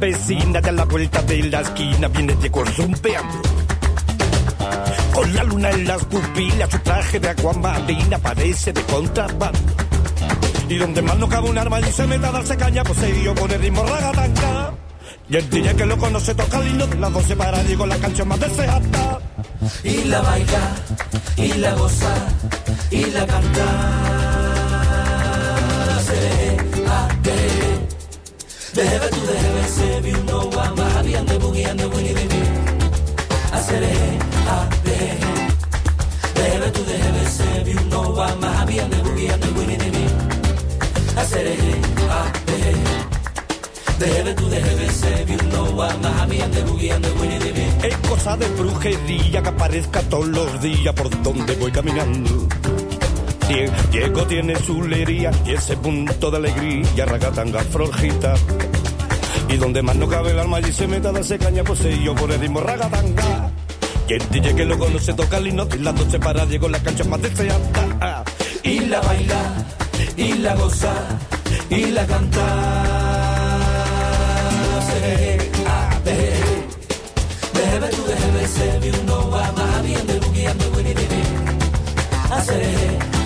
vecina 0.00 0.60
de 0.62 0.72
la 0.72 0.84
vuelta 0.86 1.20
de 1.22 1.42
la 1.44 1.60
esquina 1.60 2.08
viene 2.08 2.34
de 2.34 2.50
zumbeando. 2.74 3.42
Con 5.12 5.34
la 5.34 5.44
luna 5.44 5.70
en 5.70 5.86
las 5.86 6.04
pupilas, 6.06 6.70
su 6.70 6.78
traje 6.78 7.20
de 7.20 7.28
aguamarina 7.28 8.18
parece 8.18 8.72
de 8.72 8.82
contrabando. 8.84 9.58
Y 10.68 10.76
donde 10.76 11.02
más 11.02 11.18
no 11.18 11.28
cabe 11.28 11.50
un 11.50 11.58
arma 11.58 11.80
y 11.80 11.92
se 11.92 12.06
meta 12.06 12.28
a 12.28 12.32
darse 12.32 12.56
caña, 12.56 12.82
poseído 12.82 13.34
con 13.34 13.50
el 13.50 13.60
ritmo 13.60 13.84
ragatanga. 13.84 14.72
Y 15.28 15.36
el 15.36 15.50
día 15.50 15.74
que 15.74 15.84
lo 15.84 15.98
conoce 15.98 16.34
toca 16.34 16.58
el 16.60 16.68
himno 16.68 16.86
de 16.86 16.96
las 16.96 17.12
12 17.12 17.36
para 17.36 17.62
Diego, 17.62 17.86
la 17.86 17.96
canción 17.98 18.28
más 18.28 18.40
deseada. 18.40 19.20
y 19.84 20.04
la 20.04 20.20
baila, 20.22 20.76
y 21.36 21.52
la 21.54 21.74
goza, 21.74 22.14
y 22.90 23.04
la 23.04 23.26
canta. 23.26 23.66
Se 26.06 26.56
The 28.72 28.86
heaven 28.86 29.10
to 29.10 29.20
the 29.20 29.36
heaven, 29.36 29.64
save 29.64 30.06
you 30.06 30.22
know 30.24 30.48
I'm 30.52 30.78
a 30.78 30.84
happy 30.90 31.14
and 31.14 31.28
boogie 31.28 31.66
and 31.66 31.80
winnie 31.92 32.14
baby. 32.14 32.40
I 33.52 33.60
said 33.60 33.82
hey, 33.82 34.18
ah, 34.46 34.68
the 34.84 34.90
hey. 34.90 35.18
The 36.34 36.42
heaven 36.50 36.72
to 36.72 36.82
the 36.82 36.96
heaven, 36.96 37.26
save 37.26 37.68
you 37.68 37.78
a 37.78 38.48
happy 38.48 38.78
and 38.78 38.92
boogie 38.92 39.28
and 39.28 39.56
winnie 39.56 39.76
baby. 39.76 40.04
I 41.18 41.24
said 41.24 41.46
hey, 41.46 41.82
ah. 42.08 42.40
De 44.00 44.06
heaven 44.06 44.34
to 44.34 44.44
the 44.44 44.60
heaven, 44.60 44.88
save 44.88 45.28
you 45.28 45.36
know 45.50 45.80
I'm 45.80 46.02
happy 46.02 46.40
and 46.40 46.54
boogie 46.54 46.94
and 46.94 47.04
the 47.04 47.12
winnie. 47.20 47.40
Es 47.82 47.96
cosa 48.08 48.36
de 48.36 48.46
brujería 48.48 49.42
que 49.42 49.48
aparezca 49.48 50.00
todos 50.02 50.28
los 50.28 50.60
días 50.62 50.94
por 50.94 51.10
donde 51.22 51.54
voy 51.56 51.70
caminando 51.70 52.48
Die- 53.50 53.68
Diego 53.90 54.24
tiene 54.26 54.54
su 54.56 54.80
lería 54.82 55.32
y 55.44 55.52
ese 55.52 55.76
punto 55.76 56.30
de 56.30 56.36
alegría, 56.36 57.04
ragatanga 57.04 57.60
florjita. 57.64 58.34
Y 59.48 59.56
donde 59.56 59.82
más 59.82 59.96
no 59.96 60.06
cabe 60.08 60.30
el 60.30 60.38
alma 60.38 60.60
y 60.60 60.72
se 60.72 60.86
meta 60.86 61.08
a 61.08 61.12
darse 61.12 61.36
caña, 61.36 61.64
yo 62.04 62.14
por 62.14 62.30
el 62.30 62.40
ritmo 62.40 62.60
ragatanga. 62.60 63.50
Y 64.08 64.12
el 64.14 64.28
DJ 64.30 64.54
que 64.54 64.64
lo 64.64 64.78
conoce 64.78 65.12
toca 65.14 65.38
el 65.38 65.48
himno, 65.48 65.66
las 65.80 65.94
noche 65.94 66.18
para 66.20 66.46
Diego 66.46 66.68
la 66.68 66.78
cancha 66.80 67.02
más 67.04 67.20
deseada. 67.22 68.24
y 68.62 68.80
la 68.80 69.00
baila, 69.00 69.42
y 70.16 70.32
la 70.34 70.54
goza, 70.54 70.94
y 71.70 71.86
la 71.86 72.06
canta. 72.06 72.46
Se 74.88 75.38
a 75.66 76.00
de 76.04 76.18
Debe 77.54 77.88
tu 77.96 78.02
debe 78.04 78.46
se 78.48 78.78
vi 78.80 78.90
uno 79.02 79.30
va 79.30 79.52
más 79.52 79.82
bien 79.82 80.06
de 80.06 80.14
mi. 80.14 80.30
Hacer 82.30 83.19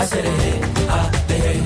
Hacer 0.00 0.24
a 0.88 1.10
de 1.28 1.60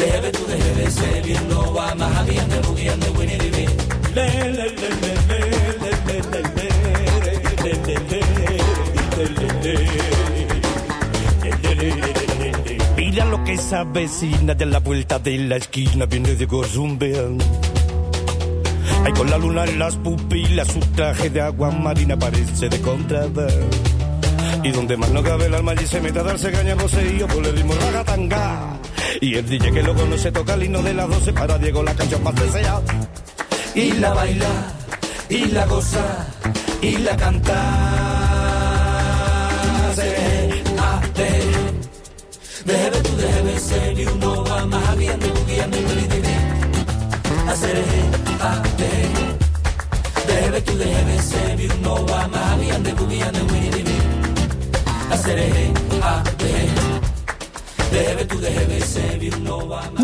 Debe 0.00 0.30
tu 0.32 0.44
debe 0.46 0.90
se 0.90 1.22
vi 1.22 1.32
uno 1.46 1.72
va 1.72 1.94
más 1.94 2.26
bien 2.26 2.46
de 2.50 2.60
boogie 2.60 2.90
and 2.90 3.02
the 3.02 3.10
winnie 3.18 3.38
de 3.38 3.50
mi. 3.56 3.66
Le, 4.14 4.26
le, 4.52 4.68
le, 4.68 4.88
le, 5.00 5.12
le, 5.26 5.38
le, 5.80 5.92
le, 6.06 6.20
le, 6.20 6.20
le, 6.28 6.40
le, 6.44 6.92
le, 7.46 7.94
le, 11.74 11.88
le, 11.94 12.52
le. 12.64 12.78
Mira 12.98 13.24
lo 13.24 13.42
que 13.44 13.54
esa 13.54 13.84
vecina 13.84 14.54
de 14.54 14.66
la 14.66 14.80
vuelta 14.80 15.18
de 15.18 15.38
la 15.38 15.56
esquina 15.56 16.04
viene 16.04 16.34
de 16.34 16.44
Gozumbean. 16.44 17.38
Ay, 19.06 19.12
con 19.14 19.30
la 19.30 19.38
luna 19.38 19.64
en 19.64 19.78
las 19.78 19.96
pupilas, 19.96 20.68
su 20.68 20.80
traje 20.94 21.30
de 21.30 21.40
agua 21.40 21.70
marina 21.70 22.18
parece 22.18 22.68
de 22.68 22.78
contrabando. 22.82 23.85
Y 24.66 24.72
donde 24.72 24.96
más 24.96 25.10
no 25.10 25.22
cabe 25.22 25.46
el 25.46 25.54
alma 25.54 25.70
allí 25.70 25.86
se 25.86 26.00
mete 26.00 26.18
a 26.18 26.24
darse 26.24 26.50
caña 26.50 26.74
poseído 26.74 27.28
por 27.28 27.46
el 27.46 27.54
ritmo 27.54 27.72
ragatanga. 27.74 28.80
Y 29.20 29.36
el 29.36 29.48
DJ 29.48 29.70
que 29.70 29.80
lo 29.80 29.94
conoce 29.94 30.32
toca 30.32 30.54
el 30.54 30.64
himno 30.64 30.82
de 30.82 30.92
las 30.92 31.08
12 31.08 31.32
para 31.34 31.56
Diego 31.56 31.84
la 31.84 31.94
canción 31.94 32.20
más 32.24 32.34
deseada. 32.34 32.82
y 33.76 33.92
la 33.92 34.12
baila, 34.12 34.48
y 35.28 35.44
la 35.44 35.66
goza, 35.66 36.26
y 36.82 36.96
la 36.96 37.16
canta. 37.16 37.54
Se 39.94 40.02
a 40.78 41.00
de 41.14 41.30
Debe 42.64 43.00
tu 43.02 43.16
debe 43.18 43.60
ser 43.60 44.00
y 44.00 44.04
uno 44.06 44.44
va 44.46 44.66
más 44.66 44.96
winnie 44.96 45.16
de 45.16 45.28
mi. 45.68 46.36
Hacer 47.48 47.84
a 48.40 48.62
de 48.78 48.92
Debe 50.26 50.60
tu 50.62 50.76
debe 50.76 51.22
ser 51.22 51.60
y 51.60 51.66
uno 51.78 52.04
va 52.06 52.26
más 52.26 52.52
a 52.52 52.56
de 52.56 52.82
Debe 52.82 52.92
tu 52.94 53.06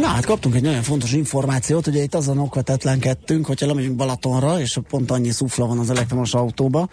Na 0.01 0.07
hát 0.07 0.25
kaptunk 0.25 0.55
egy 0.55 0.63
nagyon 0.63 0.83
fontos 0.83 1.13
információt, 1.13 1.87
ugye 1.87 2.03
itt 2.03 2.15
azon 2.15 2.39
okvetetlenkedtünk, 2.39 3.47
hogyha 3.47 3.67
lemegyünk 3.67 3.97
Balatonra, 3.97 4.61
és 4.61 4.79
pont 4.89 5.11
annyi 5.11 5.31
szufla 5.31 5.67
van 5.67 5.79
az 5.79 5.91
elektromos 5.91 6.35
autóba, 6.35 6.89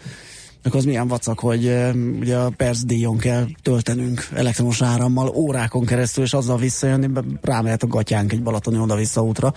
akkor 0.64 0.80
az 0.80 0.86
milyen 0.86 1.08
vacak, 1.08 1.40
hogy 1.40 1.72
ugye 2.20 2.38
a 2.38 2.50
perc 2.58 2.84
díjon 2.84 3.18
kell 3.18 3.46
töltenünk 3.62 4.28
elektromos 4.36 4.82
árammal 4.82 5.28
órákon 5.28 5.86
keresztül, 5.86 6.24
és 6.24 6.34
azzal 6.34 6.58
visszajönni, 6.58 7.10
rámehet 7.42 7.84
a 7.84 7.88
gatyánk 7.88 8.32
egy 8.32 8.44
balatoni 8.44 8.78
oda-vissza 8.78 9.24
útra. 9.24 9.54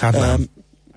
Hát 0.00 0.12
nem. 0.12 0.48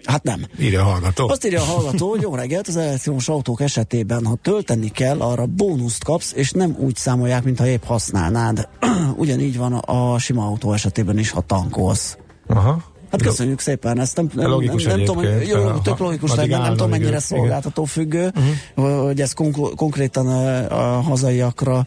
Hát 0.04 0.24
nem. 0.24 0.46
Írja 0.60 0.82
a 0.82 0.84
hallgató. 0.84 1.30
Azt 1.30 1.46
írja 1.46 1.62
a 1.62 1.66
hallgató, 1.66 2.10
hogy 2.10 2.22
jó 2.22 2.36
reggelt, 2.36 2.68
az 2.68 2.78
elektromos 2.78 3.30
autók 3.30 3.62
esetében, 3.62 4.26
ha 4.26 4.38
tölteni 4.42 4.90
kell, 4.90 5.22
arra 5.22 5.46
bónuszt 5.46 6.04
kapsz, 6.04 6.34
és 6.36 6.52
nem 6.52 6.76
úgy 6.80 6.96
számolják, 6.96 7.44
mintha 7.44 7.68
épp 7.68 7.84
használnád. 7.84 8.68
Ugyanígy 9.16 9.58
van 9.58 9.74
a, 9.74 10.20
sima 10.20 10.46
autó 10.46 10.74
esetében 10.74 11.18
is, 11.18 11.30
ha 11.30 11.42
tankolsz. 11.42 12.18
Aha. 12.48 12.84
Hát 13.12 13.22
köszönjük 13.22 13.60
szépen 13.60 14.00
ezt. 14.00 14.16
Nem, 14.16 14.30
nem, 14.34 14.50
Logikus 14.50 14.84
nem, 14.84 14.96
nem 14.98 15.06
tudom, 15.06 15.24
hogy 15.24 15.48
jó, 15.48 15.64
Ha- 15.64 15.82
tök 15.82 15.98
logikus 15.98 16.36
lenne, 16.36 16.58
nem 16.58 16.72
tudom 16.72 16.90
mennyire 16.90 17.20
szolgáltató 17.20 17.84
függő, 17.84 18.32
uh-huh. 18.76 19.06
hogy 19.06 19.22
ez 19.22 19.34
konkr- 19.34 19.76
konkrétan 19.76 20.28
a, 20.28 20.98
a 20.98 21.02
hazaiakra 21.02 21.86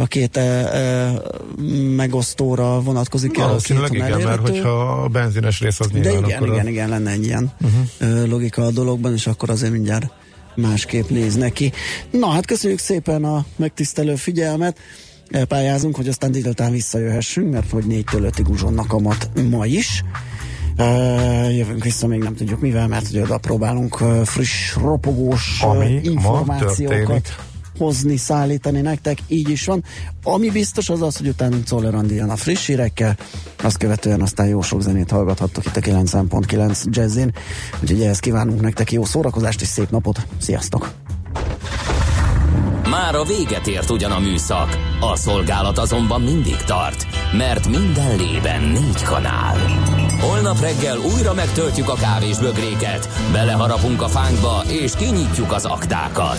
a 0.00 0.06
két 0.06 0.36
e, 0.36 0.40
e, 0.40 1.12
megosztóra 1.96 2.80
vonatkozik 2.80 3.38
el. 3.38 3.46
Valószínűleg 3.46 3.92
igen, 3.92 4.04
elérhető. 4.04 4.28
mert 4.28 4.48
hogyha 4.48 5.02
a 5.02 5.08
benzines 5.08 5.60
rész 5.60 5.80
az 5.80 5.86
De 5.86 5.98
nyilván 5.98 6.24
igen, 6.24 6.36
akkor 6.36 6.48
igen, 6.48 6.66
a... 6.66 6.68
igen, 6.68 6.88
lenne 6.88 7.10
egy 7.10 7.24
ilyen 7.24 7.52
uh-huh. 7.60 8.28
logika 8.28 8.62
a 8.62 8.70
dologban, 8.70 9.12
és 9.12 9.26
akkor 9.26 9.50
azért 9.50 9.72
mindjárt 9.72 10.12
másképp 10.54 11.08
néz 11.08 11.34
neki. 11.34 11.72
Na 12.10 12.28
hát 12.28 12.46
köszönjük 12.46 12.78
szépen 12.78 13.24
a 13.24 13.44
megtisztelő 13.56 14.14
figyelmet. 14.14 14.78
Pályázunk, 15.48 15.96
hogy 15.96 16.08
aztán 16.08 16.32
délután 16.32 16.72
visszajöhessünk, 16.72 17.52
mert 17.52 17.70
hogy 17.70 17.84
négytől 17.84 18.24
ötig 18.24 18.48
uzsonnak 18.48 18.92
a 18.92 18.98
mat 18.98 19.30
ma 19.50 19.66
is. 19.66 20.02
Uh, 20.78 21.56
jövünk 21.56 21.84
vissza, 21.84 22.06
még 22.06 22.18
nem 22.22 22.34
tudjuk 22.34 22.60
mivel, 22.60 22.88
mert 22.88 23.08
hogy 23.08 23.20
oda 23.20 23.38
próbálunk 23.38 24.00
uh, 24.00 24.22
friss, 24.22 24.76
ropogós 24.76 25.60
uh, 25.62 25.70
Ami 25.70 25.84
ma 25.94 26.00
információkat. 26.02 27.49
Hozni, 27.80 28.16
szállítani 28.16 28.80
nektek, 28.80 29.18
így 29.26 29.48
is 29.50 29.64
van. 29.64 29.84
Ami 30.22 30.50
biztos 30.50 30.88
az 30.88 31.02
az, 31.02 31.16
hogy 31.16 31.28
utána 31.28 31.62
Czoller 31.62 31.94
a 32.28 32.36
friss 32.36 32.66
hírekkel, 32.66 33.16
azt 33.62 33.76
követően 33.76 34.20
aztán 34.20 34.46
jó 34.46 34.62
sok 34.62 34.82
zenét 34.82 35.10
hallgathattok 35.10 35.64
itt 35.66 35.76
a 35.76 35.80
90.9 35.80 36.84
Jazzin, 36.84 37.34
úgyhogy 37.82 38.02
ehhez 38.02 38.18
kívánunk 38.18 38.60
nektek 38.60 38.92
jó 38.92 39.04
szórakozást 39.04 39.60
és 39.60 39.66
szép 39.68 39.90
napot, 39.90 40.26
sziasztok! 40.40 40.92
Már 42.90 43.14
a 43.14 43.24
véget 43.24 43.66
ért 43.66 43.90
ugyan 43.90 44.10
a 44.10 44.18
műszak, 44.18 44.78
a 45.00 45.16
szolgálat 45.16 45.78
azonban 45.78 46.20
mindig 46.20 46.56
tart, 46.56 47.06
mert 47.36 47.68
minden 47.68 48.16
lében 48.16 48.62
négy 48.62 49.02
kanál. 49.02 49.58
Holnap 50.20 50.60
reggel 50.60 50.98
újra 50.98 51.34
megtöltjük 51.34 51.88
a 51.88 51.94
kávés 51.94 52.38
bögréket, 52.38 53.08
beleharapunk 53.32 54.02
a 54.02 54.08
fánkba 54.08 54.62
és 54.68 54.92
kinyitjuk 54.96 55.52
az 55.52 55.64
aktákat. 55.64 56.38